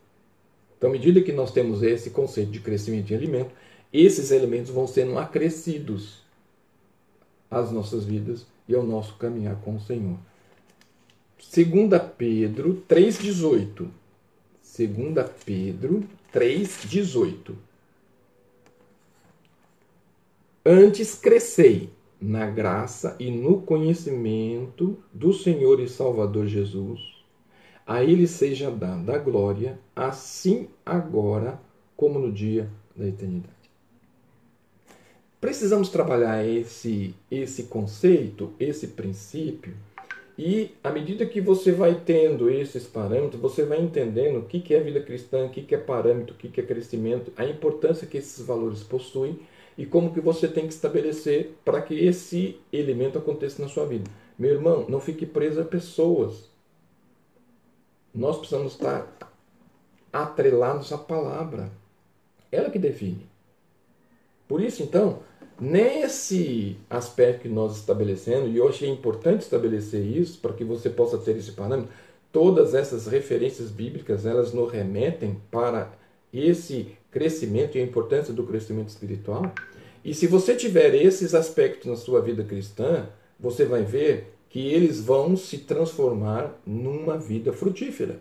Então, 0.77 0.91
à 0.91 0.93
medida 0.93 1.21
que 1.21 1.33
nós 1.33 1.53
temos 1.53 1.83
esse 1.83 2.11
conceito 2.11 2.51
de 2.51 2.61
crescimento 2.61 3.13
em 3.13 3.17
alimento, 3.17 3.51
esses 3.93 4.31
elementos 4.31 4.71
vão 4.71 4.87
sendo 4.87 5.19
acrescidos 5.19 6.23
às 7.51 7.71
nossas 7.71 8.05
vidas 8.05 8.47
e 8.69 8.75
ao 8.75 8.83
nosso 8.83 9.15
caminhar 9.17 9.57
com 9.57 9.77
o 9.77 9.81
Senhor. 9.81 10.17
2 11.39 12.03
Pedro 12.17 12.83
3,18. 12.89 13.89
2 14.79 15.31
Pedro 15.45 16.05
3,18. 16.33 17.55
Antes 20.65 21.15
crescei 21.15 21.91
na 22.21 22.47
graça 22.47 23.16
e 23.18 23.31
no 23.31 23.62
conhecimento 23.62 24.99
do 25.12 25.33
Senhor 25.33 25.81
e 25.81 25.89
Salvador 25.89 26.47
Jesus. 26.47 27.01
A 27.87 28.05
Ele 28.05 28.27
seja 28.27 28.71
dada 28.71 29.14
a 29.14 29.18
glória, 29.18 29.79
assim 29.97 30.68
agora 30.85 31.61
como 31.97 32.18
no 32.18 32.31
dia 32.31 32.68
da 32.95 33.07
eternidade. 33.07 33.55
Precisamos 35.41 35.89
trabalhar 35.89 36.47
esse, 36.47 37.14
esse 37.31 37.64
conceito, 37.64 38.53
esse 38.61 38.89
princípio, 38.89 39.75
e 40.43 40.71
à 40.83 40.91
medida 40.91 41.27
que 41.27 41.39
você 41.39 41.71
vai 41.71 42.01
tendo 42.03 42.49
esses 42.49 42.87
parâmetros, 42.87 43.39
você 43.39 43.62
vai 43.62 43.79
entendendo 43.79 44.39
o 44.39 44.45
que 44.45 44.75
é 44.75 44.81
vida 44.81 45.01
cristã, 45.03 45.45
o 45.45 45.51
que 45.51 45.75
é 45.75 45.77
parâmetro, 45.77 46.35
o 46.35 46.39
que 46.39 46.59
é 46.59 46.64
crescimento, 46.64 47.31
a 47.37 47.45
importância 47.45 48.07
que 48.07 48.16
esses 48.16 48.43
valores 48.47 48.83
possuem 48.83 49.39
e 49.81 49.87
como 49.87 50.12
que 50.12 50.20
você 50.20 50.47
tem 50.47 50.66
que 50.66 50.74
estabelecer 50.74 51.57
para 51.64 51.81
que 51.81 51.95
esse 51.95 52.61
elemento 52.70 53.16
aconteça 53.16 53.62
na 53.62 53.68
sua 53.68 53.87
vida. 53.87 54.11
Meu 54.39 54.51
irmão, 54.51 54.85
não 54.87 55.01
fique 55.01 55.24
preso 55.24 55.59
a 55.59 55.64
pessoas. 55.64 56.51
Nós 58.14 58.37
precisamos 58.37 58.72
estar 58.72 59.11
atrelados 60.12 60.93
à 60.93 60.99
palavra. 60.99 61.72
Ela 62.53 62.68
que 62.68 62.78
define. 62.78 63.26
Por 64.47 64.61
isso, 64.61 64.83
então, 64.83 65.20
nesse 65.59 66.76
aspecto 66.91 67.45
que 67.45 67.49
nós 67.49 67.78
estabelecendo, 67.78 68.49
e 68.49 68.59
eu 68.59 68.68
achei 68.68 68.91
importante 68.91 69.41
estabelecer 69.41 70.05
isso 70.05 70.41
para 70.41 70.53
que 70.53 70.62
você 70.62 70.91
possa 70.91 71.16
ter 71.16 71.39
esse 71.39 71.53
parâmetro, 71.53 71.91
todas 72.31 72.74
essas 72.74 73.07
referências 73.07 73.70
bíblicas, 73.70 74.26
elas 74.26 74.53
nos 74.53 74.70
remetem 74.70 75.41
para 75.51 75.91
esse 76.31 77.00
crescimento 77.11 77.77
e 77.77 77.81
a 77.81 77.85
importância 77.85 78.33
do 78.33 78.45
crescimento 78.45 78.89
espiritual. 78.89 79.53
E 80.05 80.15
se 80.15 80.27
você 80.27 80.55
tiver 80.55 80.95
esses 80.95 81.35
aspectos 81.35 81.87
na 81.87 81.97
sua 81.97 82.21
vida 82.21 82.45
cristã, 82.45 83.09
você 83.39 83.65
vai 83.65 83.83
ver 83.83 84.33
que 84.49 84.61
eles 84.73 85.01
vão 85.01 85.37
se 85.37 85.59
transformar 85.59 86.59
numa 86.67 87.17
vida 87.17 87.53
frutífera, 87.53 88.21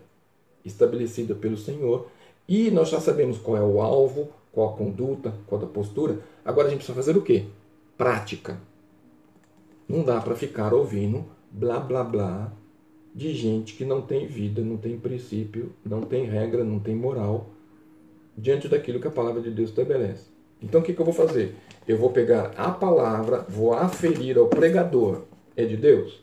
estabelecida 0.64 1.34
pelo 1.34 1.56
Senhor. 1.56 2.08
E 2.48 2.70
nós 2.70 2.88
já 2.88 3.00
sabemos 3.00 3.38
qual 3.38 3.56
é 3.56 3.62
o 3.62 3.80
alvo, 3.80 4.30
qual 4.52 4.74
a 4.74 4.76
conduta, 4.76 5.34
qual 5.46 5.62
a 5.62 5.66
postura. 5.66 6.20
Agora 6.44 6.68
a 6.68 6.70
gente 6.70 6.78
precisa 6.78 6.96
fazer 6.96 7.16
o 7.16 7.22
quê? 7.22 7.46
Prática. 7.96 8.60
Não 9.88 10.04
dá 10.04 10.20
para 10.20 10.36
ficar 10.36 10.72
ouvindo 10.72 11.24
blá 11.50 11.80
blá 11.80 12.04
blá 12.04 12.52
de 13.12 13.34
gente 13.34 13.74
que 13.74 13.84
não 13.84 14.00
tem 14.00 14.26
vida, 14.26 14.62
não 14.62 14.76
tem 14.76 14.96
princípio, 14.96 15.72
não 15.84 16.02
tem 16.02 16.24
regra, 16.24 16.62
não 16.62 16.78
tem 16.78 16.94
moral 16.94 17.50
diante 18.40 18.68
daquilo 18.68 19.00
que 19.00 19.06
a 19.06 19.10
palavra 19.10 19.40
de 19.40 19.50
Deus 19.50 19.70
estabelece. 19.70 20.24
Então 20.62 20.80
o 20.80 20.84
que, 20.84 20.92
que 20.92 21.00
eu 21.00 21.04
vou 21.04 21.14
fazer? 21.14 21.54
Eu 21.86 21.98
vou 21.98 22.10
pegar 22.10 22.52
a 22.56 22.70
palavra, 22.70 23.44
vou 23.48 23.72
aferir 23.72 24.38
ao 24.38 24.48
pregador. 24.48 25.22
É 25.56 25.64
de 25.64 25.76
Deus? 25.76 26.22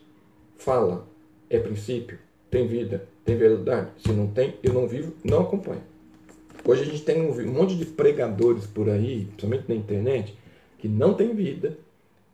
Fala. 0.56 1.06
É 1.48 1.58
princípio? 1.58 2.18
Tem 2.50 2.66
vida? 2.66 3.06
Tem 3.24 3.36
verdade? 3.36 3.90
Se 3.98 4.12
não 4.12 4.26
tem, 4.26 4.54
eu 4.62 4.72
não 4.72 4.86
vivo, 4.86 5.14
não 5.24 5.40
acompanho. 5.40 5.82
Hoje 6.64 6.82
a 6.82 6.84
gente 6.84 7.02
tem 7.02 7.22
um 7.22 7.52
monte 7.52 7.76
de 7.76 7.86
pregadores 7.86 8.66
por 8.66 8.88
aí, 8.88 9.26
principalmente 9.26 9.68
na 9.68 9.74
internet, 9.74 10.36
que 10.78 10.88
não 10.88 11.14
tem 11.14 11.34
vida 11.34 11.78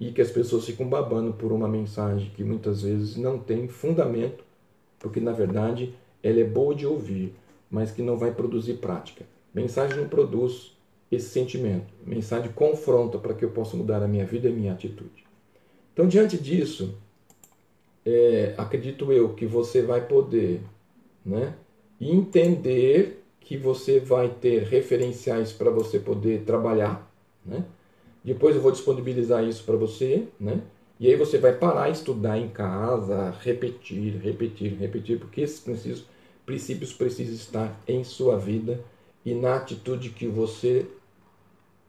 e 0.01 0.11
que 0.11 0.21
as 0.21 0.31
pessoas 0.31 0.65
ficam 0.65 0.89
babando 0.89 1.33
por 1.33 1.53
uma 1.53 1.69
mensagem 1.69 2.31
que 2.35 2.43
muitas 2.43 2.83
vezes 2.83 3.17
não 3.17 3.39
tem 3.39 3.69
fundamento, 3.69 4.43
porque 4.99 5.21
na 5.21 5.33
verdade 5.33 5.95
ela 6.23 6.41
é 6.41 6.45
boa 6.45 6.75
de 6.75 6.87
ouvir, 6.87 7.35
mas 7.71 7.91
que 7.91 8.03
não 8.03 8.17
vai 8.17 8.33
produzir 8.33 8.75
prática. 8.75 9.25
Mensagem 9.55 9.97
não 9.97 10.09
produz 10.09 10.77
esse 11.11 11.29
sentimento. 11.29 11.87
Mensagem 12.05 12.51
confronta 12.53 13.19
para 13.19 13.35
que 13.35 13.45
eu 13.45 13.51
possa 13.51 13.77
mudar 13.77 14.03
a 14.03 14.09
minha 14.09 14.27
vida 14.27 14.49
e 14.49 14.53
a 14.53 14.55
minha 14.55 14.73
atitude. 14.73 15.25
Então, 15.93 16.09
diante 16.09 16.37
disso, 16.37 16.99
é, 18.05 18.55
acredito 18.59 19.13
eu 19.13 19.35
que 19.35 19.47
você 19.47 19.81
vai 19.81 20.07
poder 20.07 20.61
né, 21.25 21.55
entender 22.01 23.23
que 23.41 23.57
você 23.57 24.01
vai 24.01 24.29
ter 24.29 24.65
referenciais 24.65 25.53
para 25.53 25.71
você 25.71 25.99
poder 25.99 26.43
trabalhar. 26.43 27.09
Né? 27.45 27.65
Depois 28.25 28.57
eu 28.57 28.63
vou 28.63 28.73
disponibilizar 28.73 29.45
isso 29.45 29.63
para 29.65 29.77
você. 29.77 30.27
Né? 30.41 30.61
E 30.99 31.09
aí 31.09 31.17
você 31.17 31.39
vai 31.39 31.53
parar, 31.53 31.91
estudar 31.91 32.39
em 32.39 32.49
casa, 32.49 33.31
repetir, 33.41 34.17
repetir, 34.17 34.77
repetir, 34.79 35.19
porque 35.19 35.43
esses 35.43 35.61
princípios, 35.61 36.05
princípios 36.47 36.93
precisam 36.93 37.35
estar 37.35 37.81
em 37.87 38.03
sua 38.03 38.39
vida 38.39 38.81
e 39.25 39.35
na 39.35 39.57
atitude 39.57 40.11
que 40.11 40.27
você 40.27 40.87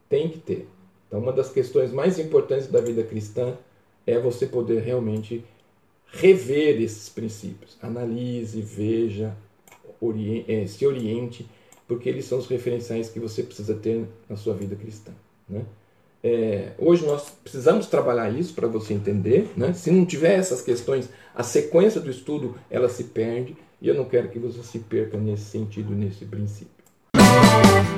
tem 0.08 0.28
que 0.28 0.38
ter. 0.38 0.68
Então, 1.06 1.20
uma 1.20 1.32
das 1.32 1.50
questões 1.50 1.92
mais 1.92 2.18
importantes 2.18 2.68
da 2.68 2.80
vida 2.80 3.02
cristã 3.02 3.56
é 4.06 4.18
você 4.18 4.46
poder 4.46 4.82
realmente 4.82 5.44
rever 6.06 6.80
esses 6.80 7.08
princípios. 7.08 7.76
Analise, 7.82 8.60
veja, 8.60 9.36
oriente, 10.00 10.50
eh, 10.50 10.66
se 10.66 10.86
oriente, 10.86 11.46
porque 11.86 12.08
eles 12.08 12.24
são 12.24 12.38
os 12.38 12.46
referenciais 12.46 13.08
que 13.08 13.20
você 13.20 13.42
precisa 13.42 13.74
ter 13.74 14.06
na 14.28 14.36
sua 14.36 14.54
vida 14.54 14.74
cristã. 14.74 15.12
Né? 15.48 15.64
É, 16.22 16.72
hoje 16.78 17.06
nós 17.06 17.30
precisamos 17.42 17.86
trabalhar 17.86 18.30
isso 18.30 18.54
para 18.54 18.66
você 18.66 18.94
entender. 18.94 19.50
Né? 19.56 19.72
Se 19.72 19.90
não 19.90 20.04
tiver 20.04 20.34
essas 20.34 20.62
questões, 20.62 21.08
a 21.34 21.42
sequência 21.42 22.00
do 22.00 22.10
estudo 22.10 22.56
ela 22.70 22.88
se 22.88 23.04
perde 23.04 23.56
e 23.80 23.88
eu 23.88 23.94
não 23.94 24.04
quero 24.04 24.28
que 24.28 24.38
você 24.38 24.62
se 24.62 24.78
perca 24.80 25.16
nesse 25.16 25.44
sentido, 25.44 25.94
nesse 25.94 26.24
princípio. 26.24 26.75
Thank 27.62 27.90
you. 27.90 27.95